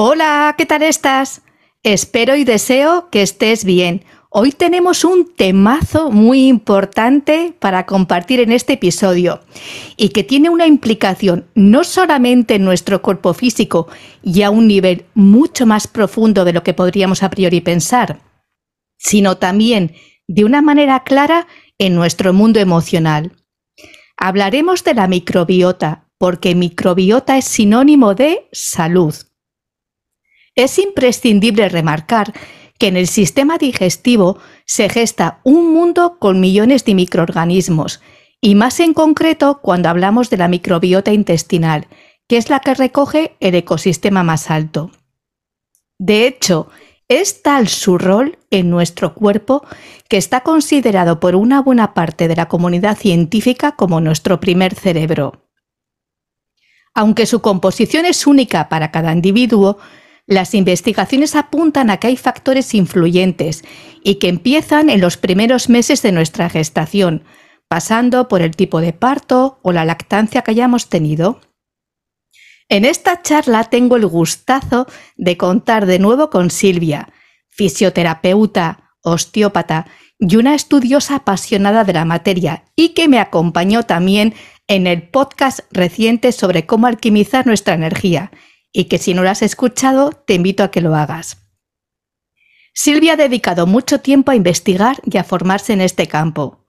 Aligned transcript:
Hola, 0.00 0.54
¿qué 0.56 0.64
tal 0.64 0.84
estás? 0.84 1.42
Espero 1.82 2.36
y 2.36 2.44
deseo 2.44 3.08
que 3.10 3.20
estés 3.20 3.64
bien. 3.64 4.04
Hoy 4.30 4.52
tenemos 4.52 5.02
un 5.02 5.34
temazo 5.34 6.12
muy 6.12 6.46
importante 6.46 7.52
para 7.58 7.84
compartir 7.84 8.38
en 8.38 8.52
este 8.52 8.74
episodio 8.74 9.40
y 9.96 10.10
que 10.10 10.22
tiene 10.22 10.50
una 10.50 10.68
implicación 10.68 11.48
no 11.56 11.82
solamente 11.82 12.54
en 12.54 12.64
nuestro 12.64 13.02
cuerpo 13.02 13.34
físico 13.34 13.88
y 14.22 14.42
a 14.42 14.50
un 14.50 14.68
nivel 14.68 15.06
mucho 15.14 15.66
más 15.66 15.88
profundo 15.88 16.44
de 16.44 16.52
lo 16.52 16.62
que 16.62 16.74
podríamos 16.74 17.24
a 17.24 17.30
priori 17.30 17.60
pensar, 17.60 18.20
sino 18.98 19.38
también 19.38 19.96
de 20.28 20.44
una 20.44 20.62
manera 20.62 21.02
clara 21.02 21.48
en 21.76 21.96
nuestro 21.96 22.32
mundo 22.32 22.60
emocional. 22.60 23.32
Hablaremos 24.16 24.84
de 24.84 24.94
la 24.94 25.08
microbiota, 25.08 26.08
porque 26.18 26.54
microbiota 26.54 27.36
es 27.36 27.46
sinónimo 27.46 28.14
de 28.14 28.48
salud. 28.52 29.12
Es 30.58 30.76
imprescindible 30.80 31.68
remarcar 31.68 32.32
que 32.78 32.88
en 32.88 32.96
el 32.96 33.06
sistema 33.06 33.58
digestivo 33.58 34.38
se 34.64 34.88
gesta 34.88 35.38
un 35.44 35.72
mundo 35.72 36.18
con 36.18 36.40
millones 36.40 36.84
de 36.84 36.96
microorganismos, 36.96 38.00
y 38.40 38.56
más 38.56 38.80
en 38.80 38.92
concreto 38.92 39.60
cuando 39.62 39.88
hablamos 39.88 40.30
de 40.30 40.36
la 40.36 40.48
microbiota 40.48 41.12
intestinal, 41.12 41.86
que 42.26 42.38
es 42.38 42.50
la 42.50 42.58
que 42.58 42.74
recoge 42.74 43.36
el 43.38 43.54
ecosistema 43.54 44.24
más 44.24 44.50
alto. 44.50 44.90
De 45.96 46.26
hecho, 46.26 46.68
es 47.06 47.40
tal 47.42 47.68
su 47.68 47.96
rol 47.96 48.40
en 48.50 48.68
nuestro 48.68 49.14
cuerpo 49.14 49.64
que 50.08 50.16
está 50.16 50.40
considerado 50.40 51.20
por 51.20 51.36
una 51.36 51.62
buena 51.62 51.94
parte 51.94 52.26
de 52.26 52.34
la 52.34 52.48
comunidad 52.48 52.98
científica 52.98 53.76
como 53.76 54.00
nuestro 54.00 54.40
primer 54.40 54.74
cerebro. 54.74 55.40
Aunque 56.94 57.26
su 57.26 57.42
composición 57.42 58.06
es 58.06 58.26
única 58.26 58.68
para 58.68 58.90
cada 58.90 59.12
individuo, 59.12 59.78
las 60.28 60.54
investigaciones 60.54 61.34
apuntan 61.34 61.88
a 61.88 61.96
que 61.96 62.08
hay 62.08 62.16
factores 62.16 62.74
influyentes 62.74 63.64
y 64.04 64.16
que 64.16 64.28
empiezan 64.28 64.90
en 64.90 65.00
los 65.00 65.16
primeros 65.16 65.70
meses 65.70 66.02
de 66.02 66.12
nuestra 66.12 66.50
gestación, 66.50 67.24
pasando 67.66 68.28
por 68.28 68.42
el 68.42 68.54
tipo 68.54 68.82
de 68.82 68.92
parto 68.92 69.58
o 69.62 69.72
la 69.72 69.86
lactancia 69.86 70.42
que 70.42 70.50
hayamos 70.50 70.90
tenido. 70.90 71.40
En 72.68 72.84
esta 72.84 73.22
charla 73.22 73.64
tengo 73.64 73.96
el 73.96 74.06
gustazo 74.06 74.86
de 75.16 75.38
contar 75.38 75.86
de 75.86 75.98
nuevo 75.98 76.28
con 76.28 76.50
Silvia, 76.50 77.08
fisioterapeuta, 77.48 78.92
osteópata 79.00 79.86
y 80.18 80.36
una 80.36 80.54
estudiosa 80.54 81.16
apasionada 81.16 81.84
de 81.84 81.94
la 81.94 82.04
materia 82.04 82.64
y 82.76 82.90
que 82.90 83.08
me 83.08 83.18
acompañó 83.18 83.84
también 83.84 84.34
en 84.66 84.86
el 84.86 85.08
podcast 85.08 85.60
reciente 85.70 86.32
sobre 86.32 86.66
cómo 86.66 86.86
alquimizar 86.86 87.46
nuestra 87.46 87.72
energía 87.72 88.30
y 88.72 88.84
que 88.84 88.98
si 88.98 89.14
no 89.14 89.22
lo 89.22 89.30
has 89.30 89.42
escuchado, 89.42 90.10
te 90.10 90.34
invito 90.34 90.62
a 90.62 90.70
que 90.70 90.80
lo 90.80 90.94
hagas. 90.94 91.38
Silvia 92.74 93.14
ha 93.14 93.16
dedicado 93.16 93.66
mucho 93.66 94.00
tiempo 94.00 94.30
a 94.30 94.36
investigar 94.36 94.98
y 95.04 95.16
a 95.18 95.24
formarse 95.24 95.72
en 95.72 95.80
este 95.80 96.06
campo. 96.06 96.64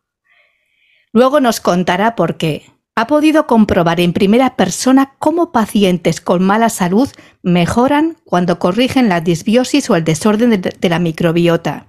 Luego 1.12 1.40
nos 1.40 1.60
contará 1.60 2.16
por 2.16 2.38
qué. 2.38 2.66
Ha 2.96 3.08
podido 3.08 3.48
comprobar 3.48 4.00
en 4.00 4.14
primera 4.14 4.56
persona 4.56 5.16
cómo 5.20 5.52
pacientes 5.52 6.20
con 6.20 6.44
mala 6.44 6.70
salud 6.70 7.10
mejoran 7.42 8.18
cuando 8.26 8.60
corrigen 8.60 9.08
la 9.08 9.22
disbiosis 9.22 9.90
o 9.90 9.96
el 9.96 10.04
desorden 10.04 10.62
de 10.62 10.90
la 10.90 11.00
microbiota. 11.00 11.88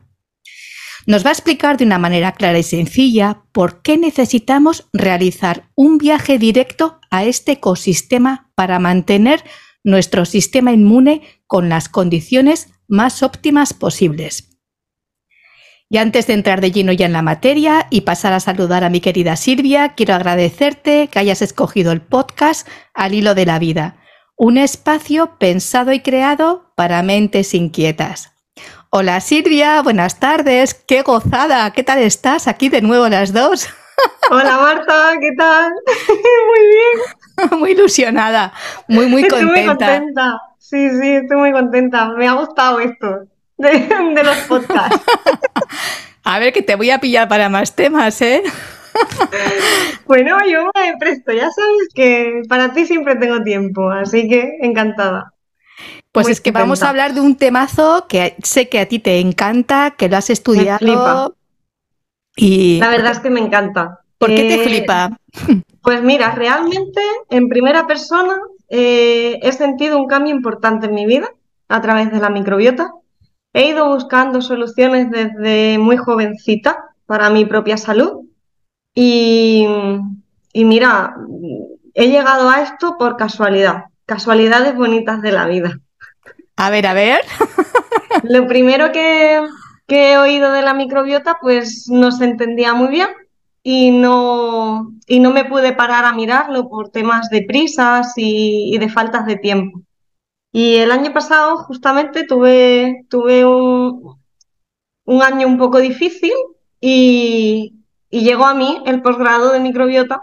Nos 1.07 1.25
va 1.25 1.31
a 1.31 1.33
explicar 1.33 1.79
de 1.79 1.85
una 1.85 1.99
manera 1.99 2.33
clara 2.33 2.59
y 2.59 2.63
sencilla 2.63 3.43
por 3.53 3.83
qué 3.83 3.97
necesitamos 3.97 4.89
realizar 4.93 5.69
un 5.75 5.99
viaje 5.99 6.39
directo 6.39 7.01
a 7.11 7.25
este 7.25 7.53
ecosistema 7.53 8.51
para 8.55 8.79
mantener 8.79 9.43
nuestro 9.85 10.25
sistema 10.25 10.73
inmune 10.73 11.23
con 11.47 11.69
las 11.69 11.89
condiciones 11.89 12.69
más 12.89 13.23
óptimas 13.23 13.73
posibles. 13.73 14.51
Y 15.89 15.99
antes 15.99 16.29
de 16.29 16.35
entrar 16.35 16.61
de 16.61 16.71
lleno 16.71 16.93
ya 16.93 17.07
en 17.07 17.13
la 17.13 17.23
materia 17.23 17.89
y 17.91 18.03
pasar 18.03 18.33
a 18.33 18.41
saludar 18.41 18.85
a 18.85 18.91
mi 18.91 19.01
querida 19.01 19.35
Silvia, 19.35 19.95
quiero 19.97 20.15
agradecerte 20.15 21.09
que 21.09 21.19
hayas 21.19 21.43
escogido 21.43 21.91
el 21.91 22.01
podcast 22.01 22.69
Al 22.95 23.15
hilo 23.15 23.35
de 23.35 23.47
la 23.47 23.59
vida, 23.59 23.97
un 24.37 24.57
espacio 24.57 25.37
pensado 25.39 25.93
y 25.93 26.01
creado 26.01 26.73
para 26.77 27.03
mentes 27.03 27.55
inquietas. 27.55 28.31
Hola 28.91 29.21
Silvia, 29.21 29.83
buenas 29.83 30.21
tardes, 30.21 30.75
qué 30.75 31.03
gozada, 31.03 31.73
¿qué 31.73 31.83
tal 31.83 31.99
estás? 31.99 32.47
Aquí 32.47 32.69
de 32.69 32.83
nuevo 32.83 33.09
las 33.09 33.33
dos. 33.33 33.69
Hola 34.31 34.59
Marta, 34.59 35.13
¿qué 35.21 35.33
tal? 35.37 35.73
Muy 36.09 36.67
bien. 36.67 37.21
muy 37.59 37.71
ilusionada, 37.73 38.53
muy, 38.89 39.07
muy 39.07 39.23
contenta. 39.23 39.47
Estoy 39.47 39.65
muy 39.65 39.77
contenta. 39.77 40.41
Sí, 40.59 40.91
sí, 41.01 41.13
estoy 41.13 41.37
muy 41.37 41.53
contenta. 41.53 42.09
Me 42.11 42.29
ha 42.29 42.33
gustado 42.33 42.81
esto 42.81 43.25
de, 43.57 44.23
los 44.23 44.37
podcasts. 44.49 45.01
A 46.25 46.39
ver, 46.39 46.53
que 46.53 46.63
te 46.63 46.77
voy 46.77 46.91
a 46.91 46.99
pillar 46.99 47.29
para 47.29 47.49
más 47.49 47.75
temas, 47.75 48.21
¿eh? 48.21 48.43
Bueno, 50.07 50.37
yo 50.47 50.65
me 50.75 50.97
presto, 50.99 51.33
ya 51.33 51.51
sabes 51.51 51.89
que 51.95 52.43
para 52.49 52.73
ti 52.75 52.85
siempre 52.85 53.17
tengo 53.17 53.43
tiempo, 53.43 53.91
así 53.91 54.29
que 54.29 54.59
encantada. 54.61 55.33
Pues 56.13 56.29
es 56.29 56.41
que 56.41 56.51
vamos 56.51 56.83
a 56.83 56.91
hablar 56.91 57.15
de 57.15 57.21
un 57.21 57.37
temazo 57.37 58.07
que 58.09 58.37
sé 58.43 58.69
que 58.69 58.81
a 58.81 58.87
ti 58.87 58.99
te 58.99 59.19
encanta, 59.21 59.93
que 59.93 60.09
lo 60.09 60.19
has 60.19 60.29
estudiado. 60.29 61.37
Y... 62.37 62.79
La 62.79 62.91
verdad 62.91 63.13
es 63.13 63.21
que 63.21 63.31
me 63.31 63.41
encanta. 63.41 64.01
¿Por 64.19 64.29
qué 64.29 64.43
te 64.43 64.55
eh, 64.55 64.65
flipa? 64.65 65.17
Pues 65.83 66.03
mira, 66.03 66.33
realmente 66.33 67.01
en 67.31 67.49
primera 67.49 67.87
persona 67.87 68.37
eh, 68.69 69.39
he 69.43 69.53
sentido 69.53 69.99
un 69.99 70.07
cambio 70.07 70.35
importante 70.35 70.87
en 70.87 70.95
mi 70.95 71.07
vida 71.07 71.29
a 71.69 71.81
través 71.81 72.13
de 72.13 72.21
la 72.21 72.29
microbiota. 72.29 72.93
He 73.53 73.69
ido 73.69 73.89
buscando 73.89 74.43
soluciones 74.43 75.11
desde 75.11 75.79
muy 75.79 75.97
jovencita 75.97 76.91
para 77.07 77.31
mi 77.31 77.47
propia 77.47 77.77
salud 77.77 78.27
y, 78.95 79.67
mira, 80.55 81.15
he 81.95 82.09
llegado 82.09 82.51
a 82.51 82.63
esto 82.63 82.97
por 82.99 83.17
casualidad, 83.17 83.85
casualidades 84.07 84.77
bonitas 84.77 85.23
de 85.23 85.33
la 85.33 85.47
vida. 85.47 85.79
A 86.57 86.71
ver, 86.71 86.87
a 86.87 86.95
ver. 86.95 87.21
Lo 88.23 88.47
primero 88.47 88.93
que, 88.93 89.41
que 89.91 90.13
he 90.13 90.19
oído 90.19 90.53
de 90.53 90.63
la 90.63 90.73
microbiota, 90.73 91.39
pues 91.41 91.89
no 91.89 92.13
se 92.13 92.25
entendía 92.25 92.75
muy 92.75 92.91
bien 92.91 93.09
y 93.65 93.91
no, 93.91 94.93
y 95.09 95.19
no 95.19 95.33
me 95.33 95.45
pude 95.45 95.73
parar 95.73 96.05
a 96.05 96.13
mirarlo 96.13 96.69
por 96.69 96.91
temas 96.91 97.29
de 97.29 97.43
prisas 97.43 98.13
y, 98.17 98.79
de 98.79 98.89
faltas 98.89 99.27
de 99.27 99.35
tiempo. 99.35 99.83
Y 100.53 100.77
el 100.77 100.93
año 100.93 101.13
pasado 101.13 101.57
justamente 101.65 102.25
tuve, 102.25 103.05
tuve 103.11 103.45
un, 103.45 104.17
un 105.07 105.23
año 105.25 105.49
un 105.49 105.59
poco 105.59 105.81
difícil 105.81 106.35
y, 106.81 107.75
llegó 108.11 108.47
a 108.47 108.55
mí 108.55 108.81
el 108.87 109.03
posgrado 109.03 109.51
de 109.53 109.59
microbiota. 109.59 110.23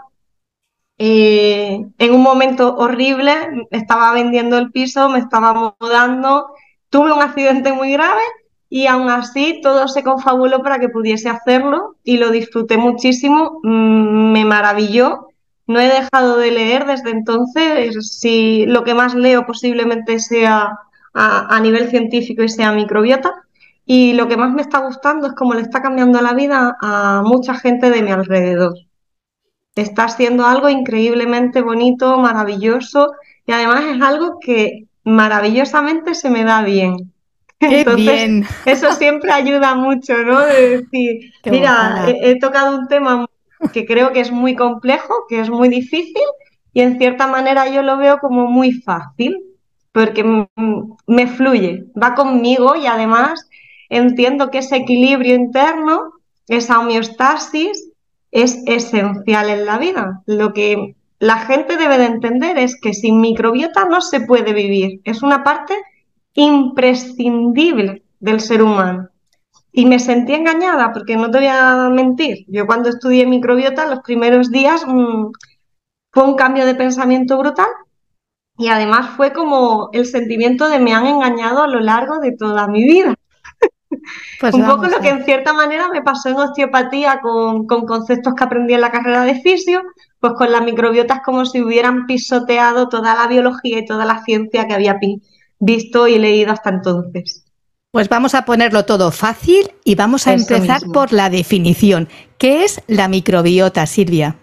Eh, 0.96 1.84
en 1.98 2.14
un 2.14 2.22
momento 2.22 2.74
horrible, 2.74 3.34
estaba 3.70 4.14
vendiendo 4.14 4.56
el 4.56 4.70
piso, 4.72 5.10
me 5.10 5.18
estaba 5.18 5.74
mudando, 5.78 6.54
tuve 6.88 7.12
un 7.12 7.20
accidente 7.20 7.74
muy 7.74 7.92
grave 7.92 8.22
y 8.70 8.86
aún 8.86 9.08
así 9.08 9.60
todo 9.62 9.88
se 9.88 10.02
confabuló 10.02 10.62
para 10.62 10.78
que 10.78 10.88
pudiese 10.88 11.28
hacerlo 11.28 11.96
y 12.04 12.18
lo 12.18 12.30
disfruté 12.30 12.76
muchísimo, 12.76 13.60
mm, 13.62 14.32
me 14.32 14.44
maravilló. 14.44 15.28
No 15.66 15.80
he 15.80 15.88
dejado 15.88 16.38
de 16.38 16.50
leer 16.50 16.86
desde 16.86 17.10
entonces, 17.10 18.18
si 18.18 18.66
lo 18.66 18.84
que 18.84 18.94
más 18.94 19.14
leo 19.14 19.46
posiblemente 19.46 20.18
sea 20.18 20.78
a, 21.14 21.60
nivel 21.60 21.88
científico 21.90 22.42
y 22.42 22.48
sea 22.48 22.72
microbiota. 22.72 23.34
Y 23.84 24.12
lo 24.14 24.28
que 24.28 24.36
más 24.36 24.52
me 24.52 24.62
está 24.62 24.78
gustando 24.80 25.26
es 25.26 25.32
cómo 25.34 25.54
le 25.54 25.62
está 25.62 25.82
cambiando 25.82 26.20
la 26.20 26.34
vida 26.34 26.76
a 26.80 27.22
mucha 27.24 27.54
gente 27.54 27.90
de 27.90 28.02
mi 28.02 28.10
alrededor. 28.10 28.74
Está 29.74 30.04
haciendo 30.04 30.46
algo 30.46 30.68
increíblemente 30.68 31.62
bonito, 31.62 32.18
maravilloso 32.18 33.12
y 33.46 33.52
además 33.52 33.84
es 33.84 34.02
algo 34.02 34.38
que 34.40 34.86
maravillosamente 35.04 36.14
se 36.14 36.30
me 36.30 36.44
da 36.44 36.62
bien. 36.62 37.12
Entonces, 37.60 38.46
eso 38.66 38.92
siempre 38.92 39.32
ayuda 39.32 39.74
mucho, 39.74 40.16
¿no? 40.18 40.40
De 40.40 40.78
decir, 40.78 41.32
mira, 41.50 42.06
he, 42.08 42.38
tocado 42.38 42.78
un 42.78 42.88
tema 42.88 43.26
que 43.72 43.84
creo 43.84 44.12
que 44.12 44.20
es 44.20 44.30
muy 44.30 44.54
complejo, 44.54 45.26
que 45.28 45.40
es 45.40 45.50
muy 45.50 45.68
difícil, 45.68 46.22
y 46.72 46.82
en 46.82 46.98
cierta 46.98 47.26
manera 47.26 47.68
yo 47.68 47.82
lo 47.82 47.96
veo 47.96 48.18
como 48.18 48.46
muy 48.46 48.72
fácil, 48.72 49.36
porque 49.92 50.46
me 51.06 51.26
fluye, 51.26 51.86
va 52.00 52.14
conmigo 52.14 52.76
y 52.76 52.86
además 52.86 53.48
entiendo 53.88 54.50
que 54.50 54.58
ese 54.58 54.76
equilibrio 54.76 55.34
interno, 55.34 56.12
esa 56.46 56.78
homeostasis, 56.78 57.90
es 58.30 58.62
esencial 58.66 59.48
en 59.48 59.64
la 59.64 59.78
vida. 59.78 60.22
Lo 60.26 60.52
que 60.52 60.94
la 61.18 61.38
gente 61.38 61.76
debe 61.76 61.98
de 61.98 62.04
entender 62.04 62.58
es 62.58 62.78
que 62.80 62.92
sin 62.94 63.20
microbiota 63.20 63.86
no 63.86 64.00
se 64.00 64.20
puede 64.20 64.52
vivir. 64.52 65.00
Es 65.04 65.22
una 65.22 65.42
parte 65.42 65.74
imprescindible 66.34 68.04
del 68.20 68.40
ser 68.40 68.62
humano. 68.62 69.08
Y 69.72 69.86
me 69.86 69.98
sentí 69.98 70.34
engañada, 70.34 70.92
porque 70.92 71.16
no 71.16 71.30
te 71.30 71.38
voy 71.38 71.46
a 71.46 71.88
mentir. 71.90 72.44
Yo 72.48 72.66
cuando 72.66 72.88
estudié 72.88 73.26
microbiota, 73.26 73.86
los 73.86 74.00
primeros 74.00 74.50
días 74.50 74.84
mm, 74.86 75.30
fue 76.12 76.24
un 76.24 76.36
cambio 76.36 76.66
de 76.66 76.74
pensamiento 76.74 77.38
brutal. 77.38 77.68
y 78.56 78.68
además 78.68 79.10
fue 79.16 79.32
como 79.32 79.88
el 79.92 80.04
sentimiento 80.06 80.68
de 80.68 80.80
me 80.80 80.92
han 80.92 81.06
engañado 81.06 81.62
a 81.62 81.68
lo 81.68 81.80
largo 81.80 82.18
de 82.18 82.32
toda 82.36 82.66
mi 82.66 82.84
vida. 82.84 83.14
Pues 84.40 84.54
un 84.54 84.66
poco 84.66 84.86
lo 84.86 85.00
que 85.00 85.08
en 85.08 85.24
cierta 85.24 85.52
manera 85.52 85.88
me 85.88 86.02
pasó 86.02 86.28
en 86.28 86.36
osteopatía 86.36 87.20
con, 87.20 87.66
con, 87.66 87.86
conceptos 87.86 88.34
que 88.34 88.44
aprendí 88.44 88.74
en 88.74 88.82
la 88.82 88.90
carrera 88.90 89.24
de 89.24 89.40
fisio, 89.40 89.82
pues 90.20 90.34
con 90.34 90.52
las 90.52 90.62
microbiotas 90.62 91.20
como 91.24 91.44
si 91.46 91.62
hubieran 91.62 92.06
pisoteado 92.06 92.88
toda 92.88 93.14
la 93.14 93.26
biología 93.26 93.78
y 93.78 93.86
toda 93.86 94.04
la 94.04 94.22
ciencia 94.22 94.66
que 94.66 94.74
había 94.74 94.98
visto 95.58 96.06
y 96.06 96.18
leído 96.18 96.52
hasta 96.52 96.70
entonces. 96.70 97.44
Pues 97.90 98.08
vamos 98.08 98.34
a 98.34 98.44
ponerlo 98.44 98.84
todo 98.84 99.10
fácil 99.10 99.70
y 99.84 99.94
vamos 99.94 100.26
a 100.26 100.34
empezar 100.34 100.82
por 100.92 101.12
la 101.12 101.30
definición. 101.30 102.08
¿Qué 102.36 102.64
es 102.64 102.82
la 102.86 103.08
microbiota, 103.08 103.86
Silvia? 103.86 104.36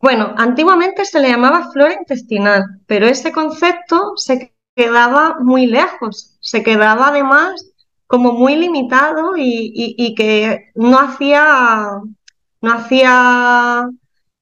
Bueno, 0.00 0.34
antiguamente 0.36 1.04
se 1.04 1.20
le 1.20 1.28
llamaba 1.28 1.70
flora 1.70 1.94
intestinal, 1.94 2.64
pero 2.86 3.06
ese 3.06 3.32
concepto 3.32 4.12
se 4.16 4.54
quedaba 4.74 5.36
muy 5.40 5.66
lejos, 5.66 6.36
se 6.40 6.62
quedaba 6.62 7.08
además 7.08 7.72
como 8.06 8.32
muy 8.32 8.56
limitado 8.56 9.32
y, 9.36 10.14
que 10.16 10.70
no 10.74 10.98
hacía, 11.00 11.88
no 12.60 12.72
hacía 12.72 13.88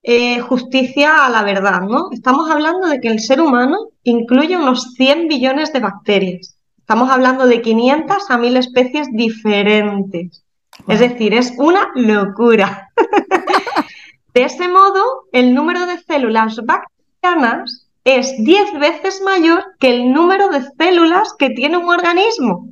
eh, 0.06 0.38
justicia 0.40 1.24
a 1.24 1.30
la 1.30 1.42
verdad, 1.42 1.80
¿no? 1.80 2.10
Estamos 2.12 2.50
hablando 2.50 2.88
de 2.88 3.00
que 3.00 3.08
el 3.08 3.20
ser 3.20 3.40
humano 3.40 3.88
incluye 4.02 4.54
unos 4.54 4.92
100 4.96 5.28
billones 5.28 5.72
de 5.72 5.80
bacterias. 5.80 6.58
Estamos 6.78 7.08
hablando 7.08 7.46
de 7.46 7.62
500 7.62 8.30
a 8.30 8.36
1000 8.36 8.56
especies 8.58 9.08
diferentes. 9.12 10.44
Es 10.88 11.00
decir, 11.00 11.32
es 11.32 11.54
una 11.56 11.90
locura. 11.94 12.90
de 14.34 14.44
ese 14.44 14.68
modo, 14.68 15.24
el 15.32 15.54
número 15.54 15.86
de 15.86 15.98
células 16.02 16.60
bacterianas 16.62 17.88
es 18.04 18.34
10 18.44 18.78
veces 18.78 19.22
mayor 19.22 19.64
que 19.80 19.88
el 19.88 20.12
número 20.12 20.50
de 20.50 20.64
células 20.78 21.32
que 21.38 21.48
tiene 21.48 21.78
un 21.78 21.88
organismo. 21.88 22.68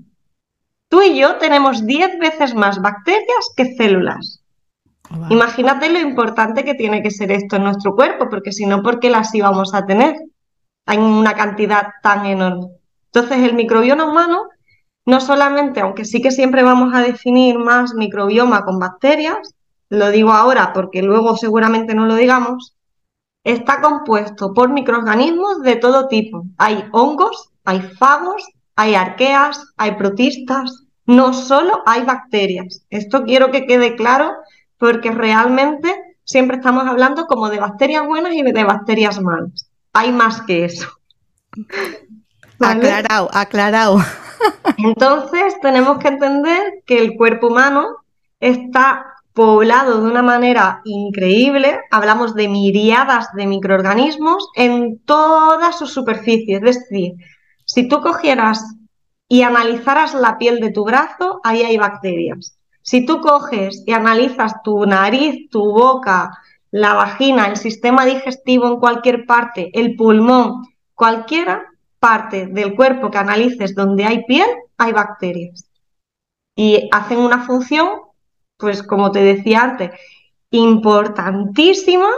Tú 0.91 1.01
y 1.01 1.19
yo 1.19 1.37
tenemos 1.37 1.87
10 1.87 2.19
veces 2.19 2.55
más 2.55 2.83
bacterias 2.83 3.51
que 3.57 3.75
células. 3.75 4.42
Imagínate 5.31 5.91
lo 5.91 5.99
importante 6.01 6.65
que 6.65 6.75
tiene 6.75 7.03
que 7.03 7.11
ser 7.11 7.33
esto 7.33 7.57
en 7.57 7.65
nuestro 7.65 7.95
cuerpo, 7.95 8.29
porque 8.29 8.53
si 8.53 8.67
no, 8.67 8.83
¿por 8.83 9.01
qué 9.01 9.11
las 9.11 9.35
íbamos 9.35 9.75
a 9.75 9.87
tener? 9.87 10.15
Hay 10.87 10.99
una 10.99 11.35
cantidad 11.35 11.89
tan 12.03 12.27
enorme. 12.27 12.69
Entonces, 13.07 13.39
el 13.39 13.55
microbioma 13.55 14.05
humano, 14.05 14.49
no 15.05 15.21
solamente, 15.21 15.81
aunque 15.81 16.05
sí 16.05 16.23
que 16.23 16.31
siempre 16.31 16.63
vamos 16.63 16.95
a 16.95 17.01
definir 17.01 17.59
más 17.59 17.95
microbioma 17.95 18.65
con 18.65 18.79
bacterias, 18.79 19.55
lo 19.89 20.11
digo 20.11 20.33
ahora 20.33 20.73
porque 20.73 21.03
luego 21.03 21.37
seguramente 21.37 21.95
no 21.95 22.07
lo 22.07 22.15
digamos, 22.15 22.75
está 23.45 23.83
compuesto 23.83 24.55
por 24.55 24.71
microorganismos 24.71 25.61
de 25.63 25.77
todo 25.77 26.09
tipo. 26.09 26.45
Hay 26.57 26.85
hongos, 26.93 27.51
hay 27.65 27.81
fagos, 27.81 28.43
hay 28.75 28.95
arqueas, 28.95 29.63
hay 29.77 29.97
protistas, 29.97 30.85
no 31.05 31.35
solo 31.35 31.83
hay 31.85 32.05
bacterias. 32.05 32.87
Esto 32.89 33.25
quiero 33.25 33.51
que 33.51 33.67
quede 33.67 33.97
claro 33.97 34.33
porque 34.83 35.13
realmente 35.13 35.95
siempre 36.25 36.57
estamos 36.57 36.85
hablando 36.89 37.29
como 37.29 37.49
de 37.49 37.61
bacterias 37.61 38.05
buenas 38.05 38.35
y 38.35 38.43
de 38.43 38.65
bacterias 38.65 39.21
malas. 39.21 39.71
Hay 39.93 40.11
más 40.11 40.43
que 40.43 40.65
eso. 40.65 40.89
Aclarado, 42.59 43.31
aclarado. 43.33 43.99
Entonces 44.79 45.55
tenemos 45.63 45.99
que 45.99 46.09
entender 46.09 46.83
que 46.85 46.99
el 46.99 47.17
cuerpo 47.17 47.47
humano 47.47 47.99
está 48.41 49.07
poblado 49.33 50.03
de 50.03 50.11
una 50.11 50.23
manera 50.23 50.81
increíble, 50.85 51.79
hablamos 51.93 52.35
de 52.35 52.49
miriadas 52.49 53.29
de 53.35 53.47
microorganismos 53.47 54.49
en 54.57 54.99
todas 55.05 55.79
sus 55.79 55.93
superficies, 55.93 56.61
es 56.61 56.79
decir, 56.79 57.13
si 57.65 57.87
tú 57.87 58.01
cogieras 58.01 58.65
y 59.29 59.43
analizaras 59.43 60.13
la 60.13 60.39
piel 60.39 60.59
de 60.59 60.73
tu 60.73 60.85
brazo, 60.85 61.41
ahí 61.45 61.63
hay 61.63 61.77
bacterias. 61.77 62.59
Si 62.83 63.07
tú 63.07 63.21
coges 63.21 63.83
y 63.87 63.93
analizas 63.93 64.63
tu 64.63 64.85
nariz, 64.87 65.49
tu 65.51 65.61
boca, 65.73 66.39
la 66.71 66.95
vagina, 66.95 67.47
el 67.47 67.57
sistema 67.57 68.05
digestivo 68.05 68.67
en 68.67 68.81
cualquier 68.81 69.27
parte, 69.27 69.71
el 69.73 69.95
pulmón, 69.97 70.67
cualquiera 70.95 71.65
parte 71.99 72.47
del 72.47 72.75
cuerpo 72.75 73.11
que 73.11 73.19
analices 73.19 73.75
donde 73.75 74.05
hay 74.05 74.25
piel, 74.25 74.49
hay 74.77 74.93
bacterias. 74.93 75.69
Y 76.57 76.89
hacen 76.93 77.19
una 77.19 77.47
función, 77.47 77.89
pues 78.57 78.83
como 78.83 79.13
te 79.13 79.23
decía 79.23 79.63
antes, 79.63 79.93
importantísima 80.51 82.11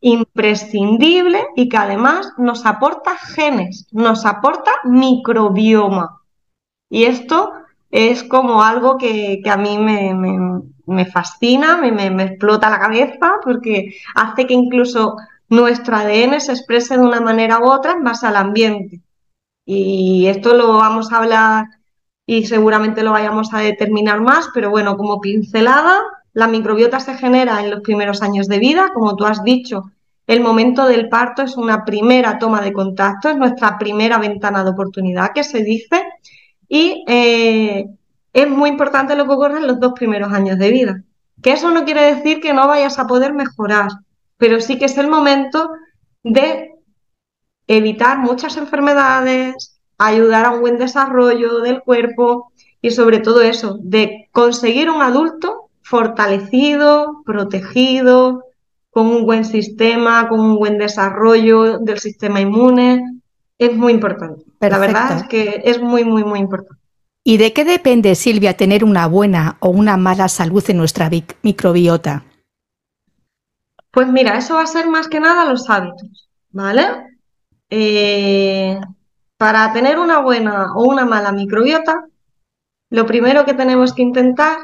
imprescindible 0.00 1.46
y 1.56 1.68
que 1.68 1.76
además 1.76 2.32
nos 2.38 2.66
aporta 2.66 3.16
genes, 3.16 3.86
nos 3.92 4.24
aporta 4.26 4.72
microbioma. 4.84 6.22
Y 6.88 7.04
esto 7.04 7.52
es 7.90 8.22
como 8.24 8.62
algo 8.62 8.98
que, 8.98 9.42
a 9.48 9.56
mí 9.56 9.78
me, 9.78 11.06
fascina, 11.06 11.76
me, 11.78 12.10
me, 12.10 12.22
explota 12.24 12.70
la 12.70 12.78
cabeza 12.78 13.34
porque 13.42 13.94
hace 14.14 14.46
que 14.46 14.54
incluso 14.54 15.16
nuestro 15.48 15.96
ADN 15.96 16.40
se 16.40 16.52
exprese 16.52 16.98
de 16.98 17.04
una 17.04 17.20
manera 17.20 17.58
u 17.60 17.70
otra 17.70 17.92
en 17.92 18.04
base 18.04 18.26
al 18.26 18.36
ambiente. 18.36 19.00
Y 19.64 20.26
esto 20.26 20.54
lo 20.54 20.74
vamos 20.74 21.12
a 21.12 21.18
hablar 21.18 21.66
y 22.26 22.46
seguramente 22.46 23.02
lo 23.02 23.12
vayamos 23.12 23.52
a 23.54 23.60
determinar 23.60 24.20
más, 24.20 24.50
pero 24.52 24.70
bueno, 24.70 24.96
como 24.96 25.20
pincelada, 25.20 26.00
la 26.34 26.46
microbiota 26.46 27.00
se 27.00 27.14
genera 27.14 27.60
en 27.62 27.70
los 27.70 27.80
primeros 27.80 28.22
años 28.22 28.48
de 28.48 28.58
vida, 28.58 28.90
como 28.94 29.16
tú 29.16 29.24
has 29.24 29.42
dicho. 29.42 29.90
El 30.26 30.40
momento 30.40 30.86
del 30.86 31.08
parto 31.08 31.42
es 31.42 31.56
una 31.56 31.86
primera 31.86 32.38
toma 32.38 32.60
de 32.60 32.74
contacto, 32.74 33.30
es 33.30 33.36
nuestra 33.36 33.78
primera 33.78 34.18
ventana 34.18 34.62
de 34.62 34.70
oportunidad 34.70 35.32
que 35.32 35.42
se 35.42 35.62
dice 35.62 36.04
y 36.68 37.04
eh, 37.08 37.86
es 38.32 38.48
muy 38.48 38.70
importante 38.70 39.16
lo 39.16 39.26
que 39.26 39.32
ocurre 39.32 39.58
en 39.58 39.66
los 39.66 39.80
dos 39.80 39.92
primeros 39.94 40.32
años 40.32 40.58
de 40.58 40.70
vida. 40.70 41.02
Que 41.42 41.52
eso 41.52 41.70
no 41.70 41.84
quiere 41.84 42.14
decir 42.14 42.40
que 42.40 42.52
no 42.52 42.66
vayas 42.66 42.98
a 42.98 43.06
poder 43.06 43.32
mejorar, 43.32 43.88
pero 44.36 44.60
sí 44.60 44.78
que 44.78 44.86
es 44.86 44.98
el 44.98 45.08
momento 45.08 45.70
de 46.22 46.72
evitar 47.66 48.18
muchas 48.18 48.56
enfermedades, 48.56 49.80
ayudar 49.98 50.46
a 50.46 50.50
un 50.50 50.60
buen 50.60 50.78
desarrollo 50.78 51.60
del 51.60 51.80
cuerpo 51.80 52.52
y 52.80 52.90
sobre 52.90 53.18
todo 53.18 53.40
eso, 53.42 53.78
de 53.82 54.28
conseguir 54.32 54.90
un 54.90 55.02
adulto 55.02 55.70
fortalecido, 55.82 57.22
protegido, 57.24 58.44
con 58.90 59.06
un 59.06 59.24
buen 59.26 59.44
sistema, 59.44 60.28
con 60.28 60.40
un 60.40 60.56
buen 60.56 60.78
desarrollo 60.78 61.78
del 61.78 61.98
sistema 61.98 62.40
inmune. 62.40 63.02
Es 63.58 63.74
muy 63.76 63.92
importante. 63.92 64.47
La 64.60 64.78
verdad 64.78 65.18
es 65.18 65.28
que 65.28 65.62
es 65.64 65.80
muy, 65.80 66.04
muy, 66.04 66.24
muy 66.24 66.40
importante. 66.40 66.82
¿Y 67.24 67.36
de 67.36 67.52
qué 67.52 67.64
depende, 67.64 68.14
Silvia, 68.14 68.56
tener 68.56 68.84
una 68.84 69.06
buena 69.06 69.58
o 69.60 69.68
una 69.68 69.96
mala 69.96 70.28
salud 70.28 70.64
en 70.68 70.78
nuestra 70.78 71.10
microbiota? 71.42 72.24
Pues 73.90 74.08
mira, 74.08 74.36
eso 74.38 74.54
va 74.54 74.62
a 74.62 74.66
ser 74.66 74.88
más 74.88 75.08
que 75.08 75.20
nada 75.20 75.44
los 75.44 75.68
hábitos, 75.68 76.28
¿vale? 76.50 76.86
Eh, 77.70 78.78
para 79.36 79.72
tener 79.72 79.98
una 79.98 80.20
buena 80.20 80.72
o 80.74 80.84
una 80.84 81.04
mala 81.04 81.32
microbiota, 81.32 82.06
lo 82.90 83.06
primero 83.06 83.44
que 83.44 83.54
tenemos 83.54 83.92
que 83.92 84.02
intentar 84.02 84.58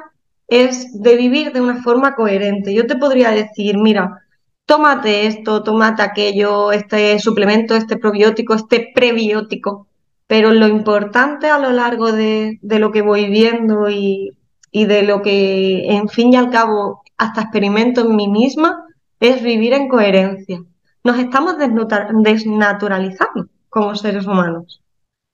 es 0.48 1.02
de 1.02 1.16
vivir 1.16 1.52
de 1.52 1.60
una 1.60 1.82
forma 1.82 2.14
coherente. 2.14 2.72
Yo 2.72 2.86
te 2.86 2.96
podría 2.96 3.30
decir, 3.30 3.76
mira, 3.76 4.24
tómate 4.66 5.26
esto, 5.26 5.62
tómate 5.62 6.02
aquello, 6.02 6.72
este 6.72 7.18
suplemento, 7.18 7.74
este 7.74 7.96
probiótico, 7.96 8.54
este 8.54 8.90
prebiótico, 8.94 9.86
pero 10.26 10.52
lo 10.52 10.68
importante 10.68 11.48
a 11.48 11.58
lo 11.58 11.70
largo 11.70 12.12
de, 12.12 12.58
lo 12.62 12.90
que 12.90 13.02
voy 13.02 13.28
viendo 13.28 13.88
y, 13.88 14.36
y, 14.70 14.86
de 14.86 15.02
lo 15.02 15.22
que, 15.22 15.86
en 15.94 16.08
fin 16.08 16.32
y 16.32 16.36
al 16.36 16.50
cabo, 16.50 17.02
hasta 17.16 17.42
experimento 17.42 18.02
en 18.02 18.16
mí 18.16 18.28
misma, 18.28 18.84
es 19.20 19.42
vivir 19.42 19.72
en 19.72 19.88
coherencia. 19.88 20.62
Nos 21.02 21.18
estamos 21.18 21.56
desnaturalizando 21.58 23.48
como 23.68 23.94
seres 23.94 24.26
humanos. 24.26 24.82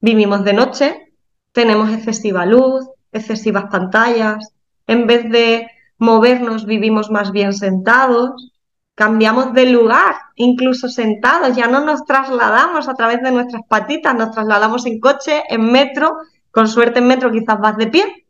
Vivimos 0.00 0.44
de 0.44 0.52
noche, 0.52 1.12
tenemos 1.52 1.90
excesiva 1.90 2.46
luz, 2.46 2.86
excesivas 3.12 3.66
pantallas, 3.70 4.52
en 4.86 5.06
vez 5.06 5.30
de 5.30 5.68
movernos 5.98 6.66
vivimos 6.66 7.10
más 7.10 7.32
bien 7.32 7.52
sentados, 7.52 8.52
cambiamos 8.94 9.52
de 9.54 9.66
lugar, 9.66 10.16
incluso 10.34 10.88
sentados, 10.88 11.56
ya 11.56 11.66
no 11.66 11.84
nos 11.84 12.04
trasladamos 12.04 12.88
a 12.88 12.94
través 12.94 13.22
de 13.22 13.30
nuestras 13.30 13.62
patitas, 13.66 14.14
nos 14.14 14.32
trasladamos 14.32 14.84
en 14.86 15.00
coche, 15.00 15.42
en 15.48 15.72
metro, 15.72 16.18
con 16.50 16.68
suerte 16.68 16.98
en 16.98 17.06
metro 17.06 17.30
quizás 17.30 17.58
vas 17.60 17.76
de 17.76 17.86
pie, 17.86 18.26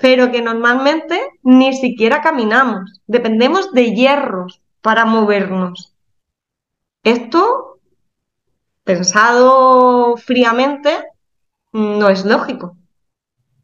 pero 0.00 0.30
que 0.30 0.42
normalmente 0.42 1.20
ni 1.42 1.72
siquiera 1.74 2.20
caminamos, 2.20 3.00
dependemos 3.06 3.72
de 3.72 3.94
hierros 3.94 4.62
para 4.80 5.04
movernos. 5.04 5.94
Esto, 7.02 7.80
pensado 8.84 10.16
fríamente, 10.16 11.04
no 11.72 12.08
es 12.08 12.24
lógico. 12.24 12.76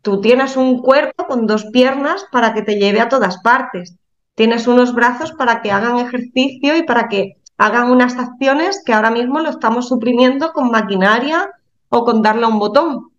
Tú 0.02 0.20
tienes 0.20 0.56
un 0.56 0.82
cuerpo 0.82 1.26
con 1.26 1.46
dos 1.46 1.66
piernas 1.66 2.26
para 2.32 2.54
que 2.54 2.62
te 2.62 2.78
lleve 2.78 3.00
a 3.00 3.08
todas 3.08 3.38
partes. 3.42 3.96
Tienes 4.38 4.68
unos 4.68 4.94
brazos 4.94 5.32
para 5.32 5.62
que 5.62 5.72
hagan 5.72 5.98
ejercicio 5.98 6.76
y 6.76 6.84
para 6.84 7.08
que 7.08 7.38
hagan 7.56 7.90
unas 7.90 8.16
acciones 8.16 8.80
que 8.86 8.92
ahora 8.92 9.10
mismo 9.10 9.40
lo 9.40 9.50
estamos 9.50 9.88
suprimiendo 9.88 10.52
con 10.52 10.70
maquinaria 10.70 11.50
o 11.88 12.04
con 12.04 12.22
darle 12.22 12.44
a 12.44 12.48
un 12.48 12.60
botón. 12.60 13.10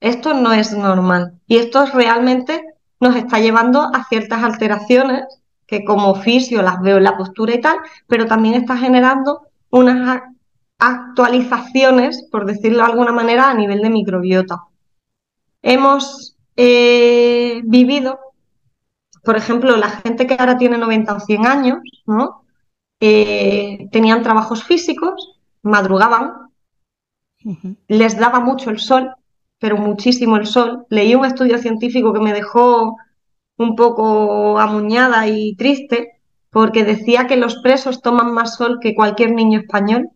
Esto 0.00 0.34
no 0.34 0.52
es 0.52 0.76
normal 0.76 1.34
y 1.46 1.58
esto 1.58 1.86
realmente 1.86 2.60
nos 2.98 3.14
está 3.14 3.38
llevando 3.38 3.82
a 3.82 4.02
ciertas 4.08 4.42
alteraciones 4.42 5.22
que 5.64 5.84
como 5.84 6.10
oficio 6.10 6.60
las 6.60 6.80
veo 6.80 6.96
en 6.96 7.04
la 7.04 7.16
postura 7.16 7.54
y 7.54 7.60
tal, 7.60 7.76
pero 8.08 8.26
también 8.26 8.56
está 8.56 8.76
generando 8.76 9.42
unas 9.70 10.22
actualizaciones, 10.80 12.26
por 12.32 12.46
decirlo 12.46 12.78
de 12.78 12.90
alguna 12.90 13.12
manera, 13.12 13.48
a 13.48 13.54
nivel 13.54 13.80
de 13.80 13.90
microbiota. 13.90 14.64
Hemos 15.62 16.36
eh, 16.56 17.62
vivido, 17.64 18.18
por 19.26 19.36
ejemplo, 19.36 19.76
la 19.76 19.90
gente 19.90 20.24
que 20.26 20.36
ahora 20.38 20.56
tiene 20.56 20.78
90 20.78 21.14
o 21.14 21.20
100 21.20 21.46
años, 21.46 21.78
¿no? 22.06 22.44
Eh, 23.00 23.88
tenían 23.90 24.22
trabajos 24.22 24.62
físicos, 24.62 25.40
madrugaban, 25.62 26.52
les 27.88 28.16
daba 28.16 28.38
mucho 28.38 28.70
el 28.70 28.78
sol, 28.78 29.10
pero 29.58 29.76
muchísimo 29.76 30.36
el 30.36 30.46
sol. 30.46 30.86
Leí 30.90 31.16
un 31.16 31.24
estudio 31.24 31.58
científico 31.58 32.12
que 32.12 32.20
me 32.20 32.32
dejó 32.32 32.96
un 33.58 33.74
poco 33.74 34.60
amuñada 34.60 35.26
y 35.26 35.56
triste 35.56 36.20
porque 36.50 36.84
decía 36.84 37.26
que 37.26 37.36
los 37.36 37.56
presos 37.56 38.02
toman 38.02 38.32
más 38.32 38.54
sol 38.54 38.78
que 38.80 38.94
cualquier 38.94 39.32
niño 39.32 39.58
español, 39.58 40.08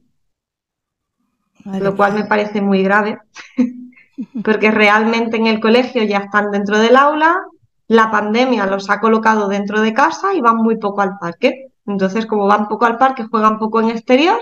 lo 1.64 1.96
cual 1.96 2.14
me 2.14 2.26
parece 2.26 2.62
muy 2.62 2.84
grave, 2.84 3.18
porque 4.44 4.70
realmente 4.70 5.36
en 5.36 5.48
el 5.48 5.58
colegio 5.58 6.04
ya 6.04 6.18
están 6.18 6.52
dentro 6.52 6.78
del 6.78 6.94
aula, 6.94 7.44
la 7.90 8.08
pandemia 8.08 8.66
los 8.66 8.88
ha 8.88 9.00
colocado 9.00 9.48
dentro 9.48 9.80
de 9.80 9.92
casa 9.92 10.32
y 10.32 10.40
van 10.40 10.58
muy 10.58 10.76
poco 10.76 11.00
al 11.00 11.18
parque. 11.18 11.72
Entonces, 11.86 12.24
como 12.24 12.46
van 12.46 12.68
poco 12.68 12.86
al 12.86 12.98
parque, 12.98 13.24
juegan 13.24 13.58
poco 13.58 13.80
en 13.80 13.90
exterior, 13.90 14.38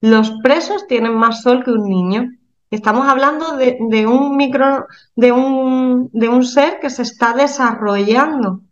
los 0.00 0.32
presos 0.42 0.88
tienen 0.88 1.14
más 1.14 1.42
sol 1.42 1.62
que 1.62 1.70
un 1.70 1.88
niño. 1.88 2.32
Estamos 2.72 3.06
hablando 3.06 3.56
de, 3.56 4.06
un 4.08 4.36
micro, 4.36 4.88
de 5.14 5.30
un, 5.30 6.10
de 6.12 6.28
un 6.28 6.44
ser 6.44 6.80
que 6.80 6.90
se 6.90 7.02
está 7.02 7.34
desarrollando. 7.34 8.62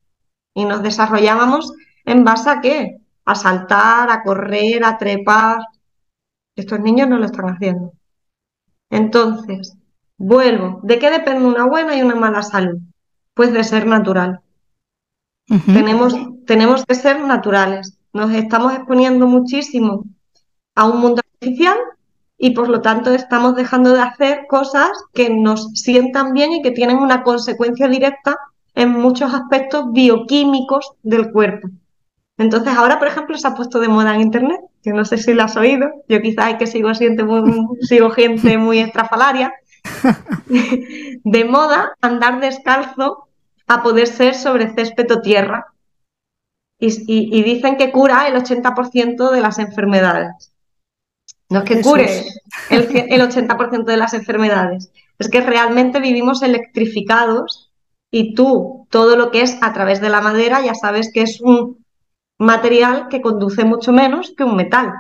Y 0.55 0.65
nos 0.65 0.83
desarrollábamos 0.83 1.73
en 2.05 2.25
base 2.25 2.51
a 2.51 2.61
qué? 2.61 2.97
A 3.25 3.37
saltar, 3.37 4.11
a 4.11 4.25
correr, 4.25 4.85
a 4.85 4.99
trepar. 4.99 5.61
Estos 6.57 6.81
niños 6.81 7.07
no 7.09 7.17
lo 7.17 7.27
están 7.27 7.49
haciendo. 7.49 7.93
Entonces, 8.91 9.77
vuelvo. 10.19 10.81
¿De 10.83 10.99
qué 10.99 11.13
depende 11.13 11.47
una 11.47 11.67
buena 11.67 11.95
y 11.95 12.03
una 12.03 12.17
mala 12.17 12.43
salud? 12.43 12.81
Pues 13.41 13.55
de 13.55 13.65
ser 13.65 13.87
natural. 13.87 14.43
tenemos, 15.65 16.15
tenemos 16.45 16.85
que 16.85 16.95
ser 16.95 17.23
naturales. 17.23 17.97
Nos 18.13 18.31
estamos 18.35 18.75
exponiendo 18.75 19.27
muchísimo 19.27 20.05
a 20.75 20.85
un 20.85 21.01
mundo 21.01 21.23
artificial 21.25 21.79
y 22.37 22.51
por 22.51 22.69
lo 22.69 22.83
tanto 22.83 23.15
estamos 23.15 23.57
dejando 23.57 23.95
de 23.95 24.03
hacer 24.03 24.41
cosas 24.47 24.91
que 25.15 25.31
nos 25.31 25.71
sientan 25.73 26.35
bien 26.35 26.53
y 26.53 26.61
que 26.61 26.73
tienen 26.73 26.99
una 26.99 27.23
consecuencia 27.23 27.89
directa 27.89 28.37
en 28.75 28.91
muchos 28.91 29.33
aspectos 29.33 29.91
bioquímicos 29.91 30.93
del 31.03 31.33
cuerpo. 31.33 31.71
Entonces 32.37 32.75
ahora, 32.77 32.99
por 32.99 33.09
ejemplo, 33.09 33.39
se 33.39 33.49
ha 33.49 33.55
puesto 33.55 33.81
de 33.81 33.89
moda 33.89 34.15
en 34.15 34.21
Internet, 34.21 34.61
que 34.83 34.93
no 34.93 35.07
sé 35.07 35.17
si 35.17 35.33
lo 35.33 35.45
has 35.45 35.57
oído, 35.57 35.89
yo 36.11 36.21
quizás 36.21 36.51
es 36.51 36.57
que 36.57 36.67
sigo, 36.67 36.93
siente 36.95 37.25
sigo 37.81 38.11
gente 38.11 38.59
muy 38.59 38.81
estrafalaria, 38.81 39.51
de 40.47 41.45
moda 41.47 41.95
andar 42.03 42.39
descalzo 42.39 43.30
a 43.71 43.83
poder 43.83 44.07
ser 44.07 44.35
sobre 44.35 44.73
césped 44.75 45.11
o 45.13 45.21
tierra. 45.21 45.67
y 46.79 47.43
dicen 47.43 47.77
que 47.77 47.93
cura 47.93 48.27
el 48.29 48.35
80% 48.35 49.31
de 49.31 49.41
las 49.41 49.59
enfermedades. 49.59 50.51
No 51.51 51.59
es 51.59 51.65
que 51.65 51.83
cure 51.83 52.27
el, 52.71 53.21
80% 53.21 53.85
de 53.85 53.97
las 53.97 54.15
enfermedades, 54.15 54.93
es 55.19 55.29
que 55.29 55.41
realmente 55.41 55.99
vivimos 55.99 56.43
electrificados 56.43 57.73
y 58.11 58.35
tú, 58.35 58.87
todo 58.89 59.17
lo 59.17 59.33
que 59.33 59.43
es 59.43 59.59
a 59.61 59.73
través 59.73 60.01
de 60.01 60.11
la 60.11 60.21
madera, 60.21 60.65
ya 60.65 60.75
sabes 60.75 61.13
que 61.13 61.23
es 61.23 61.41
un 61.41 61.85
material 62.39 63.09
que 63.09 63.21
conduce 63.21 63.65
mucho 63.65 63.93
menos 63.93 64.33
que 64.37 64.45
un 64.45 64.57
metal. 64.57 64.93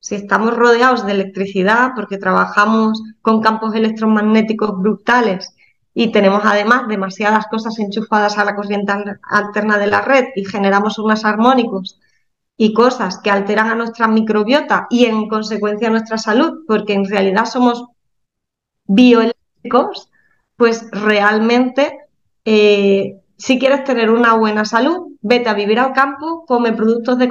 Si 0.00 0.14
estamos 0.14 0.56
rodeados 0.56 1.04
de 1.04 1.12
electricidad 1.12 1.90
porque 1.94 2.16
trabajamos 2.16 3.02
con 3.20 3.42
campos 3.42 3.74
electromagnéticos 3.74 4.80
brutales 4.80 5.54
y 6.00 6.12
tenemos 6.12 6.42
además 6.44 6.86
demasiadas 6.86 7.48
cosas 7.48 7.76
enchufadas 7.80 8.38
a 8.38 8.44
la 8.44 8.54
corriente 8.54 8.92
alterna 9.28 9.78
de 9.78 9.88
la 9.88 10.00
red 10.00 10.26
y 10.36 10.44
generamos 10.44 10.96
unos 11.00 11.24
armónicos 11.24 11.98
y 12.56 12.72
cosas 12.72 13.18
que 13.18 13.32
alteran 13.32 13.68
a 13.68 13.74
nuestra 13.74 14.06
microbiota 14.06 14.86
y 14.90 15.06
en 15.06 15.28
consecuencia 15.28 15.88
a 15.88 15.90
nuestra 15.90 16.16
salud, 16.16 16.60
porque 16.68 16.92
en 16.92 17.04
realidad 17.04 17.46
somos 17.46 17.86
bioeléctricos, 18.86 20.08
pues 20.56 20.88
realmente 20.92 21.98
eh, 22.44 23.16
si 23.36 23.58
quieres 23.58 23.82
tener 23.82 24.10
una 24.10 24.34
buena 24.34 24.64
salud, 24.64 25.16
vete 25.20 25.48
a 25.48 25.54
vivir 25.54 25.80
al 25.80 25.94
campo, 25.94 26.44
come 26.46 26.72
productos 26.72 27.18
de, 27.18 27.28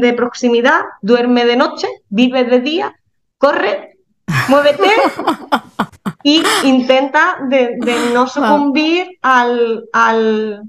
de 0.00 0.12
proximidad, 0.14 0.80
duerme 1.02 1.44
de 1.44 1.56
noche, 1.56 1.88
vive 2.08 2.44
de 2.44 2.60
día, 2.60 2.98
corre, 3.36 3.98
muévete 4.48 4.88
y 6.22 6.42
intenta 6.64 7.38
de, 7.48 7.76
no 8.12 8.26
sucumbir 8.26 9.18
al, 9.22 9.84
al 9.92 10.62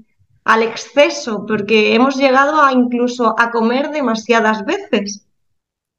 al 0.44 0.62
exceso, 0.62 1.44
porque 1.46 1.94
hemos 1.94 2.16
llegado 2.16 2.60
a 2.60 2.72
incluso 2.72 3.34
a 3.38 3.50
comer 3.50 3.90
demasiadas 3.90 4.64
veces. 4.64 5.26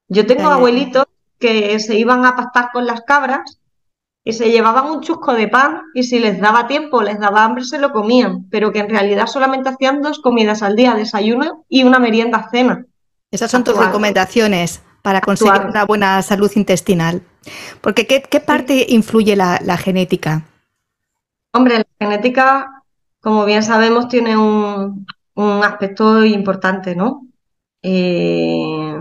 Yo 0.10 0.26
tengo 0.26 0.50
abuelitos 0.50 1.06
que 1.40 1.80
se 1.80 1.96
iban 1.96 2.26
a 2.26 2.36
pastar 2.36 2.70
con 2.74 2.86
las 2.86 3.02
cabras 3.02 3.60
y 4.24 4.34
se 4.34 4.52
llevaban 4.52 4.92
un 4.92 5.02
chusco 5.02 5.34
de 5.34 5.48
pan 5.48 5.82
y 5.94 6.04
si 6.04 6.20
les 6.20 6.40
daba 6.40 6.68
tiempo, 6.68 7.02
les 7.02 7.20
daba 7.20 7.44
hambre, 7.44 7.64
se 7.64 7.80
lo 7.80 7.92
comían, 7.92 8.50
pero 8.50 8.72
que 8.72 8.80
en 8.80 8.90
realidad 8.90 9.28
solamente 9.28 9.70
hacían 9.70 10.02
dos 10.02 10.20
comidas 10.20 10.62
al 10.62 10.76
día, 10.76 10.96
desayuno 10.96 11.66
y 11.70 11.84
una 11.84 12.00
merienda 12.00 12.50
cena. 12.52 12.86
Esas 13.32 13.50
son 13.50 13.64
tus 13.64 13.78
recomendaciones 13.78 14.84
para 15.02 15.22
conseguir 15.22 15.62
una 15.68 15.86
buena 15.86 16.22
salud 16.22 16.52
intestinal. 16.56 17.22
Porque 17.82 18.06
¿qué, 18.06 18.40
parte 18.40 18.86
influye 18.90 19.36
la, 19.36 19.60
la 19.64 19.78
genética? 19.78 20.46
Hombre, 21.54 21.80
la 21.80 21.86
genética 22.00 22.82
como 23.22 23.46
bien 23.46 23.64
sabemos, 23.64 24.08
tiene 24.10 24.36
un, 24.36 25.06
aspecto 25.64 26.26
importante, 26.26 26.96
¿no? 26.96 27.28
Eh, 27.82 28.96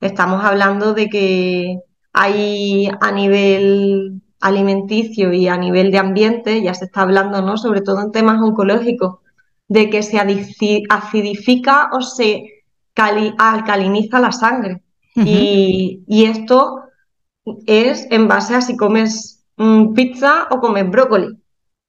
estamos 0.00 0.44
hablando 0.44 0.94
de 0.94 1.08
que 1.08 1.78
hay 2.12 2.90
a 3.00 3.12
nivel 3.12 4.22
alimenticio 4.40 5.32
y 5.32 5.48
a 5.48 5.56
nivel 5.56 5.90
de 5.90 5.98
ambiente, 5.98 6.62
ya 6.62 6.74
se 6.74 6.86
está 6.86 7.02
hablando, 7.02 7.42
¿no? 7.42 7.56
Sobre 7.56 7.82
todo 7.82 8.02
en 8.02 8.12
temas 8.12 8.40
oncológicos, 8.42 9.18
de 9.68 9.90
que 9.90 10.02
se 10.02 10.18
acidifica 10.88 11.90
o 11.92 12.00
se 12.00 12.64
alcaliniza 13.38 14.20
la 14.20 14.32
sangre. 14.32 14.82
Y, 15.24 16.24
esto 16.24 16.82
es 17.66 18.06
en 18.10 18.28
base 18.28 18.54
a 18.54 18.60
si 18.60 18.76
comes 18.76 19.44
mm, 19.56 19.94
pizza 19.94 20.48
o 20.50 20.60
comes 20.60 20.90
brócoli. 20.90 21.38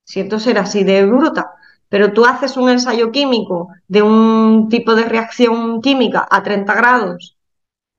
Siento 0.03 0.39
ser 0.39 0.57
así 0.57 0.83
de 0.83 1.05
bruta, 1.05 1.51
pero 1.89 2.13
tú 2.13 2.25
haces 2.25 2.57
un 2.57 2.69
ensayo 2.69 3.11
químico 3.11 3.69
de 3.87 4.01
un 4.01 4.67
tipo 4.69 4.95
de 4.95 5.03
reacción 5.03 5.81
química 5.81 6.27
a 6.29 6.41
30 6.43 6.73
grados 6.73 7.37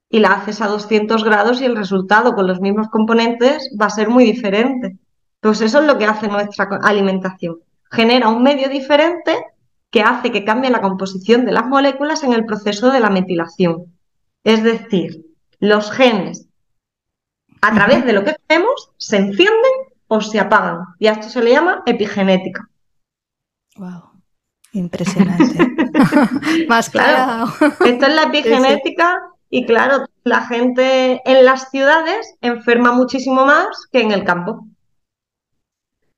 y 0.09 0.19
la 0.19 0.33
haces 0.33 0.61
a 0.61 0.67
200 0.67 1.23
grados 1.23 1.61
y 1.61 1.65
el 1.65 1.77
resultado 1.77 2.35
con 2.35 2.47
los 2.47 2.61
mismos 2.61 2.89
componentes 2.89 3.71
va 3.81 3.87
a 3.87 3.91
ser 3.91 4.09
muy 4.09 4.25
diferente. 4.25 4.99
Pues 5.41 5.61
eso 5.61 5.81
es 5.81 5.87
lo 5.87 5.99
que 5.99 6.05
hace 6.05 6.29
nuestra 6.29 6.69
alimentación. 6.83 7.59
Genera 7.91 8.29
un 8.29 8.43
medio 8.43 8.69
diferente 8.69 9.37
que 9.91 10.03
hace 10.03 10.31
que 10.31 10.45
cambie 10.45 10.71
la 10.71 10.81
composición 10.81 11.45
de 11.45 11.53
las 11.53 11.67
moléculas 11.67 12.23
en 12.23 12.33
el 12.33 12.45
proceso 12.45 12.91
de 12.91 13.01
la 13.01 13.11
metilación. 13.11 13.87
Es 14.45 14.63
decir, 14.63 15.27
los 15.59 15.91
genes, 15.93 16.49
a 17.61 17.75
través 17.75 18.05
de 18.05 18.13
lo 18.13 18.25
que 18.25 18.37
comemos, 18.47 18.91
se 18.97 19.19
encienden 19.19 19.73
o 20.09 20.21
se 20.21 20.41
apagan. 20.41 20.85
Y 20.99 21.07
a 21.07 21.13
esto 21.13 21.29
se 21.29 21.43
le 21.43 21.53
llama 21.53 21.83
epigenética. 21.87 22.69
Wow, 23.77 24.11
impresionante. 24.73 25.67
Más 26.69 26.89
claro. 26.91 27.53
Esto 27.85 28.07
es 28.07 28.15
la 28.15 28.23
epigenética 28.33 29.21
y 29.51 29.67
claro, 29.67 30.07
la 30.25 30.47
gente 30.47 31.21
en 31.25 31.45
las 31.45 31.71
ciudades 31.71 32.35
enferma 32.41 32.93
muchísimo 32.93 33.45
más 33.45 33.89
que 33.91 34.01
en 34.01 34.13
el 34.13 34.25
campo. 34.25 34.67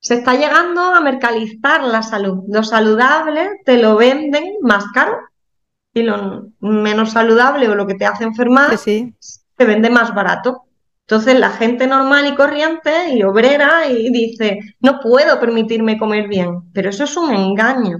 Se 0.00 0.14
está 0.14 0.34
llegando 0.34 0.82
a 0.82 1.00
mercalizar 1.00 1.82
la 1.82 2.02
salud. 2.02 2.44
Lo 2.48 2.62
saludable 2.62 3.48
te 3.64 3.78
lo 3.78 3.96
venden 3.96 4.56
más 4.60 4.84
caro 4.92 5.16
y 5.94 6.02
lo 6.02 6.48
menos 6.60 7.12
saludable 7.12 7.68
o 7.68 7.74
lo 7.74 7.86
que 7.86 7.94
te 7.94 8.06
hace 8.06 8.24
enfermar 8.24 8.76
se 8.78 9.14
vende 9.58 9.90
más 9.90 10.14
barato. 10.14 10.64
Entonces 11.06 11.38
la 11.38 11.50
gente 11.50 11.86
normal 11.86 12.26
y 12.26 12.34
corriente 12.34 13.14
y 13.14 13.22
obrera 13.22 13.86
y 13.88 14.10
dice, 14.10 14.60
no 14.80 15.00
puedo 15.00 15.38
permitirme 15.40 15.98
comer 15.98 16.28
bien, 16.28 16.72
pero 16.72 16.90
eso 16.90 17.04
es 17.04 17.16
un 17.16 17.32
engaño. 17.34 17.98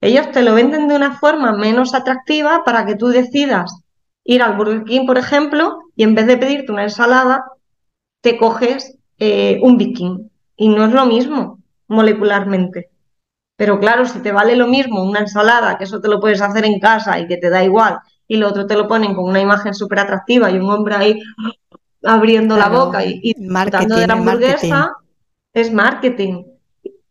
Ellos 0.00 0.30
te 0.32 0.42
lo 0.42 0.54
venden 0.54 0.88
de 0.88 0.96
una 0.96 1.18
forma 1.18 1.52
menos 1.52 1.94
atractiva 1.94 2.64
para 2.64 2.86
que 2.86 2.96
tú 2.96 3.08
decidas 3.08 3.82
ir 4.24 4.42
al 4.42 4.56
Burger 4.56 4.84
King, 4.84 5.06
por 5.06 5.18
ejemplo, 5.18 5.78
y 5.94 6.02
en 6.02 6.14
vez 6.14 6.26
de 6.26 6.38
pedirte 6.38 6.72
una 6.72 6.84
ensalada, 6.84 7.44
te 8.22 8.38
coges 8.38 8.96
eh, 9.18 9.58
un 9.62 9.76
Viking. 9.76 10.30
Y 10.56 10.68
no 10.68 10.86
es 10.86 10.92
lo 10.92 11.06
mismo 11.06 11.58
molecularmente. 11.88 12.89
Pero 13.60 13.78
claro, 13.78 14.06
si 14.06 14.20
te 14.20 14.32
vale 14.32 14.56
lo 14.56 14.66
mismo 14.66 15.02
una 15.02 15.20
ensalada, 15.20 15.76
que 15.76 15.84
eso 15.84 16.00
te 16.00 16.08
lo 16.08 16.18
puedes 16.18 16.40
hacer 16.40 16.64
en 16.64 16.80
casa 16.80 17.20
y 17.20 17.26
que 17.26 17.36
te 17.36 17.50
da 17.50 17.62
igual, 17.62 17.98
y 18.26 18.38
lo 18.38 18.48
otro 18.48 18.66
te 18.66 18.74
lo 18.74 18.88
ponen 18.88 19.14
con 19.14 19.28
una 19.28 19.38
imagen 19.38 19.74
súper 19.74 19.98
atractiva 19.98 20.50
y 20.50 20.56
un 20.56 20.70
hombre 20.70 20.94
ahí 20.94 21.20
abriendo 22.02 22.56
la 22.56 22.70
boca 22.70 23.04
y, 23.04 23.20
y 23.22 23.34
disfrutando 23.34 23.96
de 23.96 24.06
la 24.06 24.14
hamburguesa, 24.14 24.96
es 25.52 25.70
marketing. 25.74 26.44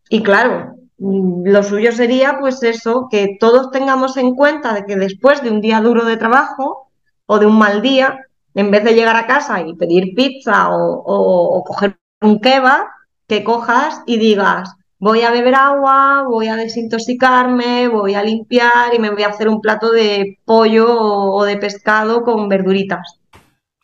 Y 0.08 0.24
claro, 0.24 0.74
mm, 0.98 1.46
lo 1.46 1.62
suyo 1.62 1.92
sería 1.92 2.40
pues 2.40 2.64
eso, 2.64 3.06
que 3.08 3.36
todos 3.38 3.70
tengamos 3.70 4.16
en 4.16 4.34
cuenta 4.34 4.74
de 4.74 4.86
que 4.86 4.96
después 4.96 5.44
de 5.44 5.50
un 5.50 5.60
día 5.60 5.80
duro 5.80 6.04
de 6.04 6.16
trabajo 6.16 6.90
o 7.26 7.38
de 7.38 7.46
un 7.46 7.58
mal 7.58 7.80
día, 7.80 8.26
en 8.54 8.72
vez 8.72 8.82
de 8.82 8.94
llegar 8.94 9.14
a 9.14 9.28
casa 9.28 9.60
y 9.60 9.76
pedir 9.76 10.16
pizza 10.16 10.66
o, 10.72 11.62
coger 11.64 11.96
un 12.20 12.40
kebab, 12.40 12.88
que 13.28 13.44
cojas 13.44 14.02
y 14.04 14.18
digas, 14.18 14.74
voy 15.00 15.22
a 15.22 15.30
beber 15.30 15.54
agua, 15.54 16.24
voy 16.28 16.46
a 16.48 16.56
desintoxicarme, 16.56 17.88
voy 17.88 18.14
a 18.14 18.22
limpiar 18.22 18.94
y 18.94 18.98
me 18.98 19.10
voy 19.10 19.24
a 19.24 19.28
hacer 19.28 19.48
un 19.48 19.60
plato 19.60 19.90
de 19.90 20.38
pollo 20.44 20.86
o 20.88 21.44
de 21.44 21.56
pescado 21.56 22.22
con 22.22 22.48
verduritas. 22.48 23.18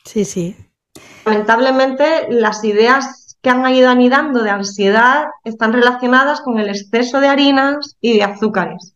Sí, 0.04 0.24
sí. 0.24 0.56
Lamentablemente 1.24 2.28
las 2.30 2.62
ideas 2.62 3.38
que 3.40 3.50
han 3.50 3.66
ido 3.74 3.88
anidando 3.88 4.42
de 4.42 4.50
ansiedad 4.50 5.26
están 5.42 5.72
relacionadas 5.72 6.40
con 6.42 6.58
el 6.60 6.68
exceso 6.68 7.18
de 7.20 7.28
harinas 7.28 7.96
y 8.00 8.16
de 8.16 8.22
azúcares. 8.22 8.94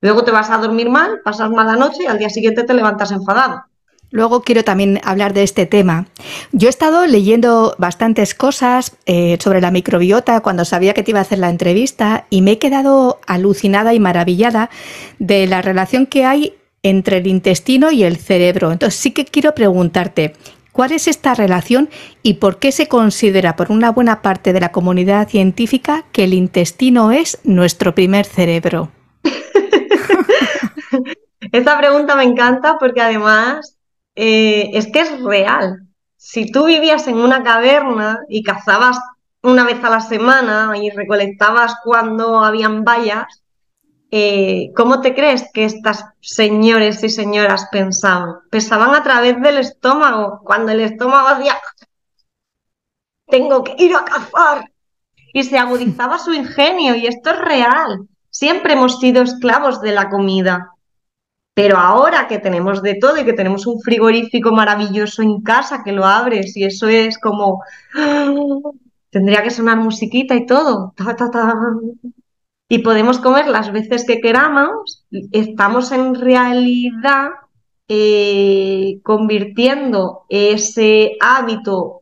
Luego 0.00 0.24
te 0.24 0.32
vas 0.32 0.50
a 0.50 0.58
dormir 0.58 0.90
mal, 0.90 1.20
pasas 1.24 1.50
mala 1.50 1.76
noche 1.76 2.02
y 2.02 2.06
al 2.06 2.18
día 2.18 2.28
siguiente 2.28 2.64
te 2.64 2.74
levantas 2.74 3.12
enfadado. 3.12 3.64
Luego 4.14 4.42
quiero 4.42 4.62
también 4.62 5.00
hablar 5.02 5.34
de 5.34 5.42
este 5.42 5.66
tema. 5.66 6.06
Yo 6.52 6.68
he 6.68 6.70
estado 6.70 7.04
leyendo 7.04 7.74
bastantes 7.78 8.36
cosas 8.36 8.96
eh, 9.06 9.36
sobre 9.40 9.60
la 9.60 9.72
microbiota 9.72 10.38
cuando 10.38 10.64
sabía 10.64 10.94
que 10.94 11.02
te 11.02 11.10
iba 11.10 11.18
a 11.18 11.22
hacer 11.22 11.40
la 11.40 11.50
entrevista 11.50 12.24
y 12.30 12.40
me 12.40 12.52
he 12.52 12.58
quedado 12.60 13.18
alucinada 13.26 13.92
y 13.92 13.98
maravillada 13.98 14.70
de 15.18 15.48
la 15.48 15.62
relación 15.62 16.06
que 16.06 16.24
hay 16.24 16.54
entre 16.84 17.16
el 17.16 17.26
intestino 17.26 17.90
y 17.90 18.04
el 18.04 18.16
cerebro. 18.16 18.70
Entonces 18.70 19.00
sí 19.00 19.10
que 19.10 19.24
quiero 19.24 19.52
preguntarte, 19.52 20.34
¿cuál 20.70 20.92
es 20.92 21.08
esta 21.08 21.34
relación 21.34 21.90
y 22.22 22.34
por 22.34 22.60
qué 22.60 22.70
se 22.70 22.86
considera 22.86 23.56
por 23.56 23.72
una 23.72 23.90
buena 23.90 24.22
parte 24.22 24.52
de 24.52 24.60
la 24.60 24.70
comunidad 24.70 25.28
científica 25.28 26.04
que 26.12 26.22
el 26.22 26.34
intestino 26.34 27.10
es 27.10 27.40
nuestro 27.42 27.96
primer 27.96 28.26
cerebro? 28.26 28.92
Esta 31.50 31.78
pregunta 31.78 32.14
me 32.14 32.22
encanta 32.22 32.76
porque 32.78 33.00
además 33.00 33.74
eh, 34.14 34.70
es 34.74 34.90
que 34.90 35.00
es 35.00 35.20
real. 35.22 35.86
Si 36.16 36.50
tú 36.50 36.64
vivías 36.66 37.06
en 37.06 37.16
una 37.16 37.42
caverna 37.42 38.20
y 38.28 38.42
cazabas 38.42 38.98
una 39.42 39.64
vez 39.64 39.82
a 39.84 39.90
la 39.90 40.00
semana 40.00 40.72
y 40.78 40.90
recolectabas 40.90 41.76
cuando 41.84 42.42
habían 42.42 42.84
vallas, 42.84 43.44
eh, 44.10 44.72
¿cómo 44.76 45.00
te 45.00 45.14
crees 45.14 45.50
que 45.52 45.64
estas 45.64 46.04
señores 46.20 47.02
y 47.02 47.10
señoras 47.10 47.66
pensaban? 47.72 48.36
Pensaban 48.50 48.94
a 48.94 49.02
través 49.02 49.40
del 49.40 49.58
estómago, 49.58 50.40
cuando 50.44 50.72
el 50.72 50.80
estómago 50.80 51.28
hacía, 51.28 51.60
tengo 53.26 53.64
que 53.64 53.74
ir 53.78 53.94
a 53.96 54.04
cazar, 54.04 54.70
y 55.32 55.42
se 55.42 55.58
agudizaba 55.58 56.18
su 56.20 56.32
ingenio, 56.32 56.94
y 56.94 57.08
esto 57.08 57.30
es 57.30 57.38
real. 57.40 58.08
Siempre 58.30 58.74
hemos 58.74 59.00
sido 59.00 59.22
esclavos 59.22 59.80
de 59.80 59.90
la 59.90 60.08
comida. 60.08 60.73
Pero 61.54 61.78
ahora 61.78 62.26
que 62.26 62.38
tenemos 62.38 62.82
de 62.82 62.96
todo 62.96 63.16
y 63.16 63.24
que 63.24 63.32
tenemos 63.32 63.66
un 63.66 63.80
frigorífico 63.80 64.50
maravilloso 64.50 65.22
en 65.22 65.40
casa 65.40 65.82
que 65.84 65.92
lo 65.92 66.04
abres 66.04 66.56
y 66.56 66.64
eso 66.64 66.88
es 66.88 67.18
como... 67.18 67.62
Tendría 69.10 69.44
que 69.44 69.50
sonar 69.50 69.78
musiquita 69.78 70.34
y 70.34 70.44
todo. 70.44 70.92
y 72.68 72.78
podemos 72.80 73.20
comer 73.20 73.46
las 73.46 73.70
veces 73.70 74.04
que 74.04 74.20
queramos. 74.20 75.06
Estamos 75.30 75.92
en 75.92 76.16
realidad 76.16 77.28
eh, 77.86 78.98
convirtiendo 79.04 80.24
ese 80.28 81.12
hábito 81.20 82.00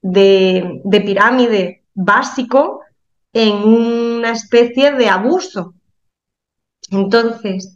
de 0.00 1.02
pirámide 1.04 1.84
básico 1.92 2.80
en 3.34 3.56
una 3.56 4.30
especie 4.30 4.92
de 4.92 5.10
abuso. 5.10 5.74
Entonces, 6.90 7.75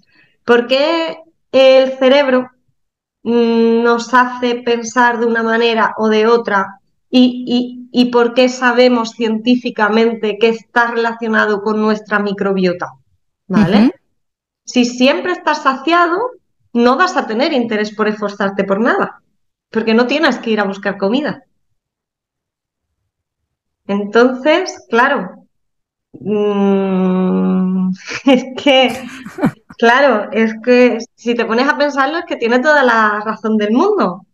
¿Por 0.51 0.67
qué 0.67 1.17
el 1.53 1.93
cerebro 1.93 2.51
mm, 3.23 3.85
nos 3.85 4.13
hace 4.13 4.57
pensar 4.57 5.21
de 5.21 5.27
una 5.27 5.45
manera 5.45 5.95
o 5.97 6.09
de 6.09 6.27
otra? 6.27 6.81
¿Y, 7.09 8.11
por 8.11 8.35
qué 8.35 8.49
sabemos 8.49 9.11
científicamente 9.11 10.39
que 10.41 10.49
está 10.49 10.91
relacionado 10.91 11.63
con 11.63 11.81
nuestra 11.81 12.19
microbiota? 12.19 12.89
¿Vale? 13.47 13.95
Si 14.65 14.85
siempre 14.85 15.31
estás 15.31 15.63
saciado, 15.63 16.19
no 16.73 16.97
vas 16.97 17.17
a 17.17 17.29
tener 17.29 17.53
interés 17.53 17.95
por 17.95 18.09
esforzarte 18.09 18.65
por 18.65 18.81
nada, 18.81 19.23
porque 19.71 19.95
no 19.95 20.09
tienes 20.09 20.39
que 20.39 20.51
ir 20.51 20.59
a 20.59 20.65
buscar 20.65 20.99
comida. 20.99 21.45
Entonces, 23.87 24.85
claro, 24.91 25.47
mm, 26.13 27.91
es 28.25 28.45
que 28.57 29.07
Claro, 29.81 30.29
es 30.31 30.53
que 30.63 30.99
si 31.15 31.35
te 31.35 31.47
pones 31.47 31.67
a 31.67 31.79
pensarlo 31.79 32.19
es 32.19 32.27
que 32.27 32.37
tiene 32.37 32.59
toda 32.59 32.83
la 32.85 33.23
razón 33.25 33.57
del 33.57 33.73
mundo. 33.73 34.27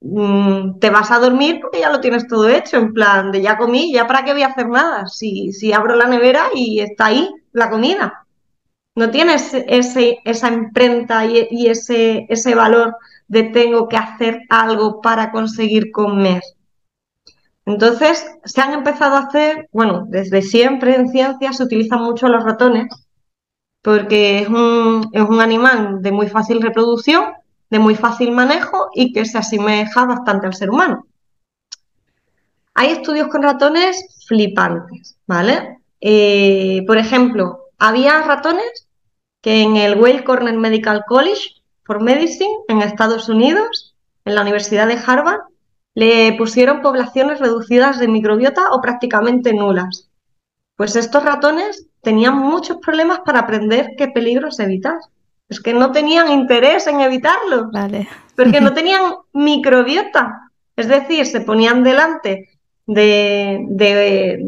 Mm, 0.00 0.78
te 0.78 0.88
vas 0.90 1.10
a 1.10 1.18
dormir 1.18 1.58
porque 1.60 1.80
ya 1.80 1.90
lo 1.90 2.00
tienes 2.00 2.26
todo 2.26 2.48
hecho, 2.48 2.78
en 2.78 2.94
plan 2.94 3.30
de 3.30 3.42
ya 3.42 3.58
comí, 3.58 3.92
ya 3.92 4.06
para 4.06 4.24
qué 4.24 4.32
voy 4.32 4.42
a 4.42 4.48
hacer 4.48 4.68
nada, 4.68 5.06
si, 5.06 5.52
si 5.52 5.74
abro 5.74 5.94
la 5.94 6.06
nevera 6.08 6.46
y 6.54 6.80
está 6.80 7.06
ahí 7.06 7.28
la 7.52 7.68
comida. 7.70 8.26
No 8.96 9.10
tienes 9.10 9.52
ese, 9.52 10.20
esa 10.24 10.48
imprenta 10.50 11.26
y, 11.26 11.66
ese, 11.68 12.26
ese 12.30 12.54
valor 12.54 12.96
de 13.28 13.44
tengo 13.44 13.88
que 13.88 13.98
hacer 13.98 14.40
algo 14.48 15.02
para 15.02 15.30
conseguir 15.32 15.90
comer. 15.92 16.42
Entonces, 17.66 18.26
se 18.44 18.60
han 18.62 18.72
empezado 18.72 19.16
a 19.16 19.26
hacer, 19.26 19.68
bueno, 19.72 20.06
desde 20.08 20.40
siempre 20.42 20.94
en 20.96 21.10
ciencia 21.10 21.52
se 21.52 21.64
utilizan 21.64 22.02
mucho 22.02 22.28
los 22.28 22.42
ratones 22.42 22.88
porque 23.88 24.40
es 24.40 24.48
un, 24.50 25.08
es 25.14 25.22
un 25.22 25.40
animal 25.40 26.02
de 26.02 26.12
muy 26.12 26.28
fácil 26.28 26.60
reproducción, 26.60 27.32
de 27.70 27.78
muy 27.78 27.94
fácil 27.94 28.32
manejo 28.32 28.90
y 28.94 29.14
que 29.14 29.24
se 29.24 29.38
asemeja 29.38 30.04
bastante 30.04 30.46
al 30.46 30.52
ser 30.52 30.68
humano. 30.68 31.06
Hay 32.74 32.90
estudios 32.90 33.28
con 33.28 33.42
ratones 33.42 34.26
flipantes, 34.26 35.16
¿vale? 35.26 35.78
Eh, 36.02 36.84
por 36.86 36.98
ejemplo, 36.98 37.60
había 37.78 38.20
ratones 38.20 38.86
que 39.40 39.62
en 39.62 39.78
el 39.78 39.98
Weill 39.98 40.22
Cornell 40.22 40.58
Medical 40.58 41.04
College 41.08 41.48
for 41.82 42.02
Medicine 42.02 42.58
en 42.68 42.82
Estados 42.82 43.30
Unidos, 43.30 43.96
en 44.26 44.34
la 44.34 44.42
Universidad 44.42 44.86
de 44.86 44.98
Harvard, 45.06 45.40
le 45.94 46.34
pusieron 46.34 46.82
poblaciones 46.82 47.40
reducidas 47.40 47.98
de 47.98 48.08
microbiota 48.08 48.68
o 48.70 48.82
prácticamente 48.82 49.54
nulas. 49.54 50.10
Pues 50.76 50.94
estos 50.94 51.24
ratones 51.24 51.87
tenían 52.02 52.38
muchos 52.38 52.78
problemas 52.78 53.20
para 53.24 53.40
aprender 53.40 53.94
qué 53.96 54.08
peligros 54.08 54.60
evitar. 54.60 54.98
Es 55.48 55.60
que 55.60 55.72
no 55.72 55.92
tenían 55.92 56.30
interés 56.30 56.86
en 56.86 57.00
evitarlo. 57.00 57.70
Vale. 57.72 58.08
Porque 58.36 58.60
no 58.60 58.72
tenían 58.74 59.14
microbiota. 59.32 60.50
Es 60.76 60.88
decir, 60.88 61.26
se 61.26 61.40
ponían 61.40 61.82
delante 61.82 62.58
de, 62.86 64.38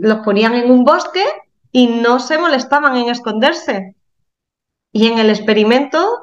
los 0.00 0.18
ponían 0.18 0.54
en 0.54 0.70
un 0.70 0.84
bosque 0.84 1.24
y 1.72 1.86
no 1.86 2.20
se 2.20 2.38
molestaban 2.38 2.96
en 2.96 3.08
esconderse. 3.08 3.94
Y 4.92 5.06
en 5.06 5.18
el 5.18 5.30
experimento, 5.30 6.20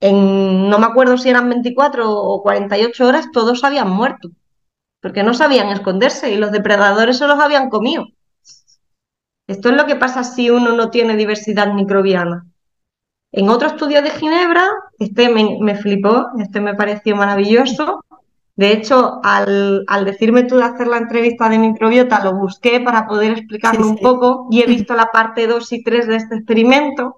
en 0.00 0.68
no 0.68 0.78
me 0.78 0.86
acuerdo 0.86 1.18
si 1.18 1.28
eran 1.30 1.48
24 1.48 2.10
o 2.10 2.42
48 2.42 3.06
horas, 3.06 3.30
todos 3.32 3.64
habían 3.64 3.90
muerto. 3.90 4.30
Porque 5.00 5.22
no 5.22 5.34
sabían 5.34 5.68
esconderse 5.68 6.32
y 6.32 6.36
los 6.36 6.50
depredadores 6.50 7.18
se 7.18 7.26
los 7.26 7.38
habían 7.38 7.68
comido. 7.70 8.06
Esto 9.46 9.68
es 9.68 9.76
lo 9.76 9.86
que 9.86 9.96
pasa 9.96 10.24
si 10.24 10.50
uno 10.50 10.72
no 10.72 10.90
tiene 10.90 11.16
diversidad 11.16 11.72
microbiana. 11.72 12.46
En 13.32 13.48
otro 13.48 13.68
estudio 13.68 14.00
de 14.00 14.10
Ginebra, 14.10 14.64
este 14.98 15.28
me, 15.28 15.74
flipó, 15.74 16.28
este 16.38 16.60
me 16.60 16.74
pareció 16.74 17.16
maravilloso. 17.16 18.04
De 18.56 18.72
hecho, 18.72 19.20
al, 19.24 19.84
decirme 20.04 20.44
tú 20.44 20.56
de 20.56 20.64
hacer 20.64 20.86
la 20.86 20.98
entrevista 20.98 21.48
de 21.48 21.58
microbiota, 21.58 22.22
lo 22.22 22.34
busqué 22.36 22.80
para 22.80 23.06
poder 23.06 23.32
explicarlo 23.32 23.88
un 23.88 23.98
poco 23.98 24.46
y 24.50 24.62
he 24.62 24.66
visto 24.66 24.94
la 24.94 25.06
parte 25.06 25.48
2 25.48 25.72
y 25.72 25.82
3 25.82 26.06
de 26.06 26.16
este 26.16 26.36
experimento. 26.36 27.16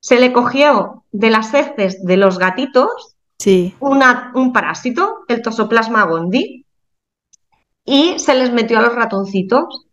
Se 0.00 0.18
le 0.18 0.32
cogió 0.32 1.04
de 1.12 1.30
las 1.30 1.52
heces 1.52 2.02
de 2.02 2.16
los 2.16 2.38
gatitos 2.38 3.16
un 4.34 4.52
parásito, 4.52 5.20
el 5.28 5.42
Tosoplasma 5.42 6.04
gondii, 6.04 6.66
y 7.84 8.18
se 8.18 8.34
les 8.34 8.52
metió 8.52 8.78
a 8.78 8.82
los 8.82 8.94
ratoncitos. 8.94 9.86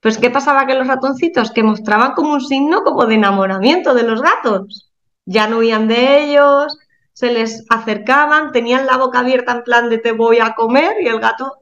Pues, 0.00 0.16
¿qué 0.16 0.30
pasaba 0.30 0.66
que 0.66 0.74
los 0.74 0.86
ratoncitos? 0.86 1.50
Que 1.50 1.62
mostraban 1.62 2.12
como 2.14 2.32
un 2.32 2.40
signo 2.40 2.82
como 2.82 3.06
de 3.06 3.16
enamoramiento 3.16 3.94
de 3.94 4.02
los 4.02 4.22
gatos. 4.22 4.90
Ya 5.26 5.46
no 5.46 5.58
huían 5.58 5.88
de 5.88 6.24
ellos, 6.24 6.78
se 7.12 7.32
les 7.32 7.66
acercaban, 7.68 8.50
tenían 8.50 8.86
la 8.86 8.96
boca 8.96 9.18
abierta 9.18 9.52
en 9.52 9.62
plan 9.62 9.90
de 9.90 9.98
te 9.98 10.12
voy 10.12 10.38
a 10.38 10.54
comer 10.54 10.96
y 11.02 11.06
el 11.06 11.20
gato 11.20 11.58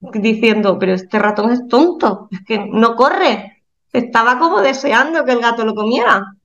diciendo, 0.00 0.78
pero 0.78 0.94
este 0.94 1.18
ratón 1.18 1.50
es 1.50 1.66
tonto, 1.66 2.28
es 2.30 2.40
que 2.46 2.58
no 2.58 2.94
corre. 2.94 3.64
Estaba 3.92 4.38
como 4.38 4.60
deseando 4.60 5.24
que 5.24 5.32
el 5.32 5.40
gato 5.40 5.64
lo 5.64 5.74
comiera. 5.74 6.36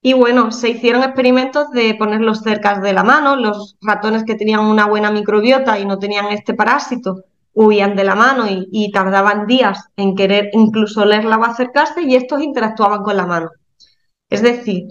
Y 0.00 0.14
bueno, 0.14 0.50
se 0.50 0.70
hicieron 0.70 1.02
experimentos 1.02 1.70
de 1.72 1.94
ponerlos 1.94 2.40
cerca 2.40 2.80
de 2.80 2.92
la 2.94 3.04
mano. 3.04 3.36
Los 3.36 3.76
ratones 3.82 4.24
que 4.24 4.34
tenían 4.34 4.60
una 4.60 4.86
buena 4.86 5.10
microbiota 5.10 5.78
y 5.78 5.84
no 5.84 5.98
tenían 5.98 6.26
este 6.26 6.54
parásito 6.54 7.24
huían 7.56 7.96
de 7.96 8.04
la 8.04 8.14
mano 8.14 8.44
y, 8.48 8.92
tardaban 8.92 9.46
días 9.46 9.88
en 9.96 10.14
querer 10.14 10.50
incluso 10.52 11.00
olerla 11.00 11.38
o 11.38 11.44
acercarse 11.44 12.02
y 12.02 12.14
estos 12.14 12.42
interactuaban 12.42 13.02
con 13.02 13.16
la 13.16 13.26
mano. 13.26 13.50
Es 14.28 14.42
decir, 14.42 14.84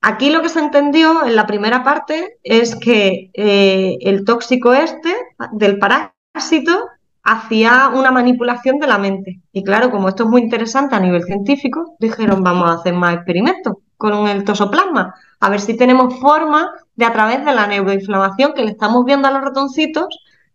aquí 0.00 0.30
lo 0.30 0.40
que 0.40 0.48
se 0.48 0.60
entendió 0.60 1.26
en 1.26 1.34
la 1.34 1.46
primera 1.46 1.82
parte 1.82 2.38
es 2.44 2.76
que 2.76 3.30
eh, 3.34 3.98
el 4.00 4.24
tóxico 4.24 4.72
este 4.74 5.12
del 5.52 5.80
parásito 5.80 6.86
hacía 7.24 7.90
una 7.92 8.12
manipulación 8.12 8.78
de 8.78 8.86
la 8.86 8.98
mente. 8.98 9.40
Y 9.52 9.64
claro, 9.64 9.90
como 9.90 10.08
esto 10.08 10.22
es 10.22 10.30
muy 10.30 10.42
interesante 10.42 10.94
a 10.94 11.00
nivel 11.00 11.24
científico, 11.24 11.96
dijeron 11.98 12.44
vamos 12.44 12.70
a 12.70 12.74
hacer 12.74 12.94
más 12.94 13.16
experimentos 13.16 13.74
con 13.96 14.28
el 14.28 14.44
tosoplasma, 14.44 15.14
a 15.40 15.50
ver 15.50 15.60
si 15.60 15.76
tenemos 15.76 16.20
forma 16.20 16.70
de 16.94 17.04
a 17.04 17.12
través 17.12 17.44
de 17.44 17.52
la 17.52 17.66
neuroinflamación 17.66 18.52
que 18.54 18.64
le 18.64 18.70
estamos 18.70 19.04
viendo 19.04 19.26
a 19.26 19.32
los 19.32 19.42
ratoncitos 19.42 20.06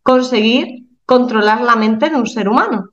conseguir 0.02 0.86
controlar 1.06 1.62
la 1.62 1.76
mente 1.76 2.10
de 2.10 2.16
un 2.16 2.28
ser 2.28 2.50
humano. 2.50 2.90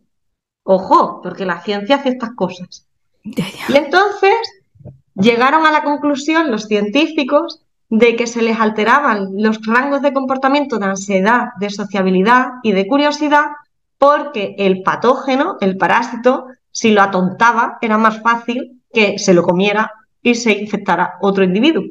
Ojo, 0.62 1.20
porque 1.22 1.44
la 1.44 1.60
ciencia 1.62 1.96
hace 1.96 2.10
estas 2.10 2.30
cosas. 2.34 2.86
Y 3.22 3.76
entonces 3.76 4.36
llegaron 5.14 5.66
a 5.66 5.72
la 5.72 5.82
conclusión 5.82 6.50
los 6.50 6.64
científicos 6.64 7.62
de 7.88 8.16
que 8.16 8.26
se 8.26 8.42
les 8.42 8.58
alteraban 8.58 9.30
los 9.36 9.60
rangos 9.66 10.00
de 10.00 10.12
comportamiento 10.12 10.78
de 10.78 10.86
ansiedad, 10.86 11.48
de 11.58 11.70
sociabilidad 11.70 12.52
y 12.62 12.72
de 12.72 12.86
curiosidad 12.86 13.46
porque 13.98 14.54
el 14.56 14.82
patógeno, 14.82 15.58
el 15.60 15.76
parásito, 15.76 16.46
si 16.70 16.90
lo 16.92 17.02
atontaba, 17.02 17.76
era 17.82 17.98
más 17.98 18.22
fácil 18.22 18.80
que 18.90 19.18
se 19.18 19.34
lo 19.34 19.42
comiera 19.42 19.92
y 20.22 20.34
se 20.36 20.52
infectara 20.52 21.18
otro 21.20 21.44
individuo. 21.44 21.82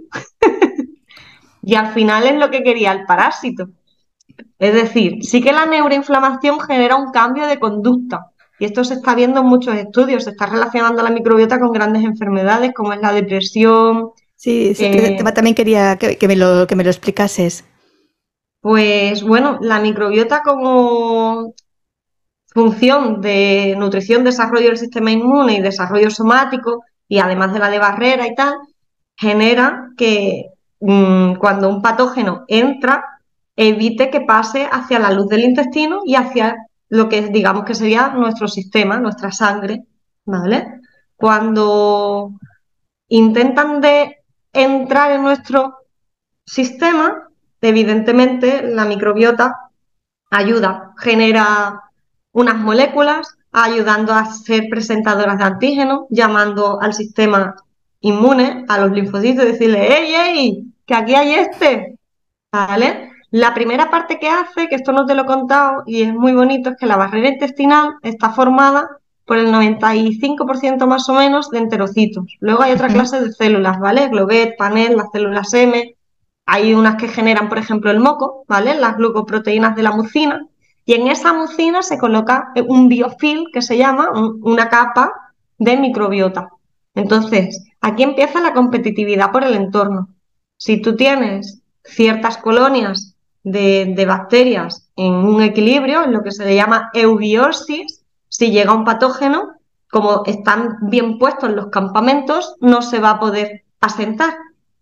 y 1.62 1.76
al 1.76 1.94
final 1.94 2.26
es 2.26 2.36
lo 2.36 2.50
que 2.50 2.64
quería 2.64 2.94
el 2.94 3.06
parásito. 3.06 3.70
Es 4.58 4.74
decir, 4.74 5.24
sí 5.24 5.42
que 5.42 5.52
la 5.52 5.66
neuroinflamación 5.66 6.60
genera 6.60 6.96
un 6.96 7.12
cambio 7.12 7.48
de 7.48 7.60
conducta. 7.60 8.32
Y 8.60 8.66
esto 8.66 8.84
se 8.84 8.96
está 8.96 9.16
viendo 9.16 9.40
en 9.40 9.48
muchos 9.48 9.76
estudios, 9.76 10.26
se 10.26 10.32
está 10.32 10.46
relacionando 10.46 11.02
la 11.02 11.12
microbiota 11.12 11.60
con 11.60 11.72
grandes 11.72 12.04
enfermedades 12.04 12.74
como 12.74 12.92
es 12.94 13.02
la 13.02 13.14
depresión. 13.14 14.12
Sí, 14.36 14.74
sí, 14.76 14.86
eh, 14.86 15.16
tema 15.18 15.34
también 15.34 15.56
quería 15.56 15.98
que, 15.98 16.28
me 16.28 16.36
lo, 16.36 16.68
que 16.68 16.76
me 16.76 16.84
lo 16.84 16.90
explicases. 16.90 17.64
Pues 18.62 19.24
bueno, 19.24 19.58
la 19.62 19.80
microbiota 19.80 20.42
como 20.44 21.54
función 22.48 23.22
de 23.22 23.76
nutrición, 23.78 24.24
desarrollo 24.24 24.68
del 24.68 24.78
sistema 24.78 25.12
inmune 25.12 25.54
y 25.56 25.62
desarrollo 25.62 26.10
somático, 26.10 26.84
y 27.08 27.20
además 27.20 27.54
de 27.54 27.60
la 27.60 27.70
de 27.70 27.80
barrera 27.80 28.28
y 28.28 28.36
tal, 28.36 28.56
genera 29.16 29.90
que 29.98 30.48
mm, 30.80 31.36
cuando 31.36 31.70
un 31.70 31.82
patógeno 31.82 32.44
entra, 32.48 33.19
evite 33.60 34.10
que 34.10 34.22
pase 34.22 34.70
hacia 34.72 35.00
la 35.00 35.12
luz 35.12 35.28
del 35.28 35.44
intestino 35.44 36.00
y 36.06 36.16
hacia 36.16 36.56
lo 36.88 37.10
que 37.10 37.28
digamos 37.28 37.66
que 37.66 37.76
sería 37.76 38.08
nuestro 38.08 38.48
sistema, 38.48 38.98
nuestra 38.98 39.34
sangre, 39.34 39.84
¿vale? 40.26 40.80
Cuando 41.18 42.32
intentan 43.10 43.82
de 43.82 44.24
entrar 44.54 45.12
en 45.12 45.24
nuestro 45.24 45.76
sistema, 46.46 47.28
evidentemente 47.60 48.64
la 48.64 48.86
microbiota 48.86 49.54
ayuda, 50.32 50.94
genera 50.98 51.82
unas 52.32 52.56
moléculas 52.56 53.36
ayudando 53.52 54.14
a 54.14 54.26
ser 54.26 54.70
presentadoras 54.70 55.38
de 55.38 55.44
antígenos, 55.44 56.06
llamando 56.10 56.80
al 56.82 56.94
sistema 56.94 57.56
inmune, 58.00 58.64
a 58.70 58.80
los 58.80 58.92
linfocitos, 58.92 59.44
y 59.44 59.48
decirle, 59.52 59.98
¡ey, 59.98 60.16
ey! 60.16 60.74
Que 60.86 60.96
aquí 60.96 61.14
hay 61.14 61.34
este. 61.34 62.00
¿Vale? 62.52 63.09
La 63.32 63.54
primera 63.54 63.92
parte 63.92 64.18
que 64.20 64.28
hace, 64.28 64.68
que 64.68 64.76
esto 64.76 64.92
no 64.92 65.06
te 65.06 65.14
lo 65.14 65.24
he 65.24 65.26
contado 65.26 65.84
y 65.86 66.02
es 66.02 66.14
muy 66.14 66.34
bonito, 66.34 66.72
es 66.72 66.78
que 66.78 66.88
la 66.88 66.98
barrera 66.98 67.30
intestinal 67.30 67.96
está 68.02 68.32
formada 68.32 68.90
por 69.26 69.38
el 69.38 69.54
95% 69.54 70.88
más 70.88 71.08
o 71.10 71.14
menos 71.14 71.52
de 71.52 71.60
enterocitos. 71.60 72.26
Luego 72.40 72.64
hay 72.64 72.72
otra 72.72 72.88
clase 72.88 73.22
de 73.22 73.32
células, 73.32 73.80
¿vale? 73.80 74.08
Globet, 74.08 74.58
panel, 74.58 74.98
las 74.98 75.12
células 75.12 75.54
M. 75.54 75.96
Hay 76.48 76.74
unas 76.74 76.96
que 76.96 77.08
generan, 77.08 77.48
por 77.48 77.60
ejemplo, 77.60 77.92
el 77.92 78.00
moco, 78.00 78.46
¿vale? 78.48 78.74
Las 78.74 78.98
glucoproteínas 78.98 79.76
de 79.76 79.84
la 79.84 79.92
mucina. 79.92 80.48
Y 80.84 80.96
en 80.96 81.08
esa 81.08 81.32
mucina 81.32 81.84
se 81.84 82.00
coloca 82.00 82.52
un 82.68 82.90
biofil 82.90 83.50
que 83.54 83.62
se 83.62 83.78
llama 83.78 84.10
una 84.42 84.70
capa 84.70 85.14
de 85.60 85.78
microbiota. 85.78 86.50
Entonces, 86.96 87.64
aquí 87.82 88.02
empieza 88.02 88.42
la 88.42 88.54
competitividad 88.54 89.32
por 89.32 89.44
el 89.44 89.54
entorno. 89.54 90.10
Si 90.58 90.82
tú 90.82 90.96
tienes 90.96 91.62
ciertas 91.84 92.38
colonias 92.38 93.09
de, 93.52 94.06
bacterias 94.08 94.90
en 94.96 95.14
un 95.14 95.42
equilibrio, 95.42 96.04
en 96.04 96.14
lo 96.14 96.24
que 96.24 96.32
se 96.32 96.46
le 96.46 96.56
llama 96.56 96.90
eubiosis, 96.94 98.04
si 98.28 98.52
llega 98.52 98.74
un 98.74 98.86
patógeno, 98.86 99.54
como 99.90 100.24
están 100.26 100.78
bien 100.82 101.18
puestos 101.18 101.52
los 101.52 101.68
campamentos, 101.68 102.56
no 102.60 102.82
se 102.82 103.00
va 103.00 103.12
a 103.12 103.20
poder 103.20 103.64
asentar. 103.82 104.36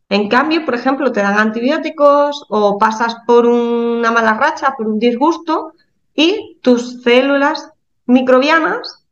En 0.10 0.30
cambio, 0.30 0.66
por 0.66 0.76
ejemplo, 0.76 1.12
te 1.12 1.22
dan 1.22 1.38
antibióticos 1.38 2.46
o 2.50 2.78
pasas 2.78 3.16
por 3.26 3.46
una 3.46 4.12
mala 4.12 4.36
racha, 4.36 4.74
por 4.78 4.88
un 4.88 5.00
disgusto, 5.00 5.74
y 6.16 6.58
tus 6.62 7.04
células 7.04 7.72
microbianas, 8.06 9.06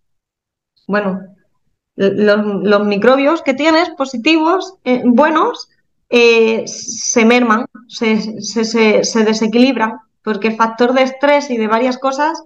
bueno, 0.87 1.21
los, 1.95 2.85
microbios 2.85 3.41
que 3.41 3.53
tienes 3.53 3.89
positivos, 3.91 4.75
eh, 4.83 5.01
buenos, 5.05 5.69
eh, 6.09 6.63
se 6.67 7.25
merman, 7.25 7.65
se, 7.87 8.41
se, 8.41 9.23
desequilibran, 9.23 9.99
porque 10.23 10.49
el 10.49 10.55
factor 10.55 10.93
de 10.93 11.03
estrés 11.03 11.49
y 11.49 11.57
de 11.57 11.67
varias 11.67 11.97
cosas 11.97 12.43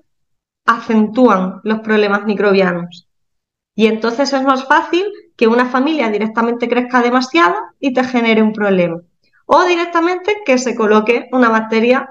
acentúan 0.66 1.62
los 1.64 1.80
problemas 1.80 2.26
microbianos. 2.26 3.08
Y 3.76 3.88
entonces 3.88 4.34
es 4.34 4.44
más 4.44 4.66
fácil 4.66 5.06
que 5.38 5.48
una 5.48 5.70
familia 5.70 6.10
directamente 6.10 6.68
crezca 6.68 7.02
demasiado 7.02 7.56
y 7.80 7.94
te 7.94 8.04
genere 8.04 8.42
un 8.42 8.54
problema. 8.54 9.02
O 9.46 9.64
directamente 9.66 10.38
que 10.46 10.58
se 10.58 10.76
coloque 10.76 11.30
una 11.32 11.50
bacteria 11.50 12.10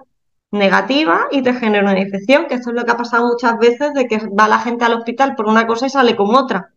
negativa 0.51 1.29
y 1.31 1.43
te 1.43 1.53
genera 1.55 1.91
una 1.91 2.01
infección, 2.01 2.47
que 2.49 2.55
esto 2.55 2.71
es 2.71 2.77
lo 2.77 2.85
que 2.85 2.93
ha 2.93 2.97
pasado 2.97 3.27
muchas 3.27 3.59
veces 3.59 3.93
de 3.95 4.07
que 4.07 4.19
va 4.29 4.49
la 4.49 4.59
gente 4.59 4.85
al 4.85 4.95
hospital 4.95 5.35
por 5.37 5.47
una 5.47 5.67
cosa 5.67 5.87
y 5.87 5.91
sale 5.91 6.17
con 6.17 6.35
otra. 6.35 6.73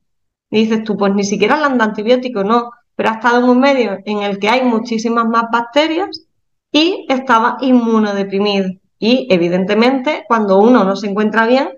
Y 0.50 0.64
dices 0.66 0.84
tú, 0.84 0.98
pues 0.98 1.14
ni 1.14 1.24
siquiera 1.24 1.58
le 1.58 1.66
han 1.66 1.82
antibiótico, 1.82 2.44
no, 2.44 2.72
pero 2.96 3.10
ha 3.10 3.14
estado 3.14 3.40
en 3.40 3.50
un 3.50 3.60
medio 3.60 3.98
en 4.06 4.22
el 4.22 4.40
que 4.40 4.50
hay 4.50 4.64
muchísimas 4.64 5.28
más 5.28 5.46
bacterias 5.52 6.28
y 6.72 7.06
estaba 7.10 7.58
inmunodeprimido. 7.62 8.70
Y 9.00 9.28
evidentemente, 9.32 10.26
cuando 10.28 10.60
uno 10.60 10.84
no 10.84 10.96
se 10.96 11.08
encuentra 11.08 11.48
bien, 11.48 11.70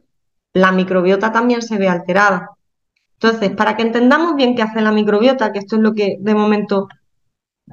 la 0.54 0.72
microbiota 0.72 1.32
también 1.32 1.62
se 1.62 1.78
ve 1.78 1.88
alterada. 1.88 2.52
Entonces, 3.14 3.52
para 3.52 3.76
que 3.76 3.84
entendamos 3.84 4.36
bien 4.36 4.56
qué 4.56 4.64
hace 4.64 4.82
la 4.82 4.92
microbiota, 4.92 5.52
que 5.52 5.60
esto 5.60 5.78
es 5.78 5.82
lo 5.82 5.94
que 5.94 6.18
de 6.20 6.36
momento 6.36 6.90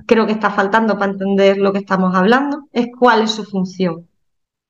creo 0.06 0.26
que 0.26 0.32
está 0.32 0.50
faltando 0.50 0.98
para 0.98 1.12
entender 1.12 1.58
lo 1.58 1.72
que 1.72 1.80
estamos 1.80 2.14
hablando, 2.14 2.68
es 2.72 2.88
cuál 2.96 3.22
es 3.22 3.32
su 3.32 3.44
función. 3.44 4.08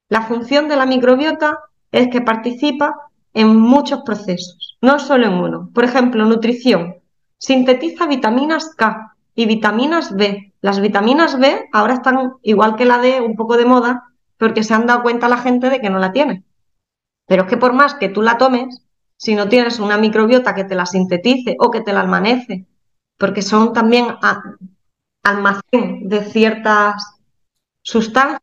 La 0.09 0.22
función 0.22 0.68
de 0.68 0.76
la 0.76 0.87
microbiota 0.87 1.59
es 1.92 2.09
que 2.09 2.20
participa 2.20 2.94
en 3.35 3.56
muchos 3.56 4.00
procesos, 4.02 4.78
no 4.80 4.98
solo 4.98 5.26
en 5.26 5.35
uno. 5.35 5.70
Por 5.72 5.85
ejemplo, 5.85 6.24
nutrición. 6.24 6.96
Sintetiza 7.40 8.07
vitaminas 8.07 8.74
K 8.76 9.16
y 9.35 9.46
vitaminas 9.46 10.14
B. 10.14 10.53
Las 10.61 10.79
vitaminas 10.81 11.38
B 11.38 11.68
ahora 11.72 11.94
están 11.94 12.35
igual 12.42 12.76
que 12.76 12.85
la 12.85 12.98
D, 12.98 13.22
un 13.22 13.35
poco 13.35 13.57
de 13.57 13.64
moda, 13.64 14.12
porque 14.37 14.62
se 14.62 14.74
han 14.74 14.87
dado 14.87 15.03
cuenta 15.03 15.26
la 15.26 15.38
gente 15.38 15.70
de 15.70 15.81
que 15.81 15.88
no 15.88 15.98
la 15.98 16.12
tiene. 16.12 16.44
Pero 17.26 17.44
es 17.44 17.48
que 17.48 17.57
por 17.57 17.72
más 17.72 17.94
que 17.94 18.11
tú 18.11 18.20
la 18.20 18.37
tomes, 18.37 18.83
si 19.16 19.35
no 19.35 19.48
tienes 19.48 19.79
una 19.79 19.96
microbiota 19.96 20.55
que 20.55 20.64
te 20.64 20.74
la 20.74 20.85
sintetice 20.85 21.57
o 21.59 21.70
que 21.70 21.81
te 21.81 21.94
la 21.94 22.03
almanece, 22.03 22.66
porque 23.16 23.40
son 23.40 23.72
también 23.72 24.07
almacén 25.22 26.09
de 26.09 26.24
ciertas 26.24 27.03
sustancias, 27.83 28.42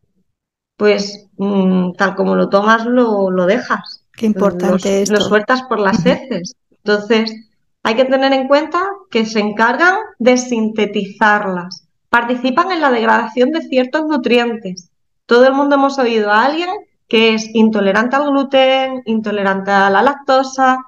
pues 0.76 1.28
mm, 1.38 1.92
tal 1.94 2.16
como 2.16 2.36
lo 2.36 2.50
tomas, 2.50 2.86
lo, 2.86 3.30
lo 3.30 3.46
dejas. 3.46 4.04
Qué 4.12 4.26
importante 4.26 5.04
Lo 5.08 5.22
sueltas 5.22 5.62
por 5.64 5.80
las 5.80 6.04
heces. 6.04 6.56
Entonces, 6.72 7.47
hay 7.88 7.96
que 7.96 8.04
tener 8.04 8.34
en 8.34 8.50
cuenta 8.50 8.84
que 9.10 9.26
se 9.26 9.40
encargan 9.40 9.96
de 10.20 10.38
sintetizarlas. 10.38 11.88
Participan 12.10 12.74
en 12.74 12.82
la 12.82 12.92
degradación 12.92 13.52
de 13.52 13.62
ciertos 13.62 14.04
nutrientes. 14.04 14.92
Todo 15.26 15.48
el 15.48 15.54
mundo 15.54 15.76
hemos 15.76 15.98
oído 15.98 16.34
a 16.34 16.44
alguien 16.44 16.70
que 17.08 17.34
es 17.34 17.50
intolerante 17.54 18.18
al 18.18 18.30
gluten, 18.30 19.04
intolerante 19.06 19.72
a 19.72 19.90
la 19.90 20.02
lactosa. 20.02 20.80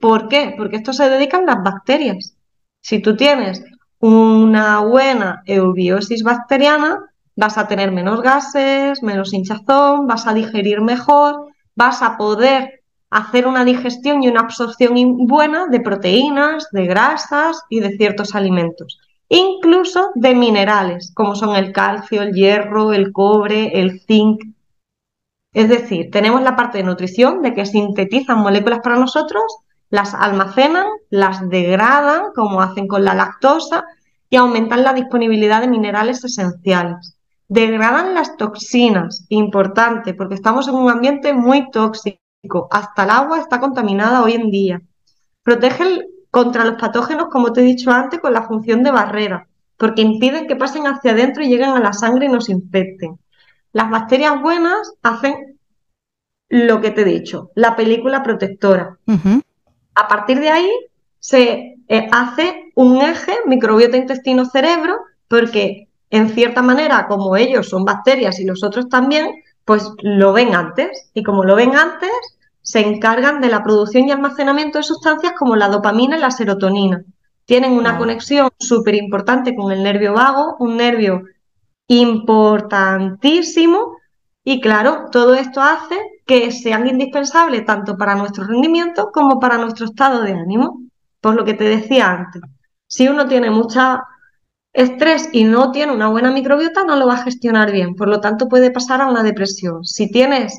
¿Por 0.00 0.28
qué? 0.28 0.54
Porque 0.56 0.76
esto 0.76 0.94
se 0.94 1.10
dedican 1.10 1.44
las 1.44 1.62
bacterias. 1.62 2.38
Si 2.80 3.00
tú 3.00 3.18
tienes 3.18 3.62
una 3.98 4.80
buena 4.80 5.42
eubiosis 5.44 6.22
bacteriana, 6.22 7.00
vas 7.36 7.58
a 7.58 7.68
tener 7.68 7.92
menos 7.92 8.22
gases, 8.22 9.02
menos 9.02 9.34
hinchazón, 9.34 10.06
vas 10.06 10.26
a 10.26 10.32
digerir 10.32 10.80
mejor, 10.80 11.48
vas 11.74 12.00
a 12.00 12.16
poder 12.16 12.75
hacer 13.10 13.46
una 13.46 13.64
digestión 13.64 14.22
y 14.22 14.28
una 14.28 14.40
absorción 14.40 15.26
buena 15.26 15.66
de 15.66 15.80
proteínas, 15.80 16.68
de 16.72 16.86
grasas 16.86 17.62
y 17.68 17.80
de 17.80 17.96
ciertos 17.96 18.34
alimentos, 18.34 18.98
incluso 19.28 20.10
de 20.14 20.34
minerales, 20.34 21.12
como 21.14 21.34
son 21.34 21.56
el 21.56 21.72
calcio, 21.72 22.22
el 22.22 22.32
hierro, 22.32 22.92
el 22.92 23.12
cobre, 23.12 23.80
el 23.80 24.00
zinc. 24.00 24.42
Es 25.52 25.68
decir, 25.68 26.10
tenemos 26.10 26.42
la 26.42 26.56
parte 26.56 26.78
de 26.78 26.84
nutrición, 26.84 27.42
de 27.42 27.54
que 27.54 27.64
sintetizan 27.64 28.40
moléculas 28.40 28.80
para 28.80 28.96
nosotros, 28.96 29.42
las 29.88 30.12
almacenan, 30.14 30.86
las 31.08 31.48
degradan, 31.48 32.32
como 32.34 32.60
hacen 32.60 32.88
con 32.88 33.04
la 33.04 33.14
lactosa, 33.14 33.84
y 34.28 34.36
aumentan 34.36 34.82
la 34.82 34.92
disponibilidad 34.92 35.60
de 35.60 35.68
minerales 35.68 36.24
esenciales. 36.24 37.16
Degradan 37.48 38.12
las 38.12 38.36
toxinas, 38.36 39.24
importante, 39.28 40.14
porque 40.14 40.34
estamos 40.34 40.66
en 40.66 40.74
un 40.74 40.90
ambiente 40.90 41.32
muy 41.32 41.70
tóxico 41.70 42.18
hasta 42.70 43.04
el 43.04 43.10
agua 43.10 43.38
está 43.38 43.60
contaminada 43.60 44.22
hoy 44.22 44.34
en 44.34 44.50
día. 44.50 44.82
Protegen 45.42 46.06
contra 46.30 46.64
los 46.64 46.80
patógenos, 46.80 47.28
como 47.30 47.52
te 47.52 47.60
he 47.60 47.64
dicho 47.64 47.90
antes, 47.90 48.20
con 48.20 48.32
la 48.32 48.42
función 48.42 48.82
de 48.82 48.90
barrera, 48.90 49.48
porque 49.76 50.02
impiden 50.02 50.46
que 50.46 50.56
pasen 50.56 50.86
hacia 50.86 51.12
adentro 51.12 51.42
y 51.42 51.48
lleguen 51.48 51.70
a 51.70 51.80
la 51.80 51.92
sangre 51.92 52.26
y 52.26 52.28
nos 52.28 52.48
infecten. 52.48 53.18
Las 53.72 53.90
bacterias 53.90 54.40
buenas 54.40 54.92
hacen 55.02 55.58
lo 56.48 56.80
que 56.80 56.90
te 56.90 57.02
he 57.02 57.04
dicho, 57.04 57.50
la 57.54 57.74
película 57.76 58.22
protectora. 58.22 58.98
A 59.94 60.08
partir 60.08 60.40
de 60.40 60.50
ahí 60.50 60.70
se 61.18 61.76
eh, 61.88 62.08
hace 62.12 62.70
un 62.74 63.00
eje 63.00 63.34
microbiota 63.46 63.96
intestino-cerebro, 63.96 64.98
porque 65.28 65.88
en 66.10 66.30
cierta 66.30 66.62
manera, 66.62 67.06
como 67.08 67.36
ellos 67.36 67.68
son 67.68 67.84
bacterias 67.84 68.38
y 68.38 68.44
los 68.44 68.62
otros 68.62 68.88
también, 68.88 69.42
pues 69.64 69.90
lo 70.02 70.32
ven 70.32 70.54
antes. 70.54 71.10
Y 71.14 71.22
como 71.22 71.44
lo 71.44 71.56
ven 71.56 71.74
antes, 71.74 72.10
se 72.66 72.80
encargan 72.80 73.40
de 73.40 73.48
la 73.48 73.62
producción 73.62 74.08
y 74.08 74.10
almacenamiento 74.10 74.78
de 74.78 74.84
sustancias 74.84 75.34
como 75.38 75.54
la 75.54 75.68
dopamina 75.68 76.16
y 76.16 76.20
la 76.20 76.32
serotonina. 76.32 77.00
Tienen 77.44 77.74
una 77.74 77.96
conexión 77.96 78.50
súper 78.58 78.96
importante 78.96 79.54
con 79.54 79.70
el 79.70 79.84
nervio 79.84 80.14
vago, 80.14 80.56
un 80.58 80.76
nervio 80.76 81.22
importantísimo 81.86 83.98
y 84.42 84.60
claro, 84.60 85.06
todo 85.12 85.36
esto 85.36 85.62
hace 85.62 85.96
que 86.26 86.50
sean 86.50 86.88
indispensables 86.88 87.64
tanto 87.64 87.96
para 87.96 88.16
nuestro 88.16 88.44
rendimiento 88.44 89.10
como 89.12 89.38
para 89.38 89.58
nuestro 89.58 89.86
estado 89.86 90.22
de 90.22 90.32
ánimo. 90.32 90.82
Por 91.20 91.36
lo 91.36 91.44
que 91.44 91.54
te 91.54 91.64
decía 91.64 92.10
antes, 92.10 92.42
si 92.88 93.06
uno 93.06 93.28
tiene 93.28 93.50
mucha 93.50 94.02
estrés 94.72 95.28
y 95.30 95.44
no 95.44 95.70
tiene 95.70 95.92
una 95.92 96.08
buena 96.08 96.32
microbiota, 96.32 96.82
no 96.82 96.96
lo 96.96 97.06
va 97.06 97.14
a 97.14 97.22
gestionar 97.22 97.70
bien. 97.70 97.94
Por 97.94 98.08
lo 98.08 98.20
tanto, 98.20 98.48
puede 98.48 98.72
pasar 98.72 99.00
a 99.00 99.08
una 99.08 99.22
depresión. 99.22 99.84
Si 99.84 100.10
tienes 100.10 100.58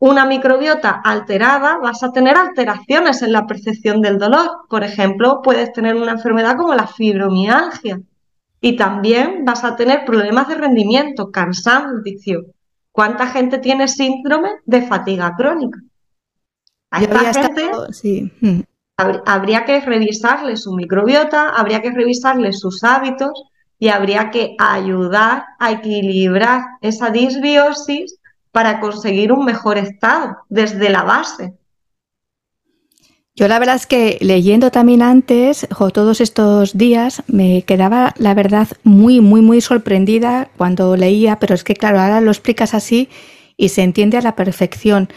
una 0.00 0.24
microbiota 0.24 1.02
alterada, 1.04 1.76
vas 1.76 2.02
a 2.02 2.10
tener 2.10 2.34
alteraciones 2.36 3.20
en 3.20 3.32
la 3.32 3.46
percepción 3.46 4.00
del 4.00 4.18
dolor. 4.18 4.62
Por 4.68 4.82
ejemplo, 4.82 5.42
puedes 5.42 5.72
tener 5.74 5.94
una 5.94 6.12
enfermedad 6.12 6.56
como 6.56 6.74
la 6.74 6.86
fibromialgia 6.86 8.00
y 8.62 8.76
también 8.76 9.44
vas 9.44 9.62
a 9.62 9.76
tener 9.76 10.06
problemas 10.06 10.48
de 10.48 10.54
rendimiento, 10.54 11.30
cansancio. 11.30 12.46
¿Cuánta 12.90 13.26
gente 13.26 13.58
tiene 13.58 13.88
síndrome 13.88 14.48
de 14.64 14.82
fatiga 14.82 15.34
crónica? 15.36 15.78
A 16.90 17.02
esta 17.02 17.44
gente 17.44 17.70
sí. 17.92 18.32
Mm. 18.40 18.60
habría 18.96 19.66
que 19.66 19.80
revisarle 19.80 20.56
su 20.56 20.72
microbiota, 20.72 21.50
habría 21.50 21.82
que 21.82 21.90
revisarle 21.90 22.54
sus 22.54 22.82
hábitos 22.84 23.32
y 23.78 23.88
habría 23.88 24.30
que 24.30 24.56
ayudar 24.58 25.44
a 25.58 25.72
equilibrar 25.72 26.62
esa 26.80 27.10
disbiosis 27.10 28.19
para 28.52 28.80
conseguir 28.80 29.32
un 29.32 29.44
mejor 29.44 29.78
estado 29.78 30.38
desde 30.48 30.90
la 30.90 31.02
base. 31.02 31.54
Yo 33.36 33.48
la 33.48 33.58
verdad 33.58 33.76
es 33.76 33.86
que 33.86 34.18
leyendo 34.20 34.70
también 34.70 35.02
antes, 35.02 35.66
todos 35.94 36.20
estos 36.20 36.76
días, 36.76 37.22
me 37.26 37.62
quedaba 37.62 38.12
la 38.18 38.34
verdad 38.34 38.68
muy, 38.82 39.20
muy, 39.20 39.40
muy 39.40 39.60
sorprendida 39.60 40.50
cuando 40.56 40.96
leía, 40.96 41.38
pero 41.38 41.54
es 41.54 41.64
que 41.64 41.74
claro, 41.74 42.00
ahora 42.00 42.20
lo 42.20 42.30
explicas 42.30 42.74
así 42.74 43.08
y 43.56 43.70
se 43.70 43.82
entiende 43.82 44.18
a 44.18 44.22
la 44.22 44.36
perfección 44.36 45.08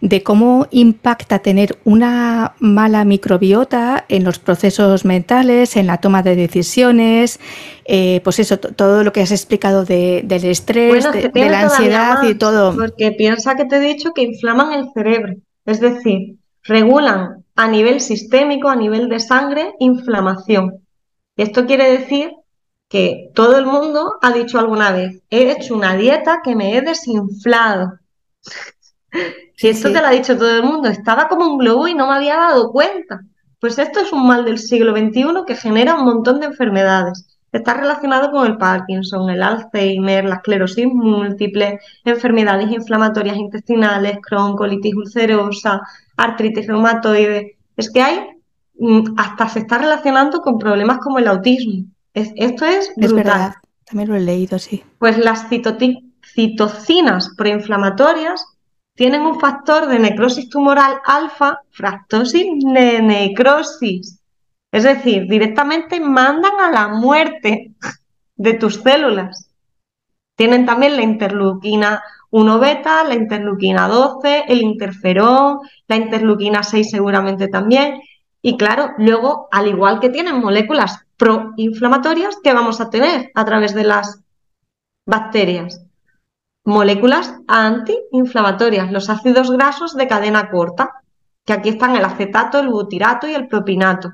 de 0.00 0.22
cómo 0.22 0.66
impacta 0.70 1.40
tener 1.40 1.78
una 1.84 2.54
mala 2.58 3.04
microbiota 3.04 4.04
en 4.08 4.24
los 4.24 4.38
procesos 4.38 5.04
mentales, 5.04 5.76
en 5.76 5.86
la 5.86 5.98
toma 5.98 6.22
de 6.22 6.36
decisiones, 6.36 7.38
eh, 7.84 8.20
pues 8.24 8.38
eso, 8.38 8.58
todo 8.58 9.04
lo 9.04 9.12
que 9.12 9.20
has 9.20 9.30
explicado 9.30 9.84
del 9.84 10.44
estrés, 10.44 11.04
de, 11.12 11.50
la 11.50 11.60
ansiedad 11.62 12.22
y 12.22 12.34
todo. 12.34 12.74
Porque 12.74 13.12
piensa 13.12 13.56
que 13.56 13.66
te 13.66 13.76
he 13.76 13.80
dicho 13.80 14.12
que 14.14 14.22
inflaman 14.22 14.72
el 14.72 14.86
cerebro, 14.94 15.34
es 15.66 15.80
decir, 15.80 16.36
regulan 16.62 17.44
a 17.56 17.68
nivel 17.68 18.00
sistémico, 18.00 18.68
a 18.68 18.76
nivel 18.76 19.08
de 19.08 19.20
sangre, 19.20 19.74
inflamación. 19.80 20.82
Esto 21.36 21.66
quiere 21.66 21.90
decir 21.90 22.32
que 22.88 23.30
todo 23.34 23.58
el 23.58 23.66
mundo 23.66 24.14
ha 24.22 24.32
dicho 24.32 24.58
alguna 24.58 24.92
vez, 24.92 25.22
he 25.30 25.52
hecho 25.52 25.74
una 25.74 25.94
dieta 25.94 26.40
que 26.42 26.56
me 26.56 26.76
he 26.76 26.80
desinflado. 26.80 27.98
Si 29.56 29.68
esto 29.68 29.92
te 29.92 30.00
lo 30.00 30.06
ha 30.06 30.12
dicho 30.12 30.36
todo 30.36 30.56
el 30.56 30.62
mundo, 30.62 30.88
estaba 30.88 31.28
como 31.28 31.46
un 31.46 31.58
globo 31.58 31.86
y 31.86 31.94
no 31.94 32.08
me 32.08 32.14
había 32.14 32.36
dado 32.36 32.72
cuenta. 32.72 33.20
Pues 33.60 33.78
esto 33.78 34.00
es 34.00 34.12
un 34.12 34.26
mal 34.26 34.44
del 34.44 34.58
siglo 34.58 34.96
XXI 34.96 35.44
que 35.46 35.54
genera 35.54 35.94
un 35.94 36.04
montón 36.04 36.40
de 36.40 36.46
enfermedades. 36.46 37.26
Está 37.52 37.74
relacionado 37.74 38.30
con 38.30 38.46
el 38.46 38.56
Parkinson, 38.56 39.28
el 39.28 39.42
Alzheimer, 39.42 40.24
la 40.24 40.36
esclerosis 40.36 40.86
múltiple, 40.86 41.80
enfermedades 42.04 42.70
inflamatorias 42.70 43.36
intestinales, 43.36 44.18
Crohn, 44.22 44.56
colitis 44.56 44.94
ulcerosa, 44.94 45.80
artritis 46.16 46.66
reumatoide. 46.66 47.58
Es 47.76 47.90
que 47.90 48.00
hay, 48.00 48.20
mm, 48.78 49.14
hasta 49.16 49.48
se 49.48 49.58
está 49.60 49.78
relacionando 49.78 50.40
con 50.40 50.58
problemas 50.58 50.98
como 50.98 51.18
el 51.18 51.28
autismo. 51.28 51.84
esto 52.14 52.64
es 52.64 52.92
brutal. 52.96 53.04
Es 53.04 53.12
verdad, 53.12 53.54
también 53.84 54.08
lo 54.08 54.16
he 54.16 54.20
leído, 54.20 54.58
sí. 54.58 54.82
Pues 54.98 55.18
las 55.18 55.48
citocinas 55.48 57.34
proinflamatorias 57.36 58.44
tienen 59.00 59.22
un 59.22 59.40
factor 59.40 59.86
de 59.86 59.98
necrosis 59.98 60.50
tumoral 60.50 61.00
alfa, 61.06 61.62
fractosis 61.70 62.44
de 62.62 63.00
necrosis. 63.00 64.20
Es 64.70 64.82
decir, 64.82 65.26
directamente 65.26 65.98
mandan 66.00 66.60
a 66.60 66.70
la 66.70 66.88
muerte 66.88 67.72
de 68.36 68.52
tus 68.52 68.74
células. 68.74 69.54
Tienen 70.36 70.66
también 70.66 70.96
la 70.96 71.02
interleuquina 71.02 72.02
1 72.28 72.58
beta, 72.58 73.02
la 73.04 73.14
interleuquina 73.14 73.88
12, 73.88 74.44
el 74.48 74.60
interferón, 74.60 75.60
la 75.88 75.96
interleuquina 75.96 76.62
6 76.62 76.90
seguramente 76.90 77.48
también. 77.48 78.02
Y 78.42 78.58
claro, 78.58 78.90
luego, 78.98 79.48
al 79.50 79.66
igual 79.66 80.00
que 80.00 80.10
tienen 80.10 80.42
moléculas 80.42 81.06
proinflamatorias, 81.16 82.36
que 82.44 82.52
vamos 82.52 82.82
a 82.82 82.90
tener 82.90 83.30
a 83.34 83.46
través 83.46 83.74
de 83.74 83.84
las 83.84 84.20
bacterias? 85.06 85.86
Moléculas 86.70 87.34
antiinflamatorias, 87.46 88.90
los 88.90 89.10
ácidos 89.10 89.50
grasos 89.50 89.94
de 89.94 90.08
cadena 90.08 90.50
corta, 90.50 91.02
que 91.44 91.52
aquí 91.52 91.70
están 91.70 91.96
el 91.96 92.04
acetato, 92.04 92.58
el 92.58 92.68
butirato 92.68 93.28
y 93.28 93.34
el 93.34 93.48
propinato. 93.48 94.10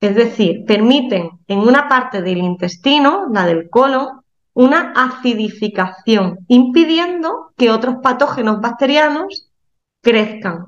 Es 0.00 0.14
decir, 0.14 0.64
permiten 0.66 1.30
en 1.46 1.58
una 1.58 1.88
parte 1.88 2.22
del 2.22 2.38
intestino, 2.38 3.26
la 3.32 3.46
del 3.46 3.68
colon, 3.68 4.22
una 4.54 4.92
acidificación, 4.96 6.38
impidiendo 6.48 7.52
que 7.56 7.70
otros 7.70 7.96
patógenos 8.02 8.60
bacterianos 8.60 9.50
crezcan. 10.02 10.66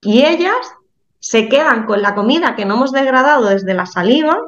Y 0.00 0.24
ellas 0.24 0.72
se 1.18 1.48
quedan 1.48 1.86
con 1.86 2.02
la 2.02 2.14
comida 2.14 2.56
que 2.56 2.64
no 2.64 2.74
hemos 2.74 2.92
degradado 2.92 3.48
desde 3.48 3.74
la 3.74 3.86
saliva 3.86 4.38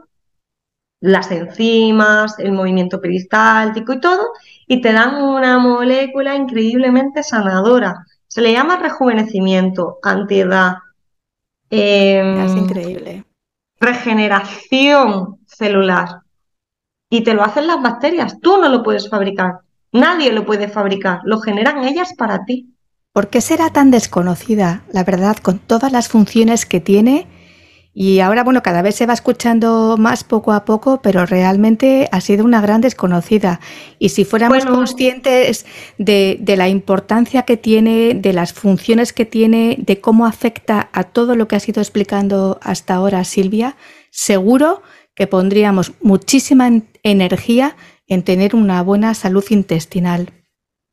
las 1.05 1.31
enzimas, 1.31 2.39
el 2.39 2.53
movimiento 2.53 2.99
peristáltico 2.99 3.93
y 3.93 4.01
todo, 4.01 4.23
y 4.67 4.81
te 4.81 4.93
dan 4.93 5.23
una 5.23 5.59
molécula 5.59 6.35
increíblemente 6.35 7.23
sanadora. 7.23 8.07
Se 8.27 8.41
le 8.41 8.53
llama 8.53 8.79
rejuvenecimiento, 8.79 9.99
antiedad. 10.03 10.77
Em, 11.69 12.47
es 12.47 12.57
increíble. 12.57 13.25
Regeneración 13.79 15.41
celular. 15.47 16.21
Y 17.11 17.23
te 17.23 17.35
lo 17.35 17.43
hacen 17.45 17.67
las 17.67 17.83
bacterias. 17.83 18.41
Tú 18.41 18.57
no 18.57 18.71
lo 18.71 18.83
puedes 18.83 19.11
fabricar. 19.11 19.59
Nadie 19.93 20.33
lo 20.33 20.47
puede 20.47 20.69
fabricar. 20.69 21.21
Lo 21.25 21.39
generan 21.41 21.85
ellas 21.85 22.15
para 22.17 22.47
ti. 22.47 22.75
¿Por 23.13 23.29
qué 23.29 23.43
será 23.43 23.71
tan 23.71 23.91
desconocida, 23.91 24.83
la 24.91 25.05
verdad, 25.05 25.37
con 25.37 25.59
todas 25.59 25.93
las 25.93 26.09
funciones 26.09 26.65
que 26.65 26.81
tiene? 26.81 27.29
Y 27.97 28.19
ahora, 28.19 28.43
bueno, 28.43 28.61
cada 28.63 28.83
vez 28.83 28.97
se 28.97 29.07
va 29.07 29.13
escuchando 29.13 29.95
más 29.97 30.25
poco 30.25 30.53
a 30.53 30.65
poco, 30.65 31.01
pero 31.01 31.27
realmente 31.27 32.09
ha 32.11 32.21
sido 32.21 32.45
una 32.45 32.61
gran 32.61 32.81
desconocida. 32.81 33.61
Y 34.01 34.09
si 34.09 34.25
fuéramos 34.25 34.65
conscientes 34.65 35.65
de, 35.97 36.37
de, 36.41 36.57
la 36.57 36.69
importancia 36.69 37.43
que 37.43 37.57
tiene, 37.57 38.15
de 38.15 38.33
las 38.33 38.53
funciones 38.53 39.13
que 39.13 39.25
tiene, 39.25 39.77
de 39.79 40.01
cómo 40.01 40.27
afecta 40.27 40.89
a 40.93 41.05
todo 41.05 41.37
lo 41.37 41.47
que 41.47 41.55
ha 41.55 41.63
ido 41.65 41.81
explicando 41.81 42.59
hasta 42.63 42.95
ahora 42.95 43.23
Silvia, 43.23 43.77
seguro 44.11 44.83
que 45.15 45.29
pondríamos 45.29 45.93
muchísima 46.03 46.69
energía 47.05 47.77
en 48.09 48.25
tener 48.25 48.57
una 48.57 48.83
buena 48.83 49.15
salud 49.15 49.45
intestinal. 49.51 50.33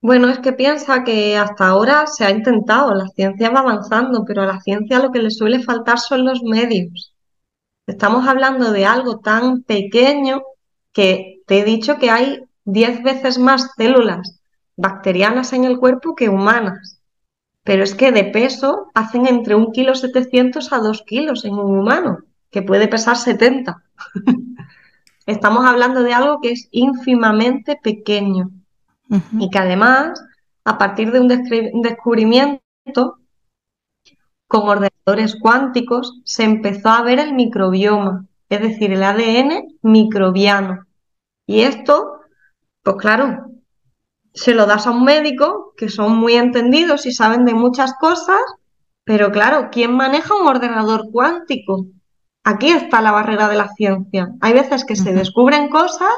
Bueno, 0.02 0.30
es 0.30 0.40
que 0.40 0.52
piensa 0.54 1.04
que 1.04 1.38
hasta 1.38 1.68
ahora 1.68 2.08
se 2.08 2.26
ha 2.26 2.32
intentado, 2.32 2.96
la 2.96 3.08
ciencia 3.10 3.52
va 3.52 3.60
avanzando, 3.60 4.26
pero 4.26 4.42
a 4.42 4.48
la 4.48 4.60
ciencia 4.60 5.00
lo 5.00 5.12
que 5.12 5.20
le 5.20 5.30
suele 5.30 5.62
faltar 5.62 6.00
son 6.00 6.26
los 6.26 6.42
medios. 6.42 7.16
Estamos 7.86 8.28
hablando 8.28 8.72
de 8.72 8.86
algo 8.86 9.20
tan 9.20 9.62
pequeño 9.62 10.42
que 10.92 11.42
te 11.46 11.60
he 11.60 11.64
dicho 11.64 12.00
que 12.00 12.10
hay 12.10 12.40
10 12.66 13.04
veces 13.04 13.38
más 13.38 13.74
células 13.78 14.42
bacterianas 14.76 15.54
en 15.54 15.66
el 15.66 15.78
cuerpo 15.78 16.16
que 16.16 16.30
humanas. 16.30 17.00
Pero 17.64 17.84
es 17.84 17.94
que 17.94 18.12
de 18.12 18.24
peso 18.24 18.88
hacen 18.96 19.28
entre 19.28 19.56
1,7 19.56 20.30
kg 20.32 20.74
a 20.74 20.80
2 20.80 21.04
kilos 21.04 21.46
en 21.46 21.54
un 21.54 21.78
humano, 21.78 22.20
que 22.50 22.64
puede 22.64 22.88
pesar 22.88 23.18
70. 23.18 23.84
Estamos 25.28 25.64
hablando 25.64 26.02
de 26.02 26.14
algo 26.14 26.42
que 26.42 26.54
es 26.54 26.70
ínfimamente 26.72 27.80
pequeño 27.82 28.50
y 29.40 29.50
que 29.50 29.60
además, 29.60 30.24
a 30.64 30.78
partir 30.78 31.12
de 31.12 31.20
un 31.20 31.28
descubrimiento 31.28 32.62
con 34.48 34.68
ordenadores 34.68 35.38
cuánticos, 35.40 36.22
se 36.24 36.44
empezó 36.44 36.90
a 36.90 37.02
ver 37.02 37.20
el 37.20 37.34
microbioma, 37.34 38.26
es 38.50 38.62
decir, 38.62 38.92
el 38.92 39.04
ADN 39.04 39.78
microbiano. 39.82 40.86
Y 41.46 41.62
esto, 41.62 42.22
pues 42.84 42.98
claro, 42.98 43.46
se 44.34 44.54
lo 44.54 44.66
das 44.66 44.88
a 44.88 44.92
un 44.92 45.04
médico, 45.04 45.74
que 45.76 45.90
son 45.90 46.18
muy 46.18 46.34
entendidos 46.34 47.06
y 47.06 47.12
saben 47.12 47.46
de 47.46 47.54
muchas 47.54 47.94
cosas, 47.96 48.40
pero 49.04 49.32
claro, 49.32 49.70
¿quién 49.72 49.94
maneja 49.94 50.36
un 50.36 50.48
ordenador 50.48 51.10
cuántico? 51.12 51.88
Aquí 52.44 52.70
está 52.70 53.02
la 53.02 53.12
barrera 53.12 53.48
de 53.50 53.58
la 53.58 53.70
ciencia. 53.70 54.30
Hay 54.42 54.54
veces 54.54 54.86
que 54.86 54.96
se 54.96 55.14
descubren 55.14 55.70
cosas, 55.70 56.14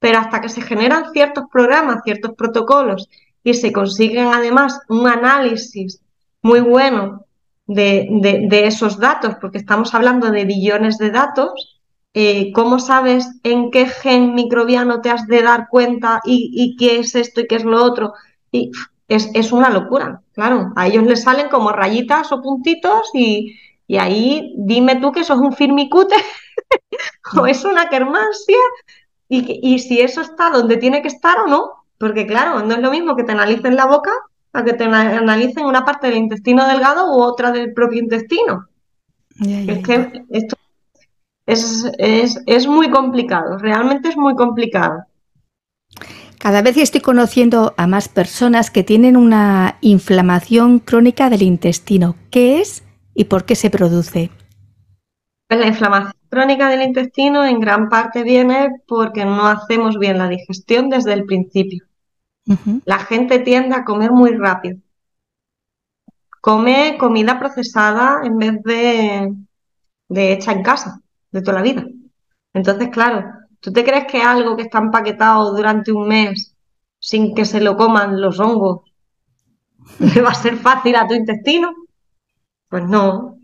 pero 0.00 0.18
hasta 0.18 0.40
que 0.40 0.48
se 0.48 0.62
generan 0.62 1.12
ciertos 1.12 1.44
programas, 1.52 2.02
ciertos 2.02 2.32
protocolos 2.36 3.08
y 3.44 3.54
se 3.54 3.72
consiguen 3.72 4.26
además 4.26 4.80
un 4.88 5.06
análisis 5.06 6.00
muy 6.42 6.60
bueno 6.60 7.26
de, 7.66 8.08
de 8.48 8.66
esos 8.66 8.98
datos, 8.98 9.36
porque 9.40 9.58
estamos 9.58 9.94
hablando 9.94 10.32
de 10.32 10.44
billones 10.44 10.98
de 10.98 11.10
datos, 11.12 11.80
eh, 12.12 12.50
¿cómo 12.52 12.80
sabes 12.80 13.28
en 13.44 13.70
qué 13.70 13.86
gen 13.86 14.34
microbiano 14.34 15.00
te 15.00 15.10
has 15.10 15.28
de 15.28 15.42
dar 15.42 15.68
cuenta 15.68 16.20
y, 16.24 16.76
qué 16.76 16.98
es 16.98 17.14
esto 17.14 17.40
y 17.40 17.46
qué 17.46 17.56
es 17.56 17.64
lo 17.64 17.82
otro? 17.84 18.14
Y 18.50 18.72
es, 19.06 19.52
una 19.52 19.70
locura, 19.70 20.22
claro. 20.32 20.72
A 20.76 20.88
ellos 20.88 21.04
les 21.04 21.22
salen 21.22 21.48
como 21.48 21.70
rayitas 21.70 22.32
o 22.32 22.42
puntitos 22.42 23.10
y, 23.14 23.56
ahí 23.98 24.54
dime 24.56 24.96
tú 24.96 25.12
que 25.12 25.20
eso 25.20 25.34
es 25.34 25.40
un 25.40 25.52
firmicute 25.52 26.14
o 27.40 27.46
es 27.46 27.64
una 27.64 27.88
kermansia 27.88 28.58
y, 29.30 29.60
y 29.62 29.78
si 29.78 30.00
eso 30.00 30.20
está 30.20 30.50
donde 30.50 30.76
tiene 30.76 31.00
que 31.00 31.08
estar 31.08 31.38
o 31.38 31.46
no. 31.46 31.70
Porque 31.96 32.26
claro, 32.26 32.62
no 32.62 32.74
es 32.74 32.80
lo 32.80 32.90
mismo 32.90 33.14
que 33.14 33.24
te 33.24 33.32
analicen 33.32 33.76
la 33.76 33.86
boca 33.86 34.10
a 34.52 34.64
que 34.64 34.72
te 34.72 34.84
analicen 34.84 35.64
una 35.64 35.84
parte 35.84 36.08
del 36.08 36.16
intestino 36.16 36.66
delgado 36.66 37.14
u 37.14 37.22
otra 37.22 37.52
del 37.52 37.72
propio 37.72 38.00
intestino. 38.00 38.66
Es 39.38 39.86
que 39.86 40.24
esto 40.30 40.56
es, 41.46 42.66
muy 42.66 42.90
complicado, 42.90 43.58
realmente 43.58 44.08
es 44.08 44.16
muy 44.16 44.34
complicado. 44.34 45.04
Cada 46.38 46.62
vez 46.62 46.76
estoy 46.78 47.00
conociendo 47.00 47.74
a 47.76 47.86
más 47.86 48.08
personas 48.08 48.70
que 48.70 48.82
tienen 48.82 49.16
una 49.16 49.76
inflamación 49.82 50.78
crónica 50.78 51.28
del 51.28 51.42
intestino. 51.42 52.16
¿Qué 52.30 52.60
es 52.60 52.82
y 53.14 53.24
por 53.24 53.44
qué 53.44 53.54
se 53.54 53.68
produce? 53.68 54.30
Pues 55.48 55.60
la 55.60 55.66
inflamación 55.66 56.19
crónica 56.30 56.68
del 56.68 56.82
intestino 56.82 57.44
en 57.44 57.60
gran 57.60 57.88
parte 57.88 58.22
viene 58.22 58.82
porque 58.86 59.24
no 59.24 59.46
hacemos 59.46 59.98
bien 59.98 60.16
la 60.16 60.28
digestión 60.28 60.88
desde 60.88 61.12
el 61.12 61.24
principio. 61.24 61.84
La 62.84 62.98
gente 62.98 63.40
tiende 63.40 63.76
a 63.76 63.84
comer 63.84 64.10
muy 64.12 64.30
rápido. 64.36 64.78
Come 66.40 66.96
comida 66.98 67.38
procesada 67.38 68.22
en 68.24 68.38
vez 68.38 68.62
de, 68.62 69.34
de 70.08 70.32
hecha 70.32 70.52
en 70.52 70.62
casa 70.62 71.00
de 71.30 71.42
toda 71.42 71.58
la 71.58 71.62
vida. 71.62 71.84
Entonces, 72.54 72.88
claro, 72.88 73.24
¿tú 73.60 73.72
te 73.72 73.84
crees 73.84 74.06
que 74.06 74.22
algo 74.22 74.56
que 74.56 74.62
está 74.62 74.78
empaquetado 74.78 75.54
durante 75.54 75.92
un 75.92 76.08
mes 76.08 76.56
sin 76.98 77.34
que 77.34 77.44
se 77.44 77.60
lo 77.60 77.76
coman 77.76 78.20
los 78.20 78.40
hongos 78.40 78.82
le 79.98 80.22
va 80.22 80.30
a 80.30 80.34
ser 80.34 80.56
fácil 80.56 80.96
a 80.96 81.06
tu 81.06 81.14
intestino? 81.14 81.72
Pues 82.68 82.84
no. 82.84 83.39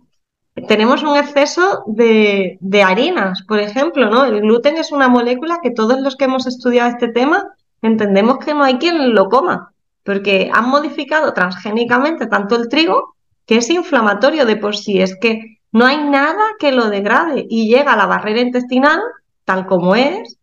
Tenemos 0.68 1.02
un 1.02 1.16
exceso 1.16 1.84
de, 1.86 2.56
de 2.60 2.82
harinas, 2.82 3.42
por 3.42 3.60
ejemplo, 3.60 4.08
¿no? 4.08 4.24
El 4.24 4.40
gluten 4.40 4.78
es 4.78 4.90
una 4.90 5.08
molécula 5.08 5.58
que 5.62 5.70
todos 5.70 6.00
los 6.00 6.16
que 6.16 6.24
hemos 6.24 6.46
estudiado 6.46 6.90
este 6.90 7.08
tema 7.08 7.44
entendemos 7.82 8.38
que 8.38 8.54
no 8.54 8.64
hay 8.64 8.78
quien 8.78 9.14
lo 9.14 9.28
coma, 9.28 9.72
porque 10.02 10.50
han 10.52 10.68
modificado 10.68 11.34
transgénicamente 11.34 12.26
tanto 12.26 12.56
el 12.56 12.68
trigo 12.68 13.16
que 13.44 13.58
es 13.58 13.68
inflamatorio 13.70 14.46
de 14.46 14.56
por 14.56 14.76
sí. 14.76 15.00
Es 15.00 15.16
que 15.20 15.58
no 15.72 15.84
hay 15.84 16.02
nada 16.02 16.42
que 16.58 16.72
lo 16.72 16.88
degrade 16.88 17.46
y 17.48 17.68
llega 17.68 17.92
a 17.92 17.96
la 17.96 18.06
barrera 18.06 18.40
intestinal 18.40 19.00
tal 19.44 19.66
como 19.66 19.94
es 19.94 20.38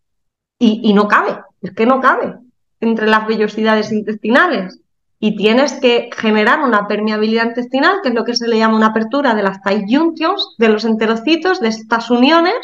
y, 0.58 0.94
no 0.94 1.08
cabe, 1.08 1.36
es 1.60 1.72
que 1.72 1.84
no 1.84 2.00
cabe 2.00 2.36
entre 2.80 3.06
las 3.06 3.26
vellosidades 3.26 3.92
intestinales 3.92 4.80
y 5.24 5.36
tienes 5.36 5.72
que 5.80 6.10
generar 6.14 6.60
una 6.60 6.86
permeabilidad 6.86 7.46
intestinal, 7.46 8.00
que 8.02 8.10
es 8.10 8.14
lo 8.14 8.26
que 8.26 8.36
se 8.36 8.46
le 8.46 8.58
llama 8.58 8.76
una 8.76 8.88
apertura 8.88 9.34
de 9.34 9.42
las 9.42 9.62
tight 9.62 9.86
junctions, 9.88 10.54
de 10.58 10.68
los 10.68 10.84
enterocitos, 10.84 11.60
de 11.60 11.68
estas 11.68 12.10
uniones, 12.10 12.54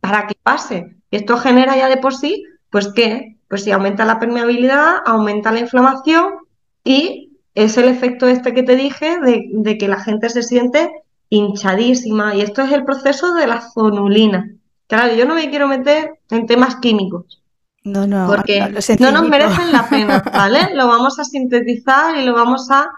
para 0.00 0.26
que 0.26 0.34
pase. 0.42 0.96
Y 1.10 1.16
esto 1.16 1.36
genera 1.36 1.76
ya 1.76 1.90
de 1.90 1.98
por 1.98 2.14
sí, 2.14 2.42
pues 2.70 2.88
que, 2.94 3.36
pues 3.48 3.64
si 3.64 3.70
aumenta 3.70 4.06
la 4.06 4.18
permeabilidad, 4.18 5.02
aumenta 5.04 5.52
la 5.52 5.60
inflamación 5.60 6.36
y 6.84 7.36
es 7.54 7.76
el 7.76 7.86
efecto 7.86 8.28
este 8.28 8.54
que 8.54 8.62
te 8.62 8.76
dije 8.76 9.20
de, 9.20 9.50
de 9.52 9.76
que 9.76 9.86
la 9.86 10.00
gente 10.00 10.30
se 10.30 10.42
siente 10.42 10.90
hinchadísima 11.28 12.34
y 12.34 12.40
esto 12.40 12.62
es 12.62 12.72
el 12.72 12.86
proceso 12.86 13.34
de 13.34 13.46
la 13.46 13.60
zonulina. 13.60 14.50
Claro, 14.86 15.14
yo 15.14 15.26
no 15.26 15.34
me 15.34 15.50
quiero 15.50 15.68
meter 15.68 16.18
en 16.30 16.46
temas 16.46 16.76
químicos. 16.76 17.42
No, 17.82 18.06
no, 18.06 18.26
porque 18.26 18.60
no, 18.98 19.10
nos 19.10 19.28
merecen 19.28 19.72
la 19.72 19.88
pena, 19.88 20.22
¿vale? 20.32 20.74
Lo 20.74 20.86
vamos 20.86 21.18
a 21.18 21.24
sintetizar 21.24 22.16
y 22.18 22.24
lo 22.24 22.34
vamos 22.34 22.70
a 22.70 22.90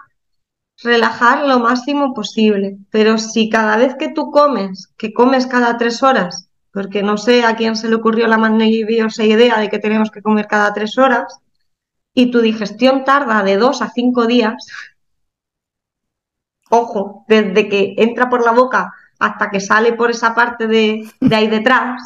relajar 0.82 1.46
lo 1.46 1.60
máximo 1.60 2.12
posible. 2.14 2.78
Pero 2.90 3.18
si 3.18 3.48
cada 3.48 3.76
vez 3.76 3.94
que 3.96 4.08
tú 4.08 4.30
comes, 4.30 4.92
que 4.96 5.12
comes 5.12 5.46
cada 5.46 5.78
tres 5.78 6.02
horas, 6.02 6.48
porque 6.72 7.02
no 7.02 7.16
sé 7.16 7.44
a 7.44 7.54
quién 7.54 7.76
se 7.76 7.88
le 7.88 7.96
ocurrió 7.96 8.26
la 8.26 8.38
maravillosa 8.38 9.24
idea 9.24 9.58
de 9.58 9.68
que 9.68 9.78
tenemos 9.78 10.10
que 10.10 10.22
comer 10.22 10.46
cada 10.48 10.72
tres 10.72 10.98
horas, 10.98 11.38
y 12.14 12.30
tu 12.30 12.40
digestión 12.40 13.04
tarda 13.04 13.42
de 13.42 13.56
dos 13.56 13.82
a 13.82 13.90
cinco 13.90 14.26
días, 14.26 14.66
ojo, 16.70 17.24
desde 17.28 17.68
que 17.68 17.94
entra 17.98 18.28
por 18.28 18.44
la 18.44 18.52
boca 18.52 18.92
hasta 19.18 19.50
que 19.50 19.60
sale 19.60 19.92
por 19.92 20.10
esa 20.10 20.34
parte 20.34 20.66
de, 20.66 21.08
ahí 21.30 21.46
detrás, 21.46 22.02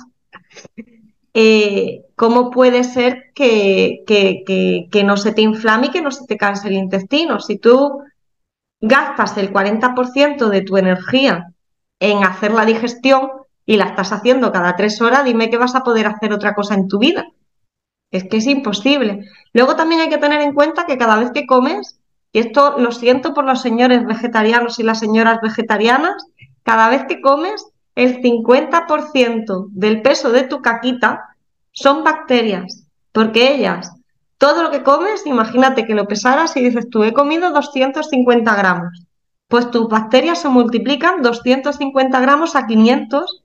eh, 1.39 2.07
¿cómo 2.15 2.51
puede 2.51 2.83
ser 2.83 3.31
que, 3.35 4.05
que, 4.07 5.05
no 5.05 5.19
se 5.19 5.33
te 5.33 5.43
inflame 5.43 5.89
y 5.89 5.91
que 5.91 6.01
no 6.01 6.11
se 6.11 6.25
te 6.25 6.39
canse 6.39 6.69
el 6.69 6.75
intestino? 6.75 7.41
Si 7.41 7.59
tú 7.59 8.01
gastas 8.81 9.37
el 9.37 9.53
40% 9.53 10.49
de 10.49 10.63
tu 10.63 10.79
energía 10.79 11.53
en 12.01 12.25
hacer 12.25 12.53
la 12.53 12.65
digestión 12.65 13.31
y 13.67 13.77
la 13.77 13.85
estás 13.85 14.13
haciendo 14.13 14.51
cada 14.51 14.77
tres 14.77 15.03
horas, 15.03 15.27
dime 15.27 15.51
que 15.51 15.59
vas 15.59 15.75
a 15.75 15.85
poder 15.85 16.07
hacer 16.07 16.33
otra 16.33 16.55
cosa 16.55 16.73
en 16.73 16.89
tu 16.89 16.99
vida. 16.99 17.27
Es 18.11 18.25
que 18.25 18.39
es 18.39 18.47
imposible. 18.47 19.29
Luego 19.53 19.77
también 19.77 20.01
hay 20.01 20.09
que 20.09 20.17
tener 20.17 20.41
en 20.41 20.55
cuenta 20.55 20.87
que 20.87 20.97
cada 20.97 21.17
vez 21.17 21.33
que 21.33 21.47
comes, 21.47 22.01
y 22.33 22.39
esto 22.39 22.79
lo 22.79 22.93
siento 22.93 23.35
por 23.35 23.45
los 23.45 23.61
señores 23.61 24.07
vegetarianos 24.07 24.79
y 24.79 24.85
las 24.85 25.01
señoras 25.01 25.41
vegetarianas. 25.43 26.15
Cada 26.63 26.89
vez 26.89 27.05
que 27.07 27.21
comes, 27.21 27.63
el 27.97 28.23
50% 28.23 29.69
del 29.71 30.03
peso 30.03 30.31
de 30.31 30.45
tu 30.45 30.61
caquita 30.61 31.37
son 31.73 32.05
bacterias, 32.05 32.87
porque 33.11 33.55
ellas, 33.55 33.93
todo 34.39 34.63
lo 34.63 34.71
que 34.71 34.83
comes, 34.83 35.27
imagínate 35.27 35.87
que 35.87 35.95
lo 35.95 36.07
pesaras 36.07 36.57
y 36.57 36.63
dices, 36.63 36.89
tú 36.91 37.05
he 37.05 37.15
comido 37.15 37.51
250 37.51 38.55
gramos. 38.55 39.07
Pues 39.49 39.71
tus 39.71 39.89
bacterias 39.89 40.41
se 40.43 40.49
multiplican 40.49 41.23
250 41.23 42.21
gramos 42.21 42.55
a 42.55 42.67
500, 42.67 43.43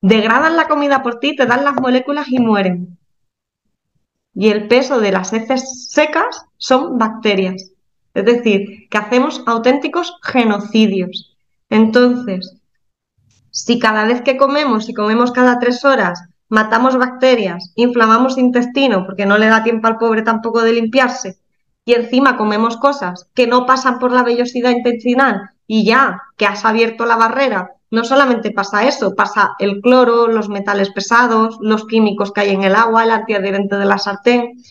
degradan 0.00 0.56
la 0.56 0.66
comida 0.66 1.02
por 1.02 1.20
ti, 1.20 1.36
te 1.36 1.46
dan 1.46 1.64
las 1.64 1.74
moléculas 1.74 2.28
y 2.28 2.40
mueren. 2.40 2.98
Y 4.34 4.48
el 4.48 4.66
peso 4.66 5.00
de 5.00 5.12
las 5.12 5.32
heces 5.32 5.90
secas 5.90 6.46
son 6.56 6.98
bacterias. 6.98 7.70
Es 8.14 8.24
decir, 8.24 8.88
que 8.88 8.98
hacemos 8.98 9.42
auténticos 9.46 10.16
genocidios. 10.22 11.36
Entonces, 11.70 12.57
si 13.64 13.78
cada 13.78 14.04
vez 14.04 14.22
que 14.22 14.36
comemos, 14.36 14.88
y 14.88 14.94
comemos 14.94 15.32
cada 15.32 15.58
tres 15.58 15.84
horas, 15.84 16.22
matamos 16.48 16.96
bacterias, 16.96 17.72
inflamamos 17.74 18.38
intestino 18.38 19.04
porque 19.04 19.26
no 19.26 19.36
le 19.36 19.48
da 19.48 19.64
tiempo 19.64 19.88
al 19.88 19.98
pobre 19.98 20.22
tampoco 20.22 20.62
de 20.62 20.72
limpiarse, 20.72 21.38
y 21.84 21.94
encima 21.94 22.36
comemos 22.36 22.76
cosas 22.76 23.28
que 23.34 23.46
no 23.46 23.66
pasan 23.66 23.98
por 23.98 24.12
la 24.12 24.22
vellosidad 24.22 24.70
intestinal 24.70 25.50
y 25.66 25.84
ya 25.84 26.22
que 26.36 26.46
has 26.46 26.64
abierto 26.64 27.04
la 27.04 27.16
barrera 27.16 27.72
no 27.90 28.04
solamente 28.04 28.50
pasa 28.50 28.86
eso, 28.86 29.14
pasa 29.14 29.54
el 29.58 29.80
cloro, 29.80 30.28
los 30.28 30.48
metales 30.48 30.90
pesados, 30.90 31.58
los 31.60 31.86
químicos 31.86 32.32
que 32.32 32.42
hay 32.42 32.50
en 32.50 32.62
el 32.62 32.74
agua, 32.74 33.04
el 33.04 33.10
antiadherente 33.10 33.76
de 33.76 33.86
la 33.86 33.98
sartén, 33.98 34.62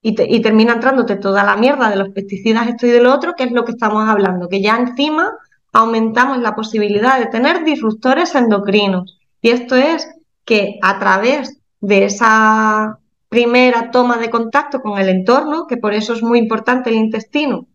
y, 0.00 0.36
y 0.36 0.40
termina 0.40 0.74
entrándote 0.74 1.16
toda 1.16 1.42
la 1.42 1.56
mierda 1.56 1.90
de 1.90 1.96
los 1.96 2.10
pesticidas, 2.10 2.68
esto 2.68 2.86
y 2.86 2.90
de 2.90 3.00
lo 3.00 3.12
otro, 3.12 3.34
que 3.36 3.44
es 3.44 3.52
lo 3.52 3.64
que 3.64 3.72
estamos 3.72 4.08
hablando, 4.08 4.48
que 4.48 4.62
ya 4.62 4.76
encima 4.76 5.32
aumentamos 5.72 6.38
la 6.38 6.54
posibilidad 6.54 7.18
de 7.18 7.26
tener 7.26 7.64
disruptores 7.64 8.34
endocrinos. 8.34 9.18
Y 9.40 9.50
esto 9.50 9.74
es 9.76 10.08
que 10.44 10.78
a 10.82 10.98
través 10.98 11.58
de 11.80 12.04
esa 12.04 12.98
primera 13.28 13.90
toma 13.90 14.18
de 14.18 14.30
contacto 14.30 14.82
con 14.82 14.98
el 14.98 15.08
entorno, 15.08 15.66
que 15.66 15.78
por 15.78 15.94
eso 15.94 16.12
es 16.12 16.22
muy 16.22 16.38
importante 16.38 16.90
el 16.90 16.96
intestino, 16.96 17.66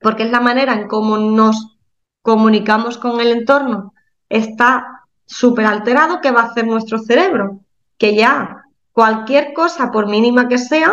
porque 0.00 0.24
es 0.24 0.30
la 0.30 0.40
manera 0.40 0.72
en 0.72 0.88
cómo 0.88 1.18
nos 1.18 1.76
comunicamos 2.22 2.98
con 2.98 3.20
el 3.20 3.28
entorno, 3.28 3.92
está 4.28 5.04
súper 5.26 5.66
alterado, 5.66 6.20
¿qué 6.20 6.30
va 6.30 6.42
a 6.42 6.46
hacer 6.46 6.66
nuestro 6.66 6.98
cerebro? 6.98 7.60
Que 7.98 8.14
ya 8.14 8.64
cualquier 8.92 9.52
cosa, 9.52 9.90
por 9.90 10.08
mínima 10.08 10.48
que 10.48 10.58
sea, 10.58 10.92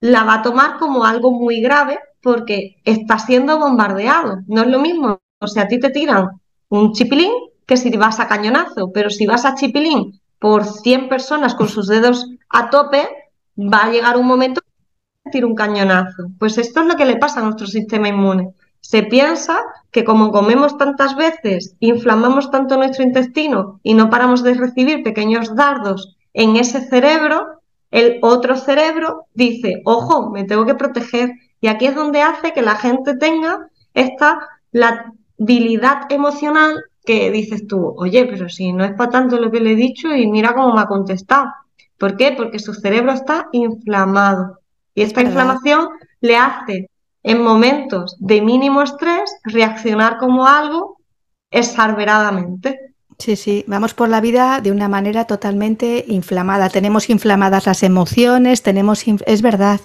la 0.00 0.24
va 0.24 0.34
a 0.34 0.42
tomar 0.42 0.78
como 0.78 1.04
algo 1.04 1.30
muy 1.30 1.60
grave 1.60 1.98
porque 2.22 2.76
está 2.84 3.18
siendo 3.18 3.58
bombardeado. 3.58 4.38
No 4.46 4.62
es 4.62 4.68
lo 4.68 4.80
mismo, 4.80 5.20
o 5.46 5.48
sea, 5.48 5.64
a 5.64 5.68
ti 5.68 5.80
te 5.80 5.90
tiran 5.90 6.28
un 6.68 6.92
chipilín 6.92 7.32
que 7.66 7.76
si 7.76 7.90
vas 7.96 8.20
a 8.20 8.28
cañonazo, 8.28 8.92
pero 8.92 9.10
si 9.10 9.26
vas 9.26 9.44
a 9.44 9.54
chipilín 9.54 10.20
por 10.38 10.64
100 10.64 11.08
personas 11.08 11.54
con 11.54 11.68
sus 11.68 11.86
dedos 11.88 12.28
a 12.48 12.70
tope, 12.70 13.08
va 13.58 13.84
a 13.84 13.90
llegar 13.90 14.16
un 14.16 14.26
momento 14.26 14.60
que 15.24 15.30
tira 15.30 15.46
un 15.46 15.54
cañonazo. 15.54 16.28
Pues 16.38 16.58
esto 16.58 16.80
es 16.80 16.86
lo 16.86 16.96
que 16.96 17.06
le 17.06 17.16
pasa 17.16 17.40
a 17.40 17.44
nuestro 17.44 17.66
sistema 17.66 18.08
inmune. 18.08 18.50
Se 18.80 19.02
piensa 19.02 19.62
que 19.90 20.04
como 20.04 20.30
comemos 20.30 20.78
tantas 20.78 21.16
veces, 21.16 21.74
inflamamos 21.80 22.50
tanto 22.50 22.76
nuestro 22.76 23.02
intestino 23.02 23.80
y 23.82 23.94
no 23.94 24.10
paramos 24.10 24.42
de 24.42 24.54
recibir 24.54 25.02
pequeños 25.02 25.54
dardos 25.56 26.16
en 26.34 26.56
ese 26.56 26.86
cerebro, 26.86 27.62
el 27.90 28.18
otro 28.20 28.56
cerebro 28.56 29.26
dice, 29.32 29.80
ojo, 29.86 30.30
me 30.30 30.44
tengo 30.44 30.66
que 30.66 30.74
proteger. 30.74 31.32
Y 31.62 31.68
aquí 31.68 31.86
es 31.86 31.94
donde 31.94 32.20
hace 32.20 32.52
que 32.52 32.60
la 32.60 32.76
gente 32.76 33.16
tenga 33.16 33.70
esta 33.94 34.38
labilidad 35.38 36.10
emocional 36.10 36.84
que 37.04 37.30
dices 37.30 37.66
tú, 37.66 37.94
oye, 37.96 38.26
pero 38.26 38.48
si 38.48 38.72
no 38.72 38.84
es 38.84 38.92
para 38.94 39.10
tanto 39.10 39.38
lo 39.38 39.50
que 39.50 39.60
le 39.60 39.72
he 39.72 39.76
dicho 39.76 40.14
y 40.14 40.26
mira 40.26 40.54
cómo 40.54 40.74
me 40.74 40.80
ha 40.80 40.86
contestado. 40.86 41.52
¿Por 41.98 42.16
qué? 42.16 42.32
Porque 42.32 42.58
su 42.58 42.74
cerebro 42.74 43.12
está 43.12 43.48
inflamado. 43.52 44.58
Y 44.94 45.02
esta 45.02 45.22
inflamación 45.22 45.88
le 46.20 46.36
hace 46.36 46.90
en 47.22 47.42
momentos 47.42 48.16
de 48.18 48.40
mínimo 48.40 48.82
estrés 48.82 49.36
reaccionar 49.44 50.18
como 50.18 50.46
algo 50.46 50.98
exarberadamente. 51.50 52.78
Sí, 53.18 53.36
sí, 53.36 53.64
vamos 53.66 53.94
por 53.94 54.08
la 54.08 54.20
vida 54.20 54.60
de 54.60 54.72
una 54.72 54.88
manera 54.88 55.24
totalmente 55.24 56.04
inflamada. 56.06 56.68
Tenemos 56.68 57.08
inflamadas 57.08 57.66
las 57.66 57.82
emociones, 57.82 58.62
tenemos, 58.62 59.04
es 59.26 59.42
verdad, 59.42 59.80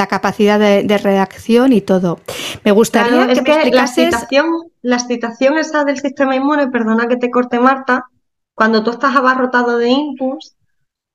la 0.00 0.06
capacidad 0.06 0.58
de, 0.58 0.98
reacción 0.98 1.74
y 1.74 1.82
todo. 1.82 2.20
Me 2.64 2.72
gustaría 2.72 3.26
que, 3.34 3.42
me 3.42 3.70
la 3.70 3.82
excitación, 3.82 4.46
la 4.80 4.96
excitación 4.96 5.58
esa 5.58 5.84
del 5.84 5.98
sistema 6.00 6.34
inmune, 6.34 6.68
perdona 6.68 7.06
que 7.06 7.18
te 7.18 7.30
corte 7.30 7.60
Marta, 7.60 8.06
cuando 8.54 8.82
tú 8.82 8.92
estás 8.92 9.14
abarrotado 9.14 9.76
de 9.76 9.90
inputs, 9.90 10.56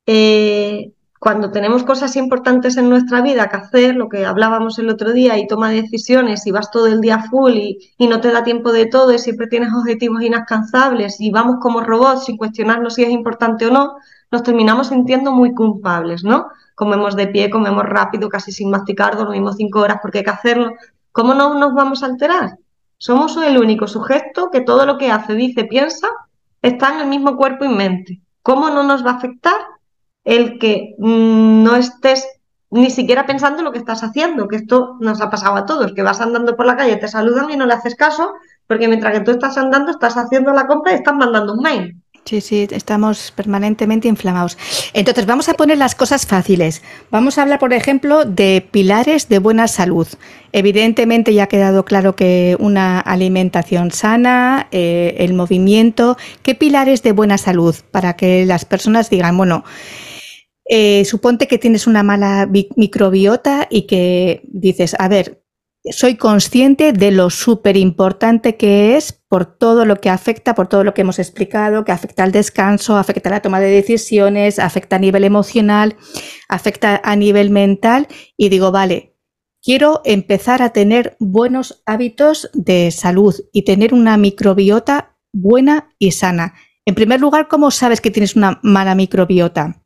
eh, 0.05 0.91
cuando 1.25 1.49
tenemos 1.49 1.83
cosas 1.83 2.15
importantes 2.17 2.77
en 2.77 2.87
nuestra 2.87 3.19
vida 3.19 3.49
que 3.49 3.55
hacer, 3.55 3.95
lo 3.95 4.09
que 4.09 4.27
hablábamos 4.27 4.77
el 4.77 4.89
otro 4.89 5.11
día, 5.11 5.39
y 5.39 5.47
toma 5.47 5.71
decisiones 5.71 6.45
y 6.45 6.51
vas 6.51 6.69
todo 6.69 6.85
el 6.85 7.01
día 7.01 7.17
full 7.31 7.53
y, 7.53 8.07
no 8.07 8.21
te 8.21 8.31
da 8.31 8.43
tiempo 8.43 8.71
de 8.71 8.85
todo 8.85 9.11
y 9.11 9.17
siempre 9.17 9.47
tienes 9.47 9.73
objetivos 9.73 10.21
inalcanzables 10.21 11.19
y 11.19 11.31
vamos 11.31 11.55
como 11.59 11.81
robots 11.81 12.25
sin 12.25 12.37
cuestionarnos 12.37 12.93
si 12.93 13.05
es 13.05 13.09
importante 13.09 13.65
o 13.65 13.71
no, 13.71 13.95
nos 14.29 14.43
terminamos 14.43 14.89
sintiendo 14.89 15.31
muy 15.31 15.55
culpables, 15.55 16.23
¿no? 16.23 16.45
Comemos 16.75 17.15
de 17.15 17.25
pie, 17.25 17.49
comemos 17.49 17.85
rápido, 17.85 18.29
casi 18.29 18.51
sin 18.51 18.69
masticar, 18.69 19.17
dormimos 19.17 19.55
cinco 19.57 19.79
horas 19.79 19.97
porque 20.03 20.19
hay 20.19 20.25
que 20.25 20.29
hacerlo. 20.29 20.73
¿Cómo 21.11 21.33
no 21.33 21.55
nos 21.55 21.73
vamos 21.73 22.03
a 22.03 22.05
alterar? 22.05 22.59
Somos 22.99 23.35
el 23.37 23.57
único 23.57 23.87
sujeto 23.87 24.51
que 24.51 24.61
todo 24.61 24.85
lo 24.85 24.99
que 24.99 25.09
hace, 25.09 25.33
dice, 25.33 25.63
piensa, 25.63 26.07
está 26.61 26.93
en 26.93 27.01
el 27.01 27.07
mismo 27.07 27.35
cuerpo 27.35 27.65
y 27.65 27.69
mente. 27.69 28.21
¿Cómo 28.43 28.69
no 28.69 28.83
nos 28.83 29.03
va 29.03 29.13
a 29.13 29.15
afectar 29.15 29.55
el 30.25 30.59
que 30.59 30.95
mm, 30.97 31.63
no 31.63 31.75
estés 31.75 32.27
ni 32.71 32.89
siquiera 32.89 33.25
pensando 33.25 33.59
en 33.59 33.65
lo 33.65 33.71
que 33.71 33.77
estás 33.77 34.03
haciendo, 34.03 34.47
que 34.47 34.57
esto 34.57 34.97
nos 34.99 35.21
ha 35.21 35.29
pasado 35.29 35.55
a 35.55 35.65
todos, 35.65 35.93
que 35.93 36.01
vas 36.01 36.19
andando 36.19 36.57
por 36.57 36.65
la 36.65 36.75
calle, 36.75 36.97
te 36.97 37.07
saludan 37.07 37.49
y 37.49 37.55
no 37.55 37.65
le 37.65 37.73
haces 37.73 37.95
caso, 37.95 38.33
porque 38.67 38.87
mientras 38.87 39.13
que 39.13 39.21
tú 39.21 39.31
estás 39.31 39.57
andando, 39.57 39.91
estás 39.91 40.17
haciendo 40.17 40.51
la 40.51 40.67
compra 40.67 40.91
y 40.91 40.95
estás 40.95 41.15
mandando 41.15 41.53
un 41.53 41.61
mail. 41.61 41.95
Sí, 42.25 42.41
sí, 42.41 42.67
estamos 42.71 43.31
permanentemente 43.35 44.07
inflamados. 44.07 44.57
Entonces, 44.93 45.27
vamos 45.27 45.47
a 45.47 45.53
poner 45.53 45.77
las 45.77 45.93
cosas 45.93 46.25
fáciles. 46.25 46.81
Vamos 47.11 47.37
a 47.37 47.43
hablar, 47.43 47.59
por 47.59 47.71
ejemplo, 47.71 48.25
de 48.25 48.67
pilares 48.71 49.29
de 49.29 49.37
buena 49.37 49.67
salud. 49.67 50.07
Evidentemente 50.51 51.35
ya 51.35 51.43
ha 51.43 51.47
quedado 51.47 51.85
claro 51.85 52.15
que 52.15 52.57
una 52.59 52.99
alimentación 52.99 53.91
sana, 53.91 54.67
eh, 54.71 55.17
el 55.19 55.35
movimiento. 55.35 56.17
¿Qué 56.41 56.55
pilares 56.55 57.03
de 57.03 57.11
buena 57.11 57.37
salud? 57.37 57.75
Para 57.91 58.15
que 58.15 58.43
las 58.47 58.65
personas 58.65 59.11
digan, 59.11 59.37
bueno, 59.37 59.63
eh, 60.65 61.05
suponte 61.05 61.47
que 61.47 61.59
tienes 61.59 61.87
una 61.87 62.03
mala 62.03 62.49
microbiota 62.75 63.67
y 63.69 63.83
que 63.83 64.41
dices, 64.51 64.95
a 64.97 65.07
ver, 65.07 65.45
soy 65.91 66.15
consciente 66.15 66.93
de 66.93 67.11
lo 67.11 67.29
súper 67.29 67.77
importante 67.77 68.57
que 68.57 68.97
es 68.97 69.13
por 69.13 69.45
todo 69.45 69.85
lo 69.85 69.97
que 69.97 70.09
afecta, 70.09 70.55
por 70.55 70.67
todo 70.67 70.83
lo 70.83 70.93
que 70.93 71.01
hemos 71.01 71.19
explicado, 71.19 71.85
que 71.85 71.91
afecta 71.91 72.23
al 72.23 72.31
descanso, 72.31 72.97
afecta 72.97 73.29
a 73.29 73.33
la 73.33 73.41
toma 73.41 73.59
de 73.59 73.69
decisiones, 73.69 74.57
afecta 74.57 74.95
a 74.95 74.99
nivel 74.99 75.23
emocional, 75.23 75.95
afecta 76.49 76.99
a 77.03 77.15
nivel 77.15 77.51
mental 77.51 78.07
y 78.35 78.49
digo, 78.49 78.71
vale, 78.71 79.15
quiero 79.61 80.01
empezar 80.05 80.63
a 80.63 80.69
tener 80.69 81.15
buenos 81.19 81.83
hábitos 81.85 82.49
de 82.53 82.89
salud 82.89 83.35
y 83.53 83.63
tener 83.63 83.93
una 83.93 84.17
microbiota 84.17 85.17
buena 85.33 85.93
y 85.99 86.11
sana. 86.11 86.55
En 86.85 86.95
primer 86.95 87.19
lugar, 87.19 87.47
¿cómo 87.47 87.69
sabes 87.69 88.01
que 88.01 88.11
tienes 88.11 88.35
una 88.35 88.59
mala 88.63 88.95
microbiota? 88.95 89.84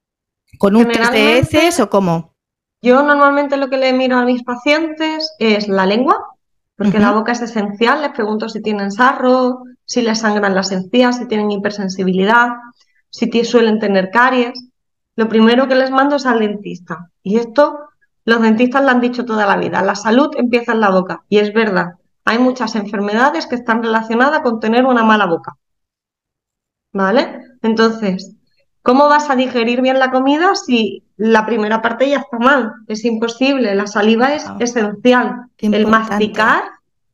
¿Con 0.59 0.75
un 0.75 0.87
test 0.89 1.11
de 1.13 1.39
heces 1.39 1.79
o 1.79 1.89
cómo? 1.89 2.35
Yo 2.81 3.01
normalmente 3.01 3.55
lo 3.55 3.69
que 3.69 3.77
le 3.77 3.93
miro 3.93 4.17
a 4.17 4.25
mis 4.25 4.43
pacientes 4.43 5.33
es 5.39 5.69
la 5.69 5.85
lengua, 5.85 6.17
porque 6.75 6.99
la 6.99 7.11
boca 7.11 7.31
es 7.31 7.41
esencial. 7.41 8.01
Les 8.01 8.11
pregunto 8.11 8.49
si 8.49 8.61
tienen 8.61 8.91
sarro, 8.91 9.63
si 9.85 10.01
les 10.01 10.19
sangran 10.19 10.53
las 10.53 10.73
encías, 10.73 11.17
si 11.17 11.27
tienen 11.27 11.49
hipersensibilidad, 11.49 12.49
si 13.09 13.31
suelen 13.45 13.79
tener 13.79 14.09
caries. 14.11 14.53
Lo 15.15 15.29
primero 15.29 15.69
que 15.69 15.75
les 15.75 15.91
mando 15.91 16.17
es 16.17 16.25
al 16.25 16.39
dentista. 16.39 17.09
Y 17.23 17.37
esto 17.37 17.79
los 18.25 18.41
dentistas 18.41 18.83
lo 18.83 18.89
han 18.89 18.99
dicho 18.99 19.23
toda 19.23 19.45
la 19.45 19.55
vida. 19.55 19.81
La 19.81 19.95
salud 19.95 20.29
empieza 20.35 20.73
en 20.73 20.81
la 20.81 20.89
boca. 20.89 21.23
Y 21.29 21.37
es 21.37 21.53
verdad. 21.53 21.93
Hay 22.25 22.37
muchas 22.37 22.75
enfermedades 22.75 23.47
que 23.47 23.55
están 23.55 23.81
relacionadas 23.81 24.41
con 24.41 24.59
tener 24.59 24.85
una 24.85 25.05
mala 25.05 25.25
boca. 25.25 25.55
¿Vale? 26.91 27.39
Entonces, 27.61 28.35
¿Cómo 28.81 29.09
vas 29.09 29.29
a 29.29 29.35
digerir 29.35 29.81
bien 29.81 29.99
la 29.99 30.09
comida 30.09 30.55
si 30.55 31.03
la 31.17 31.45
primera 31.45 31.81
parte 31.81 32.09
ya 32.09 32.19
está 32.19 32.39
mal? 32.39 32.71
Es 32.87 33.03
imposible, 33.03 33.75
la 33.75 33.87
saliva 33.87 34.33
es 34.33 34.45
esencial. 34.59 35.47
El 35.57 35.87
masticar, 35.87 36.63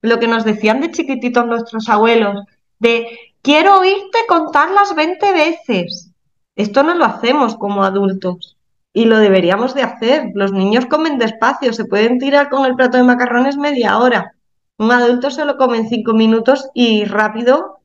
lo 0.02 0.20
que 0.20 0.28
nos 0.28 0.46
decían 0.46 0.82
de 0.82 0.92
chiquititos 0.92 1.46
nuestros 1.46 1.90
abuelos, 1.90 2.44
de 2.80 3.08
quiero 3.42 3.80
oírte 3.80 4.20
contar 4.28 4.72
las 4.72 4.94
20 4.96 5.34
veces. 5.34 6.12
Esto 6.56 6.84
no 6.84 6.94
lo 6.94 7.06
hacemos 7.06 7.56
como 7.56 7.84
adultos 7.84 8.56
y 8.94 9.06
lo 9.06 9.18
deberíamos 9.18 9.74
de 9.74 9.84
hacer. 9.84 10.32
Los 10.36 10.52
niños 10.52 10.86
comen 10.86 11.18
despacio, 11.18 11.74
se 11.74 11.86
pueden 11.86 12.20
tirar 12.20 12.50
con 12.50 12.66
el 12.66 12.76
plato 12.76 12.98
de 12.98 13.04
macarrones 13.04 13.58
media 13.58 13.98
hora. 13.98 14.36
Un 14.78 14.92
adulto 14.92 15.32
se 15.32 15.46
lo 15.46 15.58
come 15.58 15.78
en 15.78 15.90
cinco 15.90 16.14
minutos 16.14 16.70
y 16.74 17.06
rápido 17.06 17.80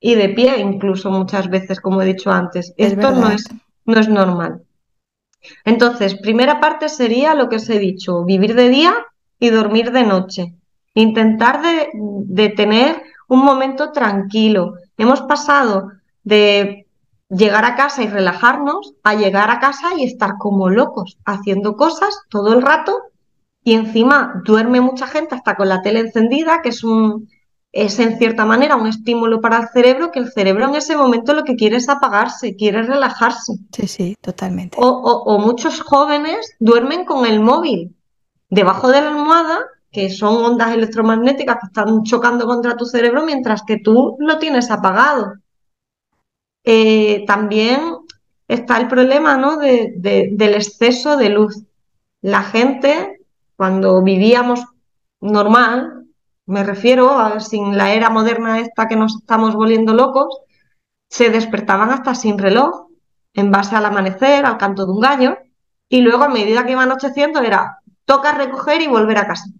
y 0.00 0.14
de 0.14 0.28
pie 0.30 0.58
incluso 0.58 1.10
muchas 1.10 1.48
veces, 1.48 1.80
como 1.80 2.02
he 2.02 2.06
dicho 2.06 2.30
antes. 2.30 2.74
Esto 2.76 3.12
no 3.12 3.30
es, 3.30 3.48
no 3.84 3.98
es 3.98 4.08
normal. 4.08 4.62
Entonces, 5.64 6.14
primera 6.16 6.60
parte 6.60 6.88
sería 6.88 7.34
lo 7.34 7.48
que 7.48 7.56
os 7.56 7.68
he 7.68 7.78
dicho, 7.78 8.24
vivir 8.24 8.54
de 8.54 8.68
día 8.68 8.94
y 9.38 9.50
dormir 9.50 9.92
de 9.92 10.02
noche. 10.02 10.54
Intentar 10.94 11.62
de, 11.62 11.88
de 11.94 12.48
tener 12.50 13.02
un 13.28 13.44
momento 13.44 13.92
tranquilo. 13.92 14.74
Hemos 14.96 15.22
pasado 15.22 15.92
de 16.24 16.86
llegar 17.28 17.64
a 17.64 17.74
casa 17.74 18.02
y 18.02 18.08
relajarnos 18.08 18.94
a 19.02 19.14
llegar 19.14 19.50
a 19.50 19.58
casa 19.58 19.90
y 19.96 20.04
estar 20.04 20.38
como 20.38 20.68
locos, 20.68 21.18
haciendo 21.24 21.76
cosas 21.76 22.20
todo 22.28 22.54
el 22.54 22.62
rato 22.62 23.02
y 23.64 23.74
encima 23.74 24.42
duerme 24.44 24.80
mucha 24.80 25.08
gente 25.08 25.34
hasta 25.34 25.56
con 25.56 25.68
la 25.68 25.82
tele 25.82 26.00
encendida, 26.00 26.62
que 26.62 26.68
es 26.68 26.84
un, 26.84 27.28
es 27.76 27.98
en 27.98 28.16
cierta 28.16 28.46
manera 28.46 28.76
un 28.76 28.86
estímulo 28.86 29.42
para 29.42 29.58
el 29.58 29.68
cerebro 29.68 30.10
que 30.10 30.18
el 30.18 30.32
cerebro 30.32 30.64
en 30.64 30.76
ese 30.76 30.96
momento 30.96 31.34
lo 31.34 31.44
que 31.44 31.56
quiere 31.56 31.76
es 31.76 31.90
apagarse, 31.90 32.56
quiere 32.56 32.82
relajarse. 32.82 33.52
Sí, 33.70 33.86
sí, 33.86 34.16
totalmente. 34.20 34.78
O, 34.80 35.38
muchos 35.38 35.82
jóvenes 35.82 36.54
duermen 36.58 37.04
con 37.04 37.26
el 37.26 37.40
móvil 37.40 37.94
debajo 38.48 38.88
de 38.88 39.02
la 39.02 39.08
almohada 39.08 39.58
que 39.92 40.08
son 40.08 40.42
ondas 40.42 40.72
electromagnéticas 40.74 41.56
que 41.60 41.66
están 41.66 42.02
chocando 42.04 42.46
contra 42.46 42.76
tu 42.76 42.86
cerebro 42.86 43.24
mientras 43.26 43.62
que 43.62 43.78
tú 43.78 44.16
lo 44.20 44.38
tienes 44.38 44.70
apagado. 44.70 45.34
Eh, 46.64 47.24
también 47.26 47.80
está 48.48 48.78
el 48.78 48.88
problema 48.88 49.36
¿no? 49.36 49.58
del 49.58 50.54
exceso 50.54 51.18
de 51.18 51.28
luz. 51.28 51.62
La 52.22 52.42
gente, 52.42 53.20
cuando 53.56 54.02
vivíamos 54.02 54.64
normal, 55.20 55.95
me 56.46 56.62
refiero 56.62 57.18
a 57.18 57.40
sin 57.40 57.76
la 57.76 57.92
era 57.92 58.08
moderna 58.08 58.60
esta 58.60 58.88
que 58.88 58.96
nos 58.96 59.16
estamos 59.16 59.54
volviendo 59.54 59.94
locos, 59.94 60.38
se 61.08 61.30
despertaban 61.30 61.90
hasta 61.90 62.14
sin 62.14 62.38
reloj, 62.38 62.86
en 63.34 63.50
base 63.50 63.76
al 63.76 63.84
amanecer, 63.84 64.46
al 64.46 64.56
canto 64.56 64.86
de 64.86 64.92
un 64.92 65.00
gallo, 65.00 65.38
y 65.88 66.00
luego 66.00 66.24
a 66.24 66.28
medida 66.28 66.64
que 66.64 66.72
iba 66.72 66.82
anocheciendo 66.82 67.40
era 67.40 67.78
toca 68.04 68.32
recoger 68.32 68.80
y 68.80 68.86
volver 68.86 69.18
a 69.18 69.26
casa. 69.26 69.50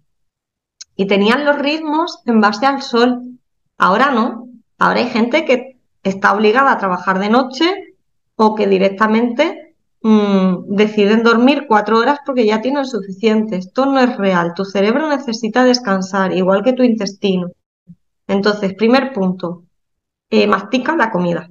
Y 0.95 1.05
tenían 1.05 1.45
los 1.45 1.59
ritmos 1.59 2.21
en 2.25 2.41
base 2.41 2.65
al 2.65 2.81
sol. 2.81 3.39
Ahora 3.77 4.11
no. 4.11 4.47
Ahora 4.79 4.99
hay 4.99 5.09
gente 5.09 5.45
que 5.45 5.79
está 6.01 6.33
obligada 6.33 6.71
a 6.71 6.77
trabajar 6.77 7.19
de 7.19 7.29
noche 7.29 7.95
o 8.35 8.55
que 8.55 8.67
directamente 8.67 9.66
mmm, 10.01 10.75
deciden 10.75 11.23
dormir 11.23 11.65
cuatro 11.67 11.97
horas 11.99 12.19
porque 12.25 12.45
ya 12.45 12.61
tienen 12.61 12.85
suficiente. 12.85 13.57
Esto 13.57 13.85
no 13.85 13.99
es 13.99 14.17
real. 14.17 14.53
Tu 14.55 14.65
cerebro 14.65 15.09
necesita 15.09 15.63
descansar, 15.63 16.33
igual 16.33 16.63
que 16.63 16.73
tu 16.73 16.83
intestino. 16.83 17.49
Entonces, 18.27 18.73
primer 18.73 19.13
punto, 19.13 19.63
eh, 20.29 20.47
mastica 20.47 20.95
la 20.95 21.11
comida. 21.11 21.49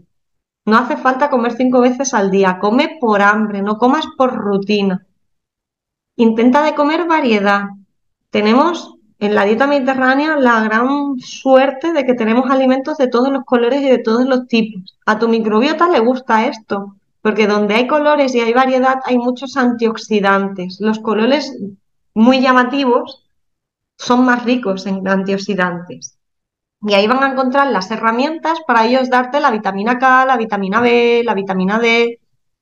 No 0.66 0.78
hace 0.78 0.97
falta 0.97 1.30
comer 1.30 1.53
cinco 1.53 1.80
veces 1.80 2.12
al 2.12 2.30
día. 2.30 2.59
Come 2.61 2.99
por 3.01 3.22
hambre, 3.22 3.62
no 3.62 3.78
comas 3.78 4.07
por 4.16 4.34
rutina. 4.34 5.07
Intenta 6.16 6.62
de 6.64 6.74
comer 6.74 7.07
variedad. 7.07 7.64
Tenemos 8.30 8.94
en 9.18 9.34
la 9.34 9.44
dieta 9.44 9.66
mediterránea 9.66 10.36
la 10.36 10.61
gran 10.62 11.18
suerte 11.18 11.92
de 11.92 12.05
que 12.05 12.14
tenemos 12.14 12.51
alimentos 12.51 12.99
de 12.99 13.09
todos 13.09 13.30
los 13.30 13.44
colores 13.44 13.80
y 13.82 13.88
de 13.88 13.99
todos 13.99 14.26
los 14.26 14.47
tipos. 14.47 14.99
A 15.07 15.18
tu 15.18 15.28
microbiota 15.28 15.88
le 15.88 16.01
gusta 16.01 16.47
esto, 16.47 16.97
porque 17.27 17.49
donde 17.49 17.74
hay 17.74 17.89
colores 17.89 18.37
y 18.37 18.41
hay 18.41 18.53
variedad 18.53 19.01
hay 19.05 19.18
muchos 19.18 19.57
antioxidantes. 19.57 20.77
Los 20.79 21.01
colores 21.01 21.59
muy 22.14 22.41
llamativos 22.41 23.29
son 23.99 24.24
más 24.24 24.45
ricos 24.45 24.87
en 24.87 25.09
antioxidantes. 25.09 26.20
Y 26.83 26.95
ahí 26.95 27.09
van 27.09 27.24
a 27.24 27.33
encontrar 27.33 27.72
las 27.72 27.91
herramientas 27.91 28.61
para 28.64 28.87
ellos 28.87 29.11
darte 29.11 29.41
la 29.41 29.51
vitamina 29.51 29.99
K, 29.99 30.24
la 30.24 30.37
vitamina 30.37 30.81
B, 30.81 31.22
la 31.24 31.35
vitamina 31.35 31.81
D 31.81 32.20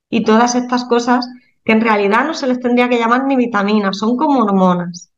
y 0.09 0.25
todas 0.25 0.55
estas 0.55 0.87
cosas 0.87 1.29
que 1.62 1.73
en 1.73 1.83
realidad 1.83 2.25
no 2.25 2.33
se 2.33 2.47
les 2.47 2.59
tendría 2.59 2.89
que 2.89 2.99
llamar 2.99 3.27
ni 3.27 3.37
vitaminas, 3.37 3.99
son 3.99 4.17
como 4.17 4.45
hormonas. 4.45 5.12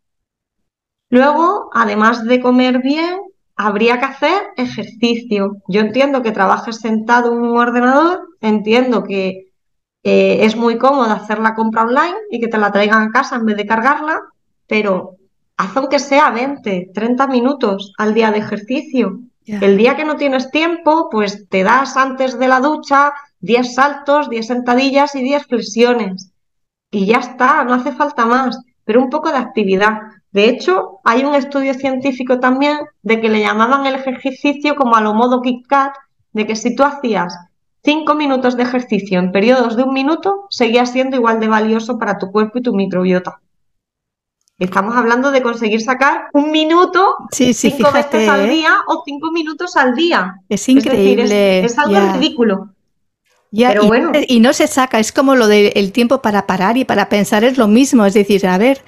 Luego, 1.08 1.70
además 1.72 2.24
de 2.24 2.40
comer 2.40 2.82
bien, 2.82 3.20
habría 3.56 3.98
que 3.98 4.04
hacer 4.04 4.42
ejercicio. 4.56 5.56
Yo 5.66 5.80
entiendo 5.80 6.22
que 6.22 6.32
trabajes 6.32 6.76
sentado 6.76 7.32
en 7.32 7.40
un 7.40 7.56
ordenador, 7.56 8.28
entiendo 8.40 9.02
que 9.02 9.46
eh, 10.02 10.44
es 10.44 10.56
muy 10.56 10.78
cómodo 10.78 11.10
hacer 11.10 11.38
la 11.38 11.54
compra 11.54 11.82
online 11.82 12.16
y 12.30 12.38
que 12.38 12.48
te 12.48 12.58
la 12.58 12.70
traigan 12.70 13.02
a 13.02 13.10
casa 13.10 13.36
en 13.36 13.46
vez 13.46 13.56
de 13.56 13.66
cargarla, 13.66 14.20
pero 14.66 15.16
haz 15.56 15.76
aunque 15.76 15.98
sea 15.98 16.30
20, 16.30 16.90
30 16.94 17.26
minutos 17.26 17.92
al 17.98 18.14
día 18.14 18.30
de 18.30 18.38
ejercicio. 18.38 19.20
El 19.46 19.76
día 19.76 19.96
que 19.96 20.04
no 20.04 20.16
tienes 20.16 20.50
tiempo, 20.50 21.08
pues 21.08 21.48
te 21.48 21.62
das 21.62 21.96
antes 21.96 22.36
de 22.36 22.48
la 22.48 22.58
ducha 22.58 23.12
10 23.40 23.74
saltos, 23.74 24.28
10 24.28 24.44
sentadillas 24.46 25.14
y 25.14 25.22
10 25.22 25.46
flexiones. 25.46 26.32
Y 26.90 27.06
ya 27.06 27.18
está, 27.18 27.62
no 27.64 27.74
hace 27.74 27.92
falta 27.92 28.26
más, 28.26 28.60
pero 28.84 29.00
un 29.00 29.08
poco 29.08 29.30
de 29.30 29.38
actividad. 29.38 30.00
De 30.36 30.50
hecho, 30.50 31.00
hay 31.02 31.24
un 31.24 31.34
estudio 31.34 31.72
científico 31.72 32.38
también 32.40 32.76
de 33.02 33.22
que 33.22 33.30
le 33.30 33.40
llamaban 33.40 33.86
el 33.86 33.94
ejercicio 33.94 34.76
como 34.76 34.94
a 34.94 35.00
lo 35.00 35.14
modo 35.14 35.40
Kit 35.40 35.66
Kat, 35.66 35.94
de 36.34 36.46
que 36.46 36.54
si 36.54 36.76
tú 36.76 36.82
hacías 36.82 37.34
5 37.84 38.14
minutos 38.14 38.54
de 38.54 38.64
ejercicio 38.64 39.18
en 39.18 39.32
periodos 39.32 39.78
de 39.78 39.84
un 39.84 39.94
minuto, 39.94 40.44
seguía 40.50 40.84
siendo 40.84 41.16
igual 41.16 41.40
de 41.40 41.48
valioso 41.48 41.98
para 41.98 42.18
tu 42.18 42.30
cuerpo 42.30 42.58
y 42.58 42.62
tu 42.62 42.74
microbiota. 42.74 43.40
Estamos 44.58 44.94
hablando 44.94 45.30
de 45.30 45.40
conseguir 45.40 45.80
sacar 45.80 46.26
un 46.34 46.50
minuto 46.50 47.16
cinco 47.32 47.90
veces 47.90 48.28
al 48.28 48.44
¿eh? 48.44 48.50
día 48.50 48.74
o 48.88 49.04
cinco 49.06 49.32
minutos 49.32 49.74
al 49.74 49.94
día. 49.94 50.34
Es 50.50 50.68
increíble. 50.68 51.64
Es, 51.64 51.78
algo 51.78 52.12
ridículo. 52.12 52.74
Pero 53.50 53.84
y, 53.84 53.86
bueno. 53.86 54.12
y 54.28 54.40
no 54.40 54.52
se 54.52 54.66
saca, 54.66 54.98
es 54.98 55.12
como 55.12 55.34
lo 55.34 55.46
del 55.46 55.92
tiempo 55.92 56.20
para 56.20 56.46
parar 56.46 56.76
y 56.76 56.84
para 56.84 57.08
pensar 57.08 57.42
es 57.42 57.56
lo 57.56 57.68
mismo. 57.68 58.04
Es 58.04 58.12
decir, 58.12 58.46
a 58.46 58.58
ver, 58.58 58.82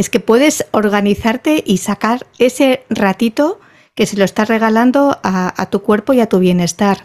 es 0.00 0.08
que 0.08 0.18
puedes 0.18 0.66
organizarte 0.72 1.62
y 1.66 1.76
sacar 1.76 2.26
ese 2.38 2.84
ratito 2.88 3.60
que 3.94 4.06
se 4.06 4.16
lo 4.16 4.24
estás 4.24 4.48
regalando 4.48 5.18
a 5.22 5.66
tu 5.70 5.82
cuerpo 5.82 6.14
y 6.14 6.20
a 6.20 6.26
tu 6.26 6.38
bienestar. 6.38 7.02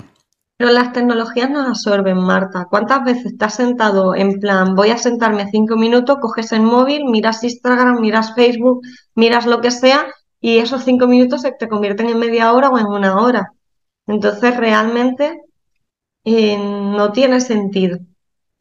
Pero 0.57 0.71
las 0.71 0.93
tecnologías 0.93 1.49
nos 1.49 1.67
absorben, 1.67 2.17
Marta. 2.17 2.67
¿Cuántas 2.69 3.03
veces 3.03 3.25
estás 3.25 3.55
sentado 3.55 4.15
en 4.15 4.39
plan, 4.39 4.75
voy 4.75 4.91
a 4.91 4.97
sentarme 4.97 5.49
cinco 5.51 5.75
minutos, 5.75 6.19
coges 6.21 6.53
el 6.53 6.61
móvil, 6.61 7.03
miras 7.05 7.43
Instagram, 7.43 7.99
miras 7.99 8.33
Facebook, 8.33 8.81
miras 9.13 9.45
lo 9.45 9.59
que 9.59 9.71
sea, 9.71 10.05
y 10.39 10.59
esos 10.59 10.85
cinco 10.85 11.07
minutos 11.07 11.41
se 11.41 11.51
te 11.51 11.67
convierten 11.67 12.07
en 12.07 12.19
media 12.19 12.53
hora 12.53 12.69
o 12.69 12.79
en 12.79 12.85
una 12.85 13.19
hora? 13.19 13.51
Entonces, 14.07 14.55
realmente 14.55 15.41
eh, 16.23 16.57
no 16.57 17.11
tiene 17.11 17.41
sentido. 17.41 17.99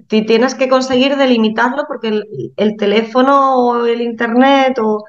Tienes 0.09 0.55
que 0.55 0.69
conseguir 0.69 1.17
delimitarlo 1.17 1.85
porque 1.89 2.23
el, 2.57 2.77
teléfono 2.77 3.57
o 3.57 3.87
el 3.87 4.01
internet 4.01 4.79
o, 4.81 5.05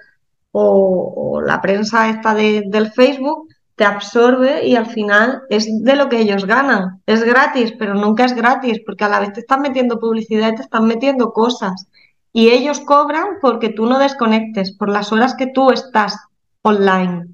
la 1.45 1.61
prensa 1.61 2.09
esta 2.09 2.33
del 2.33 2.91
Facebook 2.91 3.49
te 3.75 3.83
absorbe 3.83 4.65
y 4.65 4.75
al 4.75 4.85
final 4.85 5.43
es 5.49 5.67
de 5.83 5.95
lo 5.95 6.07
que 6.07 6.19
ellos 6.19 6.45
ganan. 6.45 7.01
Es 7.05 7.23
gratis, 7.23 7.73
pero 7.77 7.93
nunca 7.93 8.25
es 8.25 8.33
gratis 8.33 8.79
porque 8.85 9.03
a 9.03 9.09
la 9.09 9.19
vez 9.19 9.33
te 9.33 9.41
están 9.41 9.61
metiendo 9.61 9.99
publicidad 9.99 10.53
y 10.53 10.55
te 10.55 10.61
están 10.61 10.87
metiendo 10.87 11.33
cosas. 11.33 11.87
Y 12.31 12.49
ellos 12.49 12.79
cobran 12.79 13.39
porque 13.41 13.69
tú 13.69 13.85
no 13.85 13.99
desconectes, 13.99 14.71
por 14.71 14.89
las 14.89 15.11
horas 15.11 15.35
que 15.35 15.47
tú 15.47 15.71
estás 15.71 16.17
online. 16.61 17.27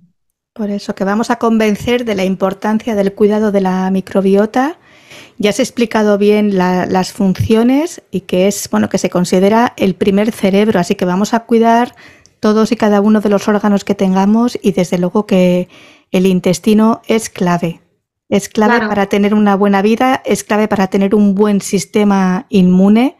Por 0.54 0.70
eso 0.70 0.94
que 0.96 1.06
vamos 1.06 1.30
a 1.30 1.38
convencer 1.38 2.06
de 2.06 2.16
la 2.16 2.26
importancia 2.26 2.94
del 2.94 3.14
cuidado 3.14 3.52
de 3.52 3.62
la 3.62 3.90
microbiota. 3.90 4.78
Ya 5.42 5.50
has 5.50 5.60
explicado 5.60 6.20
bien 6.20 6.56
las 6.56 7.14
funciones 7.14 8.04
y 8.12 8.22
que 8.22 8.48
es 8.48 8.70
bueno 8.70 8.90
que 8.90 9.00
se 9.00 9.10
considera 9.10 9.74
el 9.76 9.96
primer 9.96 10.32
cerebro, 10.32 10.80
así 10.80 10.94
que 10.94 11.04
vamos 11.04 11.34
a 11.34 11.46
cuidar 11.46 11.96
todos 12.40 12.72
y 12.72 12.76
cada 12.76 13.02
uno 13.02 13.22
de 13.22 13.30
los 13.30 13.48
órganos 13.48 13.84
que 13.84 13.96
tengamos 13.96 14.60
y 14.62 14.74
desde 14.74 15.00
luego 15.00 15.26
que 15.26 15.68
el 16.12 16.28
intestino 16.28 17.02
es 17.08 17.32
clave. 17.32 17.82
Es 18.30 18.50
clave 18.50 18.88
para 18.88 19.08
tener 19.08 19.34
una 19.34 19.56
buena 19.56 19.82
vida, 19.82 20.22
es 20.26 20.44
clave 20.44 20.68
para 20.68 20.90
tener 20.92 21.16
un 21.16 21.34
buen 21.34 21.60
sistema 21.60 22.46
inmune, 22.50 23.18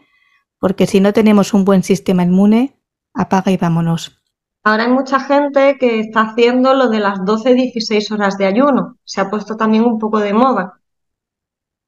porque 0.60 0.86
si 0.86 1.00
no 1.00 1.12
tenemos 1.12 1.52
un 1.54 1.64
buen 1.64 1.82
sistema 1.82 2.22
inmune, 2.22 2.78
apaga 3.14 3.50
y 3.50 3.56
vámonos. 3.56 4.22
Ahora 4.62 4.84
hay 4.84 4.92
mucha 4.92 5.18
gente 5.18 5.76
que 5.76 5.98
está 5.98 6.20
haciendo 6.20 6.72
lo 6.72 6.88
de 6.88 7.00
las 7.00 7.18
12-16 7.18 8.12
horas 8.12 8.38
de 8.38 8.46
ayuno. 8.46 8.96
Se 9.02 9.20
ha 9.20 9.28
puesto 9.28 9.56
también 9.56 9.82
un 9.82 9.98
poco 9.98 10.20
de 10.20 10.32
moda. 10.34 10.78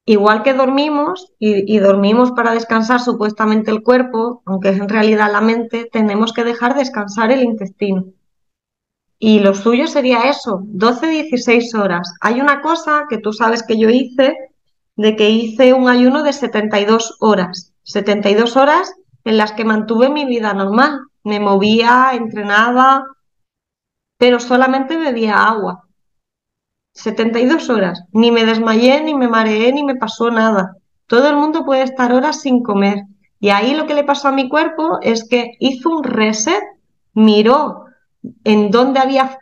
Igual 0.07 0.43
que 0.43 0.53
dormimos 0.53 1.33
y, 1.39 1.79
dormimos 1.79 2.31
para 2.31 2.51
descansar 2.53 2.99
supuestamente 3.01 3.71
el 3.71 3.81
cuerpo, 3.81 4.43
aunque 4.45 4.69
es 4.69 4.79
en 4.79 4.87
realidad 4.87 5.31
la 5.31 5.41
mente, 5.41 5.89
tenemos 5.91 6.31
que 6.31 6.43
dejar 6.43 6.75
descansar 6.75 7.31
el 7.31 7.41
intestino. 7.41 8.05
Y 9.17 9.39
lo 9.39 9.55
suyo 9.55 9.87
sería 9.87 10.29
eso, 10.29 10.59
12-16 10.67 11.73
horas. 11.73 12.13
Hay 12.21 12.39
una 12.39 12.61
cosa 12.61 13.07
que 13.09 13.17
tú 13.17 13.33
sabes 13.33 13.63
que 13.63 13.79
yo 13.79 13.89
hice, 13.89 14.37
de 14.95 15.15
que 15.15 15.31
hice 15.31 15.73
un 15.73 15.89
ayuno 15.89 16.21
de 16.21 16.33
72 16.33 17.17
horas. 17.19 17.73
72 17.83 18.57
horas 18.57 18.93
en 19.23 19.37
las 19.37 19.53
que 19.53 19.65
mantuve 19.65 20.09
mi 20.09 20.25
vida 20.25 20.53
normal. 20.53 20.99
Me 21.23 21.39
movía, 21.39 22.11
entrenaba, 22.13 23.05
pero 24.19 24.39
solamente 24.39 24.97
bebía 24.97 25.47
agua. 25.47 25.84
72 26.95 27.69
horas. 27.69 28.03
Ni 28.11 28.31
me 28.31 28.45
desmayé, 28.45 29.01
ni 29.01 29.13
me 29.13 29.27
mareé, 29.27 29.71
ni 29.71 29.83
me 29.83 29.95
pasó 29.95 30.31
nada. 30.31 30.77
Todo 31.07 31.29
el 31.29 31.35
mundo 31.35 31.63
puede 31.63 31.83
estar 31.83 32.11
horas 32.11 32.41
sin 32.41 32.63
comer. 32.63 33.03
Y 33.39 33.49
ahí 33.49 33.75
lo 33.75 33.85
que 33.85 33.93
le 33.93 34.03
pasó 34.03 34.29
a 34.29 34.31
mi 34.31 34.49
cuerpo 34.49 34.99
es 35.01 35.27
que 35.29 35.51
hizo 35.59 35.89
un 35.89 36.03
reset, 36.03 36.63
miró 37.13 37.85
en 38.43 38.71
donde 38.71 38.99
había 38.99 39.37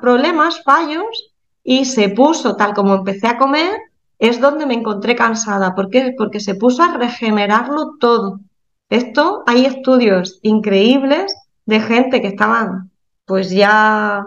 problemas, 0.00 0.62
fallos, 0.62 1.32
y 1.64 1.86
se 1.86 2.08
puso, 2.08 2.56
tal 2.56 2.74
como 2.74 2.94
empecé 2.94 3.26
a 3.26 3.38
comer, 3.38 3.72
es 4.18 4.40
donde 4.40 4.66
me 4.66 4.74
encontré 4.74 5.16
cansada. 5.16 5.74
¿Por 5.74 5.90
qué? 5.90 6.14
Porque 6.16 6.40
se 6.40 6.54
puso 6.54 6.82
a 6.82 6.96
regenerarlo 6.96 7.96
todo. 7.98 8.40
Esto, 8.88 9.42
hay 9.46 9.64
estudios 9.64 10.38
increíbles 10.42 11.34
de 11.66 11.80
gente 11.80 12.20
que 12.20 12.28
estaban 12.28 12.90
pues 13.24 13.50
ya 13.50 14.24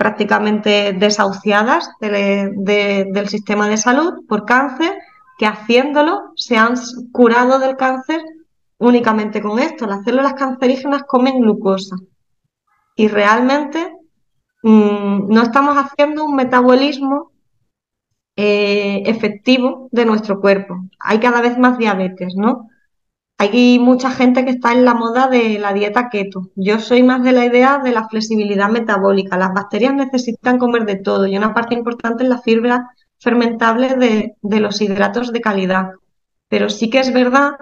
prácticamente 0.00 0.94
desahuciadas 0.94 1.90
del 2.00 3.28
sistema 3.28 3.68
de 3.68 3.76
salud 3.76 4.24
por 4.26 4.46
cáncer, 4.46 4.94
que 5.36 5.44
haciéndolo 5.44 6.32
se 6.36 6.56
han 6.56 6.72
curado 7.12 7.58
del 7.58 7.76
cáncer 7.76 8.22
únicamente 8.78 9.42
con 9.42 9.58
esto. 9.58 9.86
Las 9.86 10.02
células 10.02 10.32
cancerígenas 10.32 11.02
comen 11.02 11.42
glucosa 11.42 11.96
y 12.96 13.08
realmente 13.08 13.94
mm, 14.62 15.28
no 15.28 15.42
estamos 15.42 15.76
haciendo 15.76 16.24
un 16.24 16.34
metabolismo 16.34 17.32
eh, 18.36 19.02
efectivo 19.04 19.90
de 19.92 20.06
nuestro 20.06 20.40
cuerpo. 20.40 20.76
Hay 20.98 21.20
cada 21.20 21.42
vez 21.42 21.58
más 21.58 21.76
diabetes, 21.76 22.36
¿no? 22.36 22.69
Hay 23.40 23.78
mucha 23.78 24.10
gente 24.10 24.44
que 24.44 24.50
está 24.50 24.72
en 24.72 24.84
la 24.84 24.92
moda 24.92 25.26
de 25.26 25.58
la 25.58 25.72
dieta 25.72 26.10
keto. 26.10 26.50
Yo 26.56 26.78
soy 26.78 27.02
más 27.02 27.22
de 27.22 27.32
la 27.32 27.46
idea 27.46 27.78
de 27.78 27.90
la 27.90 28.06
flexibilidad 28.06 28.68
metabólica. 28.68 29.38
Las 29.38 29.54
bacterias 29.54 29.94
necesitan 29.94 30.58
comer 30.58 30.84
de 30.84 30.96
todo 30.96 31.26
y 31.26 31.38
una 31.38 31.54
parte 31.54 31.74
importante 31.74 32.22
es 32.24 32.28
la 32.28 32.42
fibra 32.42 32.90
fermentable 33.18 33.94
de, 33.94 34.36
de 34.42 34.60
los 34.60 34.82
hidratos 34.82 35.32
de 35.32 35.40
calidad. 35.40 35.92
Pero 36.48 36.68
sí 36.68 36.90
que 36.90 37.00
es 37.00 37.14
verdad 37.14 37.52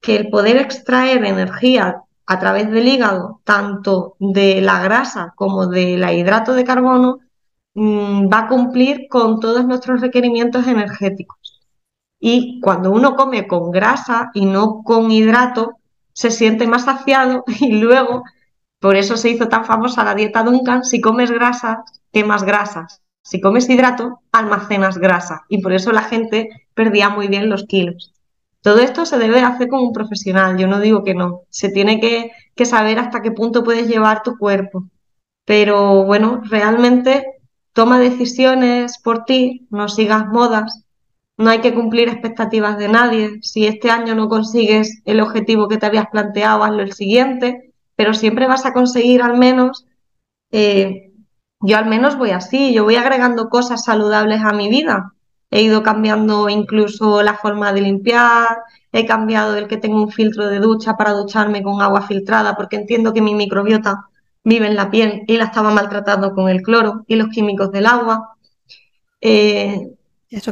que 0.00 0.14
el 0.14 0.30
poder 0.30 0.56
extraer 0.58 1.24
energía 1.24 2.02
a 2.26 2.38
través 2.38 2.70
del 2.70 2.86
hígado, 2.86 3.40
tanto 3.42 4.14
de 4.20 4.60
la 4.60 4.84
grasa 4.84 5.32
como 5.34 5.66
del 5.66 6.08
hidrato 6.16 6.54
de 6.54 6.62
carbono, 6.62 7.18
mm, 7.74 8.28
va 8.32 8.38
a 8.42 8.48
cumplir 8.48 9.08
con 9.10 9.40
todos 9.40 9.66
nuestros 9.66 10.00
requerimientos 10.00 10.68
energéticos. 10.68 11.43
Y 12.26 12.58
cuando 12.60 12.90
uno 12.90 13.16
come 13.16 13.46
con 13.46 13.70
grasa 13.70 14.30
y 14.32 14.46
no 14.46 14.82
con 14.82 15.10
hidrato, 15.10 15.76
se 16.14 16.30
siente 16.30 16.66
más 16.66 16.86
saciado 16.86 17.44
y 17.60 17.72
luego, 17.72 18.22
por 18.80 18.96
eso 18.96 19.18
se 19.18 19.28
hizo 19.28 19.48
tan 19.48 19.66
famosa 19.66 20.04
la 20.04 20.14
dieta 20.14 20.42
Duncan, 20.42 20.84
si 20.84 21.02
comes 21.02 21.30
grasas, 21.30 21.80
quemas 22.14 22.44
grasas. 22.44 23.02
Si 23.22 23.42
comes 23.42 23.68
hidrato, 23.68 24.22
almacenas 24.32 24.96
grasa. 24.96 25.42
Y 25.50 25.58
por 25.60 25.74
eso 25.74 25.92
la 25.92 26.00
gente 26.00 26.48
perdía 26.72 27.10
muy 27.10 27.28
bien 27.28 27.50
los 27.50 27.64
kilos. 27.64 28.14
Todo 28.62 28.78
esto 28.78 29.04
se 29.04 29.18
debe 29.18 29.40
hacer 29.40 29.68
con 29.68 29.80
un 29.80 29.92
profesional, 29.92 30.56
yo 30.56 30.66
no 30.66 30.80
digo 30.80 31.04
que 31.04 31.14
no. 31.14 31.42
Se 31.50 31.68
tiene 31.68 32.00
que, 32.00 32.30
que 32.54 32.64
saber 32.64 32.98
hasta 32.98 33.20
qué 33.20 33.32
punto 33.32 33.62
puedes 33.64 33.86
llevar 33.86 34.22
tu 34.22 34.38
cuerpo. 34.38 34.88
Pero 35.44 36.04
bueno, 36.04 36.40
realmente 36.48 37.26
toma 37.74 37.98
decisiones 37.98 38.96
por 38.96 39.26
ti, 39.26 39.66
no 39.68 39.90
sigas 39.90 40.26
modas, 40.28 40.83
no 41.36 41.50
hay 41.50 41.60
que 41.60 41.74
cumplir 41.74 42.08
expectativas 42.08 42.78
de 42.78 42.88
nadie. 42.88 43.38
Si 43.42 43.66
este 43.66 43.90
año 43.90 44.14
no 44.14 44.28
consigues 44.28 45.02
el 45.04 45.20
objetivo 45.20 45.68
que 45.68 45.78
te 45.78 45.86
habías 45.86 46.08
planteado, 46.08 46.62
hazlo 46.62 46.82
el 46.82 46.92
siguiente, 46.92 47.72
pero 47.96 48.14
siempre 48.14 48.46
vas 48.46 48.66
a 48.66 48.72
conseguir 48.72 49.22
al 49.22 49.36
menos, 49.36 49.86
eh, 50.52 51.12
yo 51.60 51.76
al 51.76 51.86
menos 51.86 52.16
voy 52.18 52.30
así, 52.30 52.72
yo 52.72 52.84
voy 52.84 52.96
agregando 52.96 53.48
cosas 53.48 53.84
saludables 53.84 54.42
a 54.44 54.52
mi 54.52 54.68
vida. 54.68 55.12
He 55.50 55.62
ido 55.62 55.82
cambiando 55.82 56.48
incluso 56.48 57.22
la 57.22 57.34
forma 57.34 57.72
de 57.72 57.82
limpiar, 57.82 58.58
he 58.92 59.06
cambiado 59.06 59.56
el 59.56 59.68
que 59.68 59.76
tengo 59.76 60.02
un 60.02 60.10
filtro 60.10 60.48
de 60.48 60.58
ducha 60.58 60.96
para 60.96 61.12
ducharme 61.12 61.62
con 61.62 61.82
agua 61.82 62.02
filtrada 62.02 62.56
porque 62.56 62.76
entiendo 62.76 63.12
que 63.12 63.20
mi 63.20 63.34
microbiota 63.34 64.06
vive 64.44 64.66
en 64.66 64.76
la 64.76 64.90
piel 64.90 65.22
y 65.26 65.36
la 65.36 65.44
estaba 65.44 65.70
maltratando 65.70 66.34
con 66.34 66.48
el 66.48 66.62
cloro 66.62 67.04
y 67.08 67.16
los 67.16 67.28
químicos 67.28 67.72
del 67.72 67.86
agua. 67.86 68.36
Eh, 69.20 69.93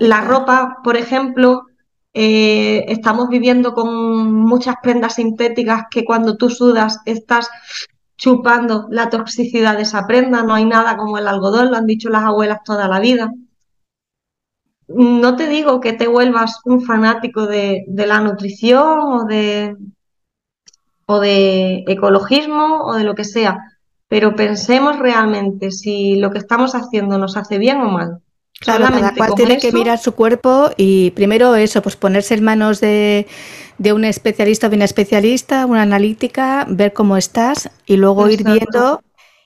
la 0.00 0.20
ropa, 0.20 0.78
por 0.82 0.96
ejemplo, 0.96 1.66
eh, 2.14 2.84
estamos 2.88 3.28
viviendo 3.28 3.72
con 3.72 4.32
muchas 4.32 4.76
prendas 4.82 5.14
sintéticas 5.14 5.84
que 5.90 6.04
cuando 6.04 6.36
tú 6.36 6.50
sudas 6.50 7.00
estás 7.06 7.48
chupando 8.16 8.86
la 8.90 9.10
toxicidad 9.10 9.76
de 9.76 9.82
esa 9.82 10.06
prenda, 10.06 10.42
no 10.42 10.54
hay 10.54 10.64
nada 10.64 10.96
como 10.96 11.18
el 11.18 11.26
algodón, 11.26 11.70
lo 11.70 11.76
han 11.76 11.86
dicho 11.86 12.08
las 12.10 12.24
abuelas 12.24 12.62
toda 12.64 12.86
la 12.86 13.00
vida. 13.00 13.32
No 14.88 15.36
te 15.36 15.48
digo 15.48 15.80
que 15.80 15.92
te 15.94 16.06
vuelvas 16.06 16.60
un 16.64 16.82
fanático 16.82 17.46
de, 17.46 17.84
la 17.88 18.20
nutrición 18.20 19.00
o 19.00 19.24
de, 19.24 19.76
o 21.06 21.18
de 21.18 21.84
ecologismo 21.88 22.82
o 22.84 22.94
de 22.94 23.04
lo 23.04 23.14
que 23.14 23.24
sea, 23.24 23.58
pero 24.08 24.36
pensemos 24.36 24.98
realmente 24.98 25.70
si 25.70 26.16
lo 26.16 26.30
que 26.30 26.38
estamos 26.38 26.74
haciendo 26.74 27.16
nos 27.18 27.36
hace 27.36 27.58
bien 27.58 27.80
o 27.80 27.88
mal. 27.88 28.20
Claro, 28.62 28.84
cada 28.84 29.14
cual 29.14 29.34
tiene 29.34 29.58
que 29.58 29.72
mirar 29.72 29.98
su 29.98 30.12
cuerpo 30.12 30.70
y 30.76 31.10
primero 31.10 31.56
eso, 31.56 31.82
pues 31.82 31.96
ponerse 31.96 32.34
en 32.34 32.44
manos 32.44 32.80
de, 32.80 33.26
un 33.78 34.04
especialista 34.04 34.68
o 34.68 34.70
de 34.70 34.76
una 34.76 34.84
especialista, 34.84 35.66
una 35.66 35.82
analítica, 35.82 36.64
ver 36.68 36.92
cómo 36.92 37.16
estás 37.16 37.70
y 37.86 37.96
luego 37.96 38.28
ir 38.30 38.44
viendo 38.44 39.02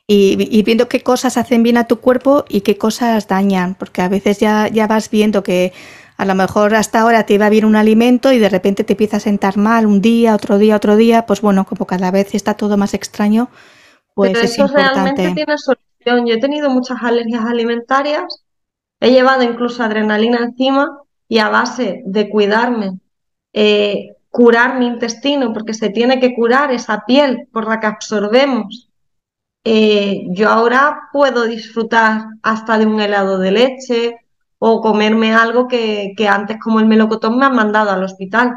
y, 0.06 0.62
viendo 0.62 0.88
qué 0.88 1.02
cosas 1.02 1.38
hacen 1.38 1.62
bien 1.62 1.78
a 1.78 1.86
tu 1.86 1.98
cuerpo 2.00 2.44
y 2.48 2.60
qué 2.60 2.76
cosas 2.76 3.26
dañan, 3.26 3.74
porque 3.74 4.02
a 4.02 4.08
veces 4.08 4.38
ya, 4.38 4.68
ya 4.68 4.86
vas 4.86 5.10
viendo 5.10 5.42
que 5.42 5.72
a 6.18 6.26
lo 6.26 6.34
mejor 6.34 6.74
hasta 6.74 7.00
ahora 7.00 7.24
te 7.24 7.34
iba 7.34 7.48
bien 7.48 7.64
un 7.64 7.76
alimento 7.76 8.32
y 8.32 8.38
de 8.38 8.50
repente 8.50 8.84
te 8.84 8.92
empieza 8.92 9.16
a 9.16 9.20
sentar 9.20 9.56
mal 9.56 9.86
un 9.86 10.02
día, 10.02 10.34
otro 10.34 10.58
día, 10.58 10.76
otro 10.76 10.96
día, 10.96 11.24
pues 11.24 11.40
bueno, 11.40 11.64
como 11.64 11.86
cada 11.86 12.10
vez 12.10 12.34
está 12.34 12.54
todo 12.54 12.76
más 12.76 12.92
extraño, 12.92 13.48
pues 14.14 14.32
Pero 14.32 14.44
eso 14.44 14.66
realmente 14.66 15.32
tiene 15.32 15.56
solución. 15.56 16.26
Yo 16.26 16.34
he 16.34 16.40
tenido 16.40 16.70
muchas 16.70 16.98
alergias 17.02 17.44
alimentarias 17.44 18.45
He 19.00 19.10
llevado 19.10 19.42
incluso 19.42 19.82
adrenalina 19.82 20.38
encima 20.38 21.00
y 21.28 21.38
a 21.38 21.48
base 21.48 22.02
de 22.06 22.28
cuidarme, 22.30 22.98
eh, 23.52 24.16
curar 24.30 24.78
mi 24.78 24.86
intestino, 24.86 25.52
porque 25.52 25.74
se 25.74 25.90
tiene 25.90 26.20
que 26.20 26.34
curar 26.34 26.72
esa 26.72 27.04
piel 27.06 27.48
por 27.52 27.68
la 27.68 27.80
que 27.80 27.86
absorbemos. 27.86 28.90
Eh, 29.64 30.26
yo 30.30 30.48
ahora 30.48 31.08
puedo 31.12 31.44
disfrutar 31.44 32.26
hasta 32.42 32.78
de 32.78 32.86
un 32.86 33.00
helado 33.00 33.38
de 33.38 33.50
leche 33.50 34.16
o 34.58 34.80
comerme 34.80 35.34
algo 35.34 35.68
que, 35.68 36.12
que 36.16 36.28
antes 36.28 36.58
como 36.60 36.80
el 36.80 36.86
melocotón 36.86 37.38
me 37.38 37.46
han 37.46 37.54
mandado 37.54 37.90
al 37.90 38.04
hospital. 38.04 38.54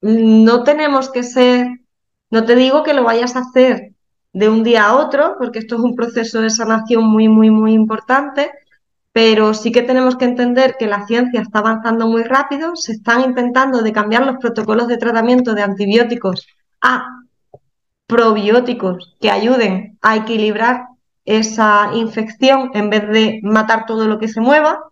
No 0.00 0.62
tenemos 0.64 1.10
que 1.10 1.22
ser, 1.22 1.66
no 2.30 2.44
te 2.44 2.54
digo 2.54 2.82
que 2.82 2.94
lo 2.94 3.04
vayas 3.04 3.36
a 3.36 3.40
hacer 3.40 3.94
de 4.32 4.48
un 4.48 4.62
día 4.62 4.86
a 4.86 4.96
otro, 4.96 5.36
porque 5.38 5.58
esto 5.58 5.76
es 5.76 5.80
un 5.82 5.96
proceso 5.96 6.40
de 6.40 6.50
sanación 6.50 7.04
muy, 7.04 7.28
muy, 7.28 7.50
muy 7.50 7.72
importante, 7.72 8.50
pero 9.18 9.52
sí 9.52 9.72
que 9.72 9.82
tenemos 9.82 10.14
que 10.14 10.26
entender 10.26 10.76
que 10.78 10.86
la 10.86 11.04
ciencia 11.04 11.40
está 11.40 11.58
avanzando 11.58 12.06
muy 12.06 12.22
rápido, 12.22 12.76
se 12.76 12.92
están 12.92 13.22
intentando 13.22 13.82
de 13.82 13.90
cambiar 13.90 14.24
los 14.24 14.36
protocolos 14.36 14.86
de 14.86 14.96
tratamiento 14.96 15.54
de 15.54 15.62
antibióticos 15.62 16.46
a 16.80 17.04
probióticos 18.06 19.16
que 19.20 19.32
ayuden 19.32 19.98
a 20.02 20.14
equilibrar 20.14 20.86
esa 21.24 21.90
infección 21.94 22.70
en 22.74 22.90
vez 22.90 23.08
de 23.08 23.40
matar 23.42 23.86
todo 23.86 24.06
lo 24.06 24.20
que 24.20 24.28
se 24.28 24.40
mueva 24.40 24.84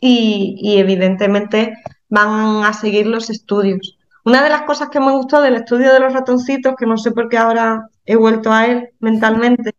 y, 0.00 0.78
evidentemente 0.78 1.74
van 2.08 2.64
a 2.64 2.72
seguir 2.72 3.06
los 3.06 3.28
estudios. 3.28 3.98
Una 4.24 4.42
de 4.42 4.48
las 4.48 4.62
cosas 4.62 4.88
que 4.88 4.98
me 4.98 5.12
gustó 5.12 5.42
del 5.42 5.56
estudio 5.56 5.92
de 5.92 6.00
los 6.00 6.14
ratoncitos, 6.14 6.74
que 6.74 6.86
no 6.86 6.96
sé 6.96 7.10
por 7.10 7.28
qué 7.28 7.36
ahora 7.36 7.86
he 8.06 8.16
vuelto 8.16 8.50
a 8.50 8.64
él 8.64 8.88
mentalmente, 8.98 9.74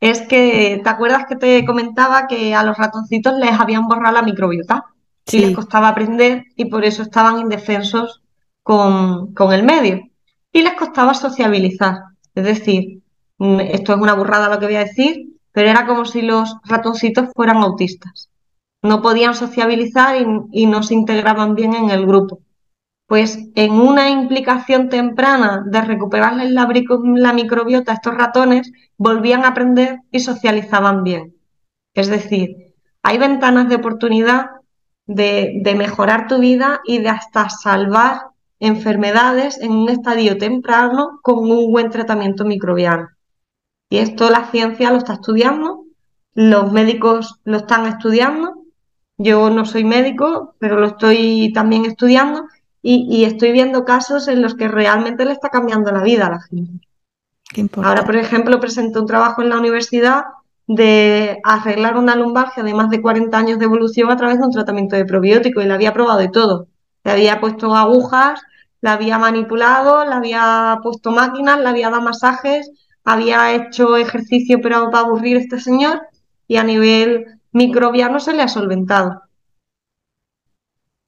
es 0.00 0.22
que, 0.22 0.80
¿te 0.82 0.88
acuerdas 0.88 1.26
que 1.26 1.36
te 1.36 1.64
comentaba 1.64 2.26
que 2.26 2.54
a 2.54 2.62
los 2.62 2.76
ratoncitos 2.76 3.34
les 3.38 3.52
habían 3.52 3.88
borrado 3.88 4.14
la 4.14 4.22
microbiota? 4.22 4.84
Y 5.30 5.38
les 5.40 5.54
costaba 5.54 5.88
aprender 5.88 6.44
y 6.54 6.66
por 6.66 6.84
eso 6.84 7.02
estaban 7.02 7.40
indefensos 7.40 8.22
con, 8.62 9.34
con 9.34 9.52
el 9.52 9.64
medio. 9.64 10.02
Y 10.52 10.62
les 10.62 10.74
costaba 10.74 11.14
sociabilizar. 11.14 11.96
Es 12.34 12.44
decir, 12.44 13.02
mm, 13.38 13.60
esto 13.60 13.94
es 13.94 14.00
una 14.00 14.14
burrada 14.14 14.48
lo 14.48 14.60
que 14.60 14.66
voy 14.66 14.76
a 14.76 14.84
decir, 14.84 15.32
pero 15.50 15.68
era 15.68 15.86
como 15.86 16.04
si 16.04 16.22
los 16.22 16.56
ratoncitos 16.64 17.30
fueran 17.34 17.56
autistas. 17.56 18.30
No 18.82 19.02
podían 19.02 19.34
sociabilizar 19.34 20.16
y, 20.20 20.26
y 20.52 20.66
no 20.66 20.84
se 20.84 20.94
integraban 20.94 21.56
bien 21.56 21.74
en 21.74 21.90
el 21.90 22.06
grupo 22.06 22.40
pues 23.06 23.38
en 23.54 23.72
una 23.72 24.10
implicación 24.10 24.88
temprana 24.88 25.62
de 25.64 25.80
recuperarles 25.80 26.50
la, 26.50 27.32
microbiota 27.32 27.92
a 27.92 27.94
estos 27.94 28.14
ratones, 28.14 28.72
volvían 28.96 29.44
a 29.44 29.48
aprender 29.48 30.00
y 30.10 30.20
socializaban 30.20 31.04
bien. 31.04 31.36
Es 31.94 32.08
decir, 32.08 32.74
hay 33.02 33.18
ventanas 33.18 33.68
de 33.68 33.76
oportunidad 33.76 34.46
de, 35.06 35.60
de 35.62 35.74
mejorar 35.76 36.26
tu 36.26 36.38
vida 36.38 36.80
y 36.84 36.98
de 36.98 37.10
hasta 37.10 37.48
salvar 37.48 38.22
enfermedades 38.58 39.60
en 39.60 39.70
un 39.70 39.88
estadio 39.88 40.36
temprano 40.36 41.20
con 41.22 41.38
un 41.38 41.70
buen 41.70 41.90
tratamiento 41.90 42.44
microbiano. 42.44 43.10
Y 43.88 43.98
esto 43.98 44.30
la 44.30 44.50
ciencia 44.50 44.90
lo 44.90 44.98
está 44.98 45.14
estudiando, 45.14 45.84
los 46.34 46.72
médicos 46.72 47.38
lo 47.44 47.58
están 47.58 47.86
estudiando. 47.86 48.64
Yo 49.16 49.48
no 49.48 49.64
soy 49.64 49.84
médico, 49.84 50.56
pero 50.58 50.80
lo 50.80 50.88
estoy 50.88 51.52
también 51.54 51.84
estudiando 51.84 52.46
y, 52.88 53.24
estoy 53.24 53.50
viendo 53.50 53.84
casos 53.84 54.28
en 54.28 54.42
los 54.42 54.54
que 54.54 54.68
realmente 54.68 55.24
le 55.24 55.32
está 55.32 55.48
cambiando 55.48 55.90
la 55.90 56.04
vida 56.04 56.28
a 56.28 56.30
la 56.30 56.40
gente. 56.40 56.86
Ahora, 57.82 58.04
por 58.04 58.14
ejemplo, 58.14 58.60
presenté 58.60 59.00
un 59.00 59.06
trabajo 59.06 59.42
en 59.42 59.48
la 59.48 59.58
universidad 59.58 60.26
de 60.68 61.40
arreglar 61.42 61.96
una 61.96 62.14
lumbalgia 62.14 62.62
de 62.62 62.74
más 62.74 62.88
de 62.90 63.02
40 63.02 63.36
años 63.36 63.58
de 63.58 63.64
evolución 63.64 64.10
a 64.10 64.16
través 64.16 64.38
de 64.38 64.44
un 64.44 64.52
tratamiento 64.52 64.94
de 64.94 65.04
probiótico 65.04 65.60
y 65.60 65.66
la 65.66 65.74
había 65.74 65.92
probado 65.92 66.20
de 66.20 66.28
todo. 66.28 66.68
Le 67.02 67.10
había 67.10 67.40
puesto 67.40 67.74
agujas, 67.74 68.40
la 68.80 68.92
había 68.92 69.18
manipulado, 69.18 70.04
le 70.04 70.14
había 70.14 70.78
puesto 70.80 71.10
máquinas, 71.10 71.58
le 71.58 71.68
había 71.68 71.90
dado 71.90 72.02
masajes, 72.02 72.70
había 73.04 73.52
hecho 73.52 73.96
ejercicio 73.96 74.60
pero 74.62 74.90
para 74.92 75.06
aburrir 75.06 75.38
a 75.38 75.40
este 75.40 75.58
señor 75.58 76.02
y 76.46 76.56
a 76.56 76.62
nivel 76.62 77.40
microbiano 77.50 78.20
se 78.20 78.32
le 78.32 78.42
ha 78.42 78.48
solventado 78.48 79.22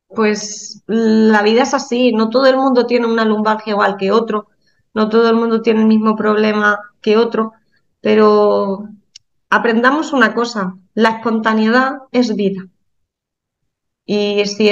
pues 0.09 0.83
la 0.87 1.43
vida 1.43 1.63
es 1.63 1.75
así, 1.75 2.13
no 2.13 2.31
todo 2.31 2.47
el 2.47 2.57
mundo 2.57 2.87
tiene 2.87 3.07
una 3.07 3.25
lumbalgia 3.25 3.73
igual 3.73 3.97
que 3.97 4.11
otro, 4.11 4.49
no 4.95 5.09
todo 5.09 5.29
el 5.29 5.37
mundo 5.37 5.63
tiene 5.63 5.81
el 5.81 5.87
mismo 5.87 6.17
problema 6.17 6.81
que 7.01 7.17
otro, 7.17 7.53
pero 8.01 8.89
aprendamos 9.51 10.13
una 10.13 10.35
cosa, 10.35 10.75
la 10.95 11.11
espontaneidad 11.11 11.99
es 12.11 12.35
vida. 12.35 12.67
Y 14.07 14.45
si, 14.47 14.71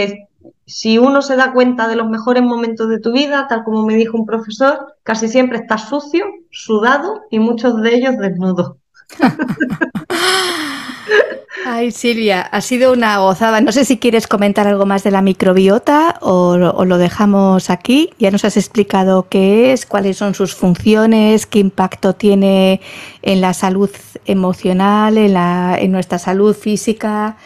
si 0.64 0.98
uno 0.98 1.20
se 1.20 1.36
da 1.36 1.52
cuenta 1.52 1.88
de 1.88 1.96
los 1.96 2.08
mejores 2.08 2.42
momentos 2.42 2.88
de 2.88 2.98
tu 2.98 3.12
vida, 3.12 3.46
tal 3.48 3.64
como 3.64 3.84
me 3.84 3.96
dijo 3.96 4.16
un 4.16 4.24
profesor, 4.24 4.94
casi 5.02 5.28
siempre 5.28 5.58
estás 5.58 5.88
sucio, 5.88 6.24
sudado 6.50 7.20
y 7.30 7.38
muchos 7.38 7.80
de 7.82 7.94
ellos 7.94 8.16
desnudos. 8.16 8.76
Ay, 11.64 11.90
Silvia, 11.90 12.42
ha 12.42 12.60
sido 12.60 12.92
una 12.92 13.18
gozada. 13.18 13.60
No 13.60 13.72
sé 13.72 13.84
si 13.84 13.98
quieres 13.98 14.26
comentar 14.26 14.66
algo 14.66 14.86
más 14.86 15.02
de 15.04 15.10
la 15.10 15.22
microbiota 15.22 16.18
o, 16.20 16.56
lo 16.56 16.98
dejamos 16.98 17.70
aquí. 17.70 18.10
Ya 18.18 18.30
nos 18.30 18.44
has 18.44 18.56
explicado 18.56 19.28
qué 19.28 19.72
es, 19.72 19.86
cuáles 19.86 20.16
son 20.18 20.34
sus 20.34 20.54
funciones, 20.54 21.46
qué 21.46 21.58
impacto 21.58 22.14
tiene 22.14 22.80
en 23.22 23.40
la 23.40 23.54
salud 23.54 23.90
emocional, 24.26 25.18
en, 25.18 25.34
la, 25.34 25.76
en 25.80 25.92
nuestra 25.92 26.18
salud 26.18 26.54
física, 26.54 27.36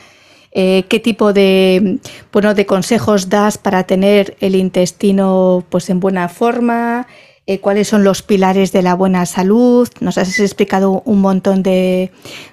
eh, 0.52 0.84
qué 0.88 0.98
tipo 0.98 1.32
de, 1.32 1.98
bueno, 2.32 2.54
de 2.54 2.66
consejos 2.66 3.28
das 3.28 3.58
para 3.58 3.84
tener 3.84 4.36
el 4.40 4.56
intestino 4.56 5.64
pues, 5.70 5.88
en 5.88 6.00
buena 6.00 6.28
forma. 6.28 7.06
Eh, 7.50 7.58
cuáles 7.58 7.88
son 7.88 8.04
los 8.04 8.22
pilares 8.22 8.70
de 8.70 8.80
la 8.80 8.94
buena 8.94 9.26
salud. 9.26 9.88
Nos 9.98 10.18
has 10.18 10.38
explicado 10.38 11.02
un 11.04 11.20
montón 11.20 11.64
de, 11.64 12.12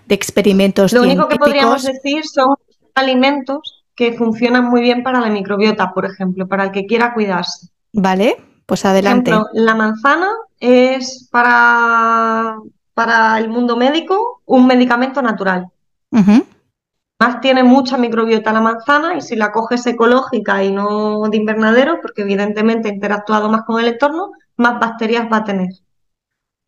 experimentos. 0.09 0.91
Lo 0.91 1.03
único 1.03 1.27
que 1.27 1.35
podríamos 1.35 1.83
decir 1.83 2.25
son 2.25 2.55
alimentos 2.95 3.85
que 3.93 4.13
funcionan 4.13 4.63
muy 4.63 4.81
bien 4.81 5.03
para 5.03 5.19
la 5.19 5.29
microbiota, 5.29 5.93
por 5.93 6.05
ejemplo, 6.05 6.47
para 6.47 6.63
el 6.63 6.71
que 6.71 6.87
quiera 6.87 7.13
cuidarse. 7.13 7.67
Vale, 7.93 8.37
pues 8.65 8.85
adelante. 8.85 9.29
Por 9.29 9.41
ejemplo, 9.41 9.63
la 9.65 9.75
manzana 9.75 10.29
es 10.59 11.29
para, 11.29 12.55
para 12.95 13.37
el 13.37 13.49
mundo 13.49 13.77
médico 13.77 14.41
un 14.45 14.65
medicamento 14.65 15.21
natural. 15.21 15.67
Más 17.19 17.39
tiene 17.39 17.63
mucha 17.63 17.99
microbiota 17.99 18.51
la 18.51 18.61
manzana 18.61 19.15
y 19.15 19.21
si 19.21 19.35
la 19.35 19.51
coges 19.51 19.85
ecológica 19.85 20.63
y 20.63 20.71
no 20.71 21.21
de 21.29 21.37
invernadero, 21.37 21.99
porque 22.01 22.23
evidentemente 22.23 22.89
ha 22.89 22.93
interactuado 22.93 23.47
más 23.49 23.61
con 23.61 23.79
el 23.79 23.89
entorno, 23.89 24.31
más 24.57 24.79
bacterias 24.79 25.27
va 25.31 25.37
a 25.37 25.43
tener. 25.43 25.69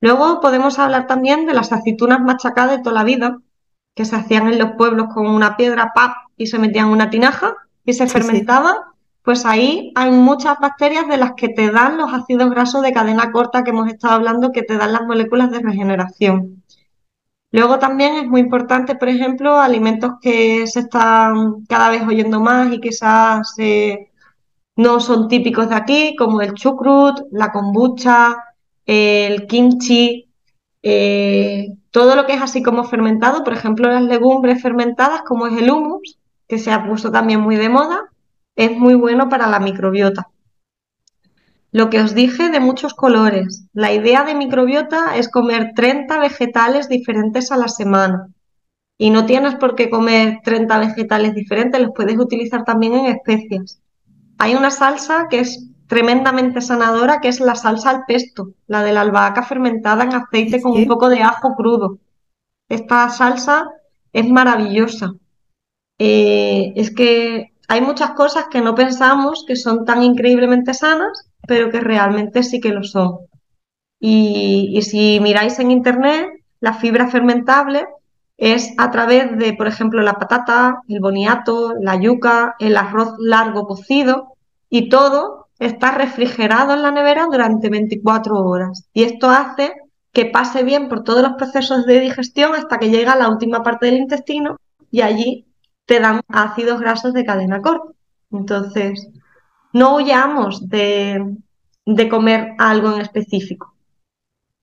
Luego 0.02 0.40
podemos 0.40 0.80
hablar 0.80 1.08
también 1.08 1.46
de 1.46 1.54
las 1.54 1.74
aceitunas 1.74 2.22
machacadas 2.22 2.78
de 2.78 2.84
toda 2.84 2.96
la 2.96 3.04
vida, 3.04 3.40
que 3.96 4.06
se 4.06 4.16
hacían 4.16 4.48
en 4.48 4.60
los 4.60 4.72
pueblos 4.78 5.08
con 5.14 5.28
una 5.28 5.58
piedra, 5.58 5.92
pap, 5.94 6.14
y 6.38 6.48
se 6.48 6.58
metían 6.58 6.88
en 6.88 6.94
una 6.94 7.10
tinaja 7.10 7.56
y 7.84 7.94
se 7.94 8.08
fermentaba. 8.08 8.94
Pues 9.24 9.46
ahí 9.46 9.92
hay 9.96 10.12
muchas 10.12 10.58
bacterias 10.60 11.08
de 11.08 11.18
las 11.18 11.34
que 11.34 11.50
te 11.50 11.70
dan 11.70 11.98
los 11.98 12.14
ácidos 12.14 12.50
grasos 12.50 12.82
de 12.82 12.94
cadena 12.94 13.32
corta 13.32 13.64
que 13.64 13.72
hemos 13.72 13.90
estado 13.90 14.14
hablando, 14.16 14.52
que 14.54 14.64
te 14.64 14.78
dan 14.78 14.94
las 14.94 15.02
moléculas 15.04 15.52
de 15.52 15.60
regeneración. 15.60 16.64
Luego 17.52 17.80
también 17.80 18.16
es 18.16 18.28
muy 18.28 18.42
importante, 18.42 18.96
por 18.96 19.10
ejemplo, 19.10 19.60
alimentos 19.60 20.14
que 20.22 20.68
se 20.68 20.82
están 20.82 21.66
cada 21.68 21.90
vez 21.90 22.04
oyendo 22.08 22.40
más 22.40 22.72
y 22.72 22.80
quizás 22.80 23.56
se 23.56 24.09
no 24.80 25.02
son 25.02 25.28
típicos 25.28 25.68
de 25.68 25.76
aquí, 25.76 26.16
como 26.16 26.40
el 26.40 26.54
chucrut, 26.54 27.24
la 27.32 27.52
kombucha, 27.52 28.38
el 28.86 29.46
kimchi, 29.46 30.30
eh, 30.82 31.68
todo 31.92 32.16
lo 32.16 32.26
que 32.26 32.36
es 32.36 32.42
así 32.42 32.64
como 32.64 32.86
fermentado, 32.86 33.44
por 33.44 33.52
ejemplo, 33.52 33.90
las 33.90 34.04
legumbres 34.04 34.62
fermentadas, 34.62 35.24
como 35.24 35.48
es 35.48 35.62
el 35.62 35.70
hummus, 35.70 36.18
que 36.48 36.58
se 36.58 36.72
ha 36.72 36.88
puesto 36.88 37.12
también 37.12 37.42
muy 37.42 37.58
de 37.58 37.68
moda, 37.68 38.06
es 38.56 38.72
muy 38.72 38.96
bueno 38.96 39.28
para 39.28 39.48
la 39.48 39.60
microbiota. 39.60 40.30
Lo 41.74 41.90
que 41.90 42.00
os 42.00 42.16
dije 42.16 42.48
de 42.48 42.62
muchos 42.62 42.94
colores. 42.94 43.66
La 43.74 43.92
idea 43.92 44.24
de 44.24 44.34
microbiota 44.34 45.18
es 45.18 45.30
comer 45.30 45.74
30 45.76 46.20
vegetales 46.20 46.88
diferentes 46.88 47.52
a 47.52 47.58
la 47.58 47.68
semana. 47.68 48.30
Y 48.98 49.10
no 49.10 49.26
tienes 49.26 49.56
por 49.56 49.76
qué 49.76 49.90
comer 49.90 50.40
30 50.46 50.80
vegetales 50.80 51.36
diferentes, 51.36 51.82
los 51.82 51.92
puedes 51.94 52.18
utilizar 52.18 52.64
también 52.64 52.94
en 52.94 53.08
especias. 53.08 53.82
Hay 54.40 54.56
una 54.56 54.72
salsa 54.72 55.28
que 55.30 55.42
es 55.42 55.70
tremendamente 55.88 56.62
sanadora, 56.62 57.20
que 57.20 57.28
es 57.28 57.40
la 57.42 57.56
salsa 57.56 57.90
al 57.90 58.06
pesto, 58.06 58.54
la 58.68 58.84
de 58.84 58.94
la 58.94 59.02
albahaca 59.02 59.44
fermentada 59.44 60.04
en 60.04 60.14
aceite 60.14 60.62
con 60.62 60.72
un 60.72 60.88
poco 60.88 61.10
de 61.10 61.22
ajo 61.22 61.56
crudo. 61.56 61.98
Esta 62.70 63.10
salsa 63.10 63.68
es 64.14 64.28
maravillosa. 64.30 65.14
Eh, 65.98 66.72
es 66.76 66.96
que 66.96 67.54
hay 67.68 67.82
muchas 67.82 68.12
cosas 68.12 68.46
que 68.50 68.62
no 68.62 68.76
pensamos 68.76 69.44
que 69.46 69.56
son 69.56 69.84
tan 69.84 70.04
increíblemente 70.04 70.74
sanas, 70.74 71.30
pero 71.46 71.70
que 71.70 71.82
realmente 71.82 72.44
sí 72.44 72.62
que 72.62 72.70
lo 72.70 72.84
son. 72.84 73.18
Y, 74.00 74.72
y 74.74 74.82
si 74.84 75.20
miráis 75.20 75.60
en 75.60 75.72
internet, 75.72 76.30
la 76.62 76.74
fibra 76.74 77.10
fermentable 77.10 77.86
es 78.40 78.74
a 78.78 78.90
través 78.90 79.38
de, 79.38 79.54
por 79.54 79.68
ejemplo, 79.68 80.02
la 80.02 80.14
patata, 80.14 80.82
el 80.88 81.02
boniato, 81.02 81.74
la 81.80 81.98
yuca, 81.98 82.56
el 82.60 82.78
arroz 82.78 83.16
largo 83.20 83.68
cocido 83.68 84.34
y 84.70 84.88
todo 84.88 85.50
está 85.60 85.92
refrigerado 85.92 86.74
en 86.74 86.82
la 86.82 86.92
nevera 86.92 87.26
durante 87.30 87.70
24 87.70 88.36
horas. 88.38 88.88
Y 88.94 89.04
esto 89.04 89.30
hace 89.30 89.74
que 90.14 90.26
pase 90.26 90.64
bien 90.64 90.88
por 90.88 91.04
todos 91.04 91.22
los 91.22 91.34
procesos 91.34 91.86
de 91.86 92.00
digestión 92.00 92.56
hasta 92.56 92.80
que 92.80 92.90
llega 92.90 93.12
a 93.12 93.18
la 93.18 93.28
última 93.28 93.62
parte 93.62 93.88
del 93.88 93.98
intestino 93.98 94.56
y 94.90 95.02
allí 95.02 95.46
te 95.86 96.00
dan 96.00 96.22
ácidos 96.30 96.80
grasos 96.80 97.14
de 97.14 97.26
cadena 97.26 97.62
corta. 97.62 97.92
Entonces, 98.32 99.10
no 99.74 99.96
huyamos 99.96 100.70
de, 100.70 101.36
de 101.86 102.10
comer 102.10 102.54
algo 102.58 102.94
en 102.94 103.02
específico. 103.02 103.74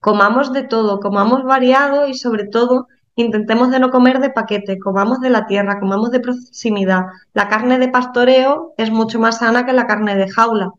Comamos 0.00 0.54
de 0.54 0.62
todo, 0.62 0.98
comamos 0.98 1.44
variado 1.44 2.08
y 2.08 2.14
sobre 2.14 2.46
todo 2.46 2.88
intentemos 3.16 3.70
de 3.70 3.80
no 3.80 3.90
comer 3.90 4.20
de 4.20 4.30
paquete, 4.30 4.78
comamos 4.78 5.20
de 5.20 5.30
la 5.30 5.46
tierra, 5.46 5.80
comamos 5.80 6.10
de 6.10 6.20
proximidad. 6.20 7.06
La 7.32 7.48
carne 7.48 7.78
de 7.78 7.88
pastoreo 7.88 8.74
es 8.76 8.90
mucho 8.90 9.18
más 9.18 9.38
sana 9.38 9.66
que 9.66 9.72
la 9.72 9.86
carne 9.86 10.16
de 10.16 10.30
jaula. 10.30 10.72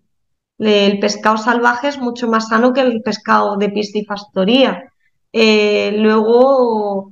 El 0.59 0.99
pescado 0.99 1.37
salvaje 1.37 1.87
es 1.89 1.99
mucho 1.99 2.27
más 2.27 2.47
sano 2.49 2.73
que 2.73 2.81
el 2.81 3.01
pescado 3.01 3.57
de 3.57 3.69
piscifactoría. 3.69 4.91
Eh, 5.33 5.95
luego, 5.97 7.11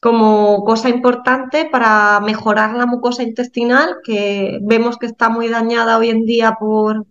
como 0.00 0.64
cosa 0.64 0.88
importante 0.88 1.66
para 1.70 2.20
mejorar 2.20 2.74
la 2.74 2.86
mucosa 2.86 3.22
intestinal, 3.22 3.98
que 4.04 4.58
vemos 4.62 4.98
que 4.98 5.06
está 5.06 5.28
muy 5.28 5.48
dañada 5.48 5.98
hoy 5.98 6.10
en 6.10 6.24
día 6.26 6.56
por, 6.58 7.06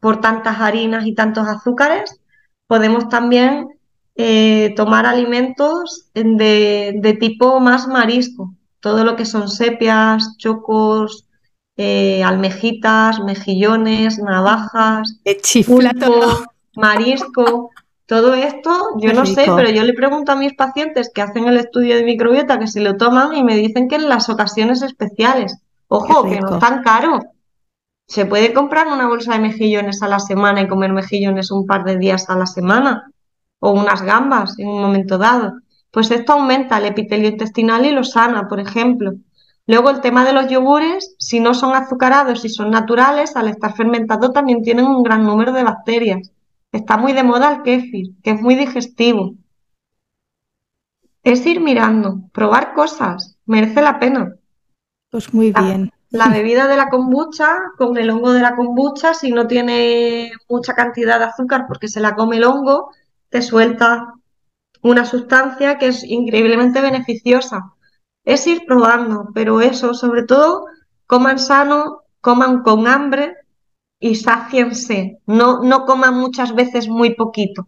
por 0.00 0.20
tantas 0.20 0.60
harinas 0.60 1.06
y 1.06 1.14
tantos 1.14 1.46
azúcares, 1.48 2.20
podemos 2.66 3.08
también 3.08 3.68
eh, 4.16 4.72
tomar 4.76 5.06
alimentos 5.06 6.06
de, 6.14 7.16
tipo 7.18 7.58
más 7.58 7.88
marisco, 7.88 8.54
todo 8.80 9.04
lo 9.04 9.16
que 9.16 9.24
son 9.24 9.48
sepias, 9.48 10.36
chocos, 10.38 11.26
eh, 11.76 12.22
almejitas, 12.22 13.18
mejillones, 13.20 14.18
navajas, 14.18 15.20
pulpo, 15.66 16.44
marisco. 16.76 17.70
Todo 18.06 18.34
esto, 18.34 18.70
yo 18.98 19.14
no 19.14 19.24
sé, 19.24 19.46
pero 19.56 19.70
yo 19.70 19.82
le 19.82 19.94
pregunto 19.94 20.32
a 20.32 20.36
mis 20.36 20.52
pacientes 20.52 21.10
que 21.12 21.22
hacen 21.22 21.48
el 21.48 21.56
estudio 21.56 21.96
de 21.96 22.04
microbiota 22.04 22.58
que 22.58 22.66
si 22.66 22.80
lo 22.80 22.98
toman 22.98 23.34
y 23.34 23.42
me 23.42 23.56
dicen 23.56 23.88
que 23.88 23.96
en 23.96 24.10
las 24.10 24.28
ocasiones 24.28 24.82
especiales. 24.82 25.56
Ojo, 25.88 26.24
que 26.24 26.38
no 26.38 26.54
es 26.54 26.58
tan 26.60 26.82
caro. 26.82 27.20
Se 28.06 28.26
puede 28.26 28.52
comprar 28.52 28.88
una 28.88 29.08
bolsa 29.08 29.32
de 29.32 29.38
mejillones 29.40 30.02
a 30.02 30.08
la 30.08 30.20
semana 30.20 30.60
y 30.60 30.68
comer 30.68 30.92
mejillones 30.92 31.50
un 31.50 31.66
par 31.66 31.84
de 31.84 31.96
días 31.96 32.28
a 32.28 32.36
la 32.36 32.44
semana 32.44 33.10
o 33.60 33.72
unas 33.72 34.02
gambas 34.02 34.58
en 34.58 34.68
un 34.68 34.80
momento 34.80 35.18
dado. 35.18 35.54
Pues 35.90 36.10
esto 36.10 36.32
aumenta 36.32 36.78
el 36.78 36.86
epitelio 36.86 37.28
intestinal 37.28 37.86
y 37.86 37.92
lo 37.92 38.04
sana, 38.04 38.48
por 38.48 38.60
ejemplo. 38.60 39.12
Luego 39.66 39.90
el 39.90 40.00
tema 40.00 40.24
de 40.24 40.34
los 40.34 40.48
yogures, 40.48 41.14
si 41.18 41.40
no 41.40 41.54
son 41.54 41.74
azucarados 41.74 42.44
y 42.44 42.48
son 42.50 42.70
naturales, 42.70 43.34
al 43.36 43.48
estar 43.48 43.74
fermentados 43.74 44.32
también 44.32 44.62
tienen 44.62 44.86
un 44.86 45.02
gran 45.02 45.24
número 45.24 45.52
de 45.52 45.64
bacterias. 45.64 46.30
Está 46.70 46.96
muy 46.96 47.12
de 47.12 47.22
moda 47.22 47.54
el 47.54 47.62
kéfir, 47.62 48.08
que 48.22 48.32
es 48.32 48.42
muy 48.42 48.56
digestivo. 48.56 49.34
Es 51.22 51.46
ir 51.46 51.60
mirando, 51.60 52.28
probar 52.32 52.74
cosas, 52.74 53.38
merece 53.46 53.80
la 53.80 53.98
pena. 53.98 54.34
Pues 55.10 55.32
muy 55.32 55.52
bien. 55.52 55.90
La, 56.10 56.26
la 56.26 56.28
bebida 56.34 56.66
de 56.66 56.76
la 56.76 56.90
kombucha, 56.90 57.56
con 57.78 57.96
el 57.96 58.10
hongo 58.10 58.32
de 58.32 58.42
la 58.42 58.56
kombucha, 58.56 59.14
si 59.14 59.30
no 59.30 59.46
tiene 59.46 60.32
mucha 60.48 60.74
cantidad 60.74 61.18
de 61.18 61.26
azúcar 61.26 61.66
porque 61.66 61.88
se 61.88 62.00
la 62.00 62.14
come 62.14 62.36
el 62.36 62.44
hongo, 62.44 62.90
te 63.34 63.42
suelta 63.42 64.14
una 64.80 65.04
sustancia 65.04 65.76
que 65.76 65.88
es 65.88 66.04
increíblemente 66.04 66.80
beneficiosa. 66.80 67.72
Es 68.24 68.46
ir 68.46 68.62
probando, 68.64 69.30
pero 69.34 69.60
eso, 69.60 69.92
sobre 69.92 70.22
todo, 70.22 70.66
coman 71.08 71.40
sano, 71.40 72.02
coman 72.20 72.62
con 72.62 72.86
hambre 72.86 73.34
y 73.98 74.14
sáciense. 74.14 75.18
No, 75.26 75.64
no 75.64 75.84
coman 75.84 76.14
muchas 76.14 76.54
veces 76.54 76.86
muy 76.88 77.16
poquito. 77.16 77.66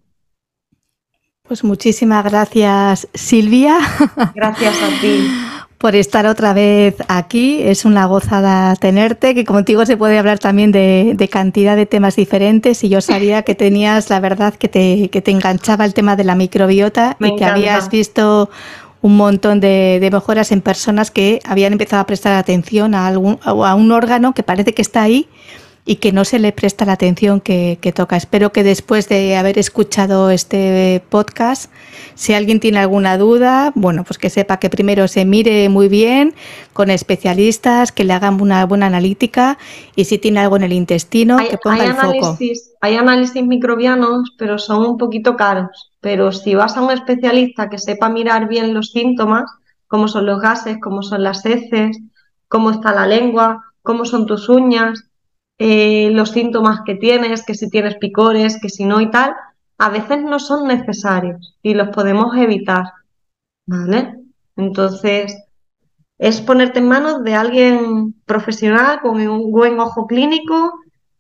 Pues 1.43 1.65
muchísimas 1.65 2.25
gracias, 2.25 3.09
Silvia. 3.13 3.79
Gracias 4.37 4.81
a 4.81 5.01
ti. 5.01 5.46
Por 5.79 5.95
estar 5.95 6.27
otra 6.27 6.53
vez 6.53 6.97
aquí. 7.09 7.61
Es 7.63 7.85
una 7.85 8.07
gozada 8.07 8.75
tenerte, 8.77 9.35
que 9.35 9.45
contigo 9.45 9.87
se 9.87 9.97
puede 9.97 10.19
hablar 10.19 10.39
también 10.39 10.73
de, 10.73 11.29
cantidad 11.31 11.77
de 11.77 11.87
temas 11.87 12.17
diferentes 12.17 12.83
y 12.85 12.89
yo 12.89 13.01
sabía 13.01 13.43
que 13.43 13.55
tenías, 13.55 14.11
la 14.11 14.21
verdad, 14.21 14.55
que 14.55 14.69
te, 14.69 15.09
que 15.11 15.21
te 15.21 15.31
enganchaba 15.31 15.85
el 15.85 15.95
tema 15.95 16.17
de 16.17 16.25
la 16.25 16.35
microbiota 16.35 17.17
y 17.21 17.37
que 17.37 17.45
habías 17.45 17.91
visto 17.91 18.51
un 19.03 19.17
montón 19.17 19.61
de, 19.61 20.09
mejoras 20.11 20.53
en 20.53 20.61
personas 20.61 21.11
que 21.11 21.41
habían 21.45 21.73
empezado 21.73 22.03
a 22.03 22.07
prestar 22.07 22.33
atención 22.33 22.95
a, 22.95 23.07
algún, 23.07 23.39
a 23.43 23.75
un 23.75 23.93
órgano 23.93 24.35
que 24.35 24.43
parece 24.43 24.73
que 24.73 24.83
está 24.83 25.03
ahí 25.03 25.29
y 25.89 25.97
que 25.97 26.11
no 26.11 26.25
se 26.25 26.41
le 26.41 26.51
presta 26.51 26.85
la 26.85 26.93
atención 26.93 27.41
que, 27.41 27.79
toca. 27.95 28.17
Espero 28.17 28.51
que 28.51 28.65
después 28.65 29.09
de 29.09 29.37
haber 29.37 29.57
escuchado 29.57 30.31
este 30.31 31.01
podcast, 31.09 31.73
si 32.17 32.35
alguien 32.35 32.59
tiene 32.59 32.81
alguna 32.81 33.17
duda, 33.17 33.73
bueno, 33.77 34.03
pues 34.03 34.19
que 34.19 34.29
sepa 34.29 34.59
que 34.59 34.69
primero 34.69 35.07
se 35.07 35.25
mire 35.25 35.69
muy 35.69 35.89
bien 35.89 36.35
con 36.73 36.91
especialistas, 36.91 37.93
que 37.93 38.03
le 38.03 38.13
hagan 38.15 38.41
una 38.41 38.67
buena 38.67 38.87
analítica 38.87 39.59
y 39.95 40.07
si 40.07 40.19
tiene 40.19 40.41
algo 40.41 40.57
en 40.57 40.65
el 40.65 40.73
intestino, 40.73 41.39
que 41.39 41.57
ponga 41.57 41.85
el 41.85 41.95
foco. 41.95 42.37
Hay 42.81 42.97
análisis 42.97 43.47
microbianos, 43.47 44.35
pero 44.37 44.59
son 44.59 44.85
un 44.85 44.99
poquito 44.99 45.37
caros. 45.37 45.93
Pero 46.01 46.33
si 46.33 46.57
vas 46.57 46.77
a 46.77 46.83
un 46.83 46.91
especialista 46.91 47.71
que 47.71 47.79
sepa 47.79 48.09
mirar 48.09 48.49
bien 48.49 48.75
los 48.75 48.91
síntomas, 48.91 49.45
cómo 49.87 50.09
son 50.09 50.27
los 50.27 50.41
gases, 50.41 50.79
cómo 50.83 51.05
son 51.05 51.23
las 51.23 51.47
heces, 51.47 51.97
cómo 52.49 52.73
está 52.73 52.93
la 52.93 53.07
lengua, 53.07 53.63
cómo 53.83 54.05
son 54.05 54.27
tus 54.27 54.49
uñas, 54.49 55.05
eh, 55.59 56.11
los 56.13 56.31
síntomas 56.31 56.81
que 56.85 56.97
tienes, 56.97 57.45
que 57.45 57.55
si 57.55 57.71
tienes 57.71 57.97
picores, 57.97 58.61
que 58.61 58.69
si 58.69 58.85
no 58.85 59.01
y 59.01 59.11
tal, 59.11 59.35
a 59.79 59.91
veces 59.91 60.23
no 60.23 60.39
son 60.39 60.69
necesarios 60.69 61.57
y 61.63 61.75
los 61.75 61.89
podemos 61.89 62.37
evitar. 62.37 62.85
¿Vale? 63.67 64.15
Entonces, 64.57 65.37
es 66.19 66.41
ponerte 66.41 66.79
en 66.79 66.89
manos 66.89 67.25
de 67.25 67.35
alguien 67.35 68.15
profesional 68.25 69.01
con 69.01 69.21
un 69.21 69.51
buen 69.51 69.81
ojo 69.81 70.07
clínico 70.07 70.75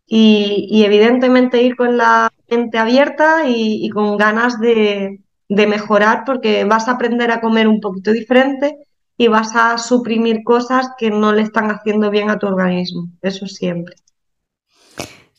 y, 0.07 0.85
evidentemente 0.85 1.63
ir 1.63 1.77
con 1.77 1.97
la 1.97 2.31
mente 2.49 2.79
abierta 2.79 3.49
y, 3.49 3.89
con 3.91 4.17
ganas 4.17 4.61
de, 4.61 5.21
de, 5.49 5.67
mejorar 5.67 6.23
porque 6.25 6.65
vas 6.65 6.89
a 6.89 6.93
aprender 6.93 7.31
a 7.31 7.41
comer 7.41 7.69
un 7.69 7.81
poquito 7.81 8.13
diferente 8.13 8.79
y 9.19 9.29
vas 9.29 9.57
a 9.57 9.79
suprimir 9.79 10.45
cosas 10.45 10.91
que 10.99 11.11
no 11.11 11.33
le 11.33 11.43
están 11.43 11.71
haciendo 11.71 12.11
bien 12.11 12.31
a 12.31 12.39
tu 12.39 12.47
organismo. 12.47 13.09
Eso 13.23 13.47
siempre. 13.47 13.97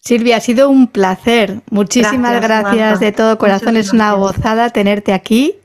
Silvia, 0.07 0.37
ha 0.37 0.39
sido 0.39 0.69
un 0.69 0.87
placer. 0.87 1.59
Muchísimas 1.69 2.41
gracias, 2.41 3.01
de 3.01 3.11
todo 3.11 3.37
corazón. 3.37 3.75
es 3.75 3.91
una 3.91 4.13
gozada 4.13 4.69
tenerte 4.69 5.11
aquí. 5.11 5.55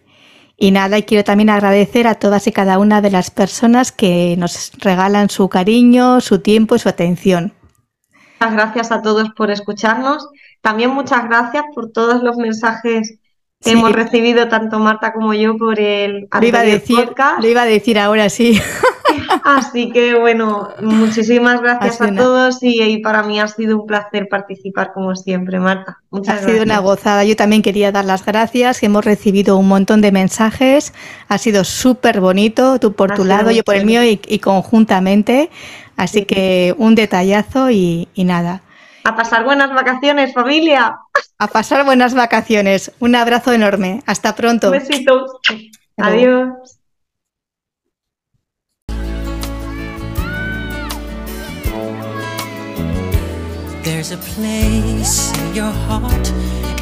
Y 0.56 0.72
nada, 0.72 0.98
y 0.98 1.04
quiero 1.04 1.22
también 1.22 1.48
agradecer 1.48 2.08
a 2.08 2.16
todas 2.16 2.48
y 2.48 2.52
cada 2.52 2.80
una 2.80 3.00
de 3.00 3.12
las 3.12 3.30
personas 3.30 3.92
que 3.92 4.34
nos 4.36 4.72
regalan 4.78 5.30
su 5.30 5.48
cariño, 5.48 6.20
su 6.20 6.40
tiempo 6.40 6.74
y 6.74 6.80
su 6.80 6.88
atención. 6.88 7.52
Muchas 8.40 8.54
gracias 8.54 8.90
a 8.90 9.00
todos 9.00 9.30
por 9.30 9.52
escucharnos. 9.52 10.28
También 10.60 10.90
muchas 10.90 11.22
gracias 11.28 11.62
por 11.72 11.92
todos 11.92 12.24
los 12.24 12.36
mensajes 12.36 13.20
que 13.60 13.70
hemos 13.70 13.92
recibido 13.92 14.48
tanto 14.48 14.80
Marta 14.80 15.12
como 15.12 15.34
yo 15.34 15.56
por 15.56 15.78
el 15.78 16.26
lo 16.32 16.44
iba 16.44 16.58
a 16.58 16.64
decir, 16.64 17.06
podcast. 17.06 17.40
Lo 17.40 17.46
iba 17.46 17.62
a 17.62 17.66
decir 17.66 17.96
ahora, 17.96 18.28
sí. 18.28 18.60
Así 19.44 19.90
que 19.90 20.14
bueno, 20.14 20.68
muchísimas 20.80 21.60
gracias 21.60 22.00
a 22.00 22.14
todos 22.14 22.58
y, 22.62 22.98
para 22.98 23.22
mí 23.22 23.40
ha 23.40 23.48
sido 23.48 23.80
un 23.80 23.86
placer 23.86 24.28
participar 24.28 24.92
como 24.92 25.14
siempre, 25.16 25.58
Marta. 25.58 25.98
Muchas 26.10 26.42
ha 26.42 26.46
sido 26.46 26.62
una 26.62 26.78
gozada. 26.78 27.24
Yo 27.24 27.36
también 27.36 27.62
quería 27.62 27.92
dar 27.92 28.04
las 28.04 28.24
gracias. 28.24 28.82
Hemos 28.82 29.04
recibido 29.04 29.56
un 29.56 29.68
montón 29.68 30.00
de 30.00 30.12
mensajes. 30.12 30.92
Ha 31.28 31.38
sido 31.38 31.64
súper 31.64 32.20
bonito, 32.20 32.78
tú 32.78 32.92
por 32.92 33.14
tu 33.14 33.24
lado, 33.24 33.50
yo 33.50 33.64
por 33.64 33.76
el 33.76 33.86
mío 33.86 34.02
y, 34.04 34.38
conjuntamente. 34.38 35.50
Así 35.96 36.24
que 36.24 36.74
un 36.78 36.94
detallazo 36.94 37.70
y, 37.70 38.08
y 38.14 38.24
nada. 38.24 38.62
A 39.04 39.16
pasar 39.16 39.44
buenas 39.44 39.72
vacaciones, 39.74 40.32
familia. 40.32 40.96
A 41.38 41.48
pasar 41.48 41.84
buenas 41.84 42.14
vacaciones. 42.14 42.92
Un 43.00 43.16
abrazo 43.16 43.52
enorme. 43.52 44.02
Hasta 44.06 44.34
pronto. 44.34 44.70
Besitos. 44.70 45.32
Adiós. 45.96 46.78
There's 54.02 54.20
a 54.20 54.32
place 54.34 55.30
in 55.38 55.54
your 55.54 55.70
heart, 55.70 56.32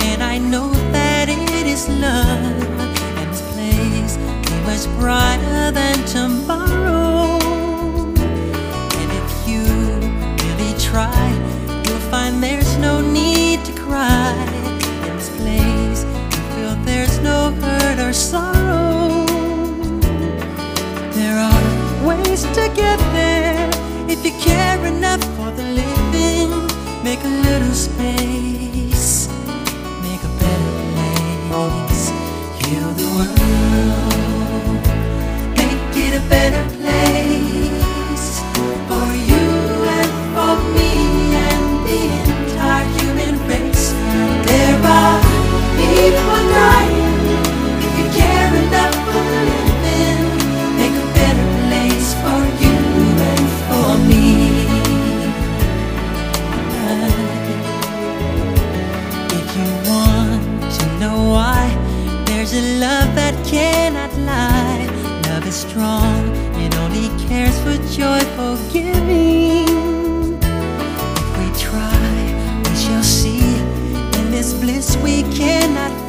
and 0.09 0.23
I 0.23 0.39
know 0.39 0.71
that 0.91 1.29
it 1.29 1.67
is 1.67 1.87
love. 1.87 2.81
And 3.19 3.31
this 3.31 3.43
place 3.53 4.17
is 4.17 4.89
much 4.89 4.99
brighter 4.99 5.71
than 5.71 6.03
tomorrow. 6.07 7.37
And 9.01 9.11
if 9.21 9.31
you 9.47 9.65
really 10.41 10.73
try, 10.81 11.29
you'll 11.85 12.07
find 12.09 12.43
there's 12.43 12.79
no 12.79 13.03
need 13.03 13.67
to 13.67 13.73
cry. 13.73 14.33
In 15.05 15.17
this 15.19 15.29
place, 15.37 16.05
you 16.33 16.43
feel 16.55 16.75
there's 16.87 17.19
no 17.19 17.51
hurt 17.61 17.99
or 17.99 18.15
sorrow. 18.15 19.27
There 21.13 21.37
are 21.37 22.07
ways 22.09 22.45
to 22.45 22.73
get 22.75 22.99
there 23.13 23.69
if 24.09 24.25
you 24.25 24.33
care 24.41 24.83
enough 24.87 25.23
for 25.37 25.51
the 25.51 25.65
living. 25.65 26.00
Make 27.03 27.25
a 27.25 27.29
little 27.29 27.73
space, 27.73 29.29
make 30.03 30.23
a 30.23 30.33
better 30.39 30.73
place. 31.49 32.11
Heal 32.61 32.91
the 33.01 33.09
world, 33.17 34.83
make 35.57 35.97
it 35.97 36.13
a 36.15 36.23
better 36.29 36.65
place 36.77 37.20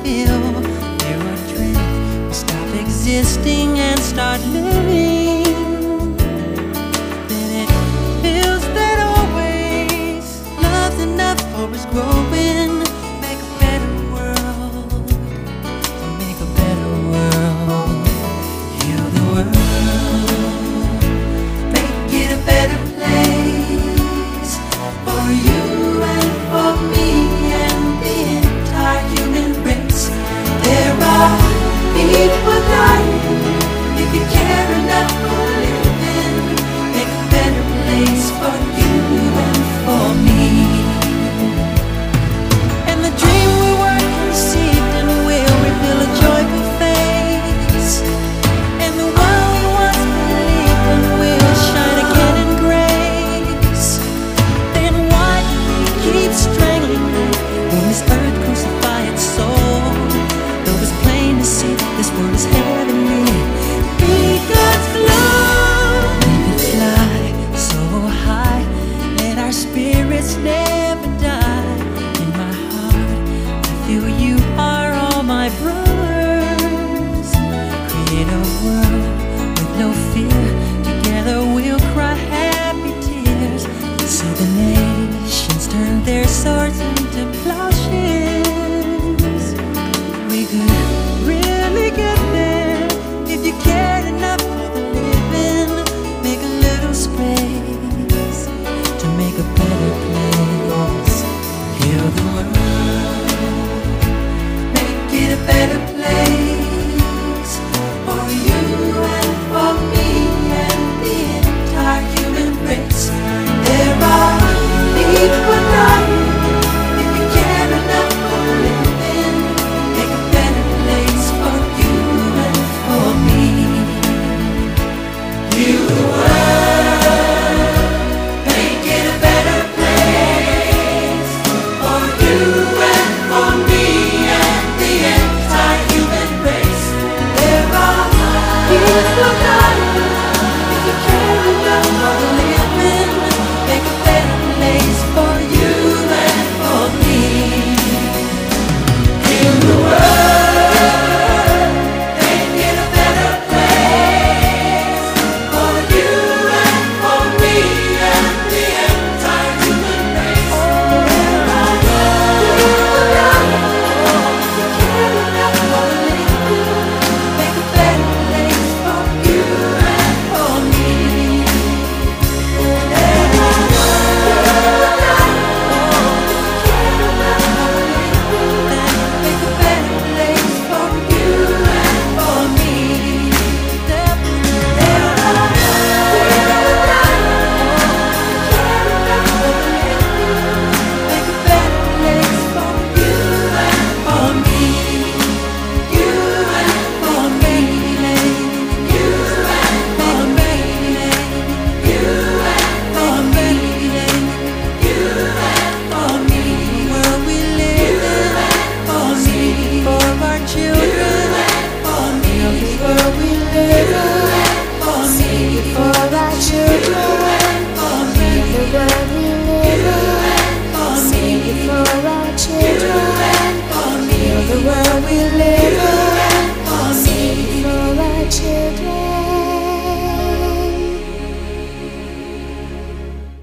feel. 0.03 0.31
Or 0.57 1.37
dread, 1.49 2.27
we 2.27 2.33
stop 2.33 2.75
existing 2.75 3.79
and 3.79 3.99
start 3.99 4.41
living. 4.45 5.30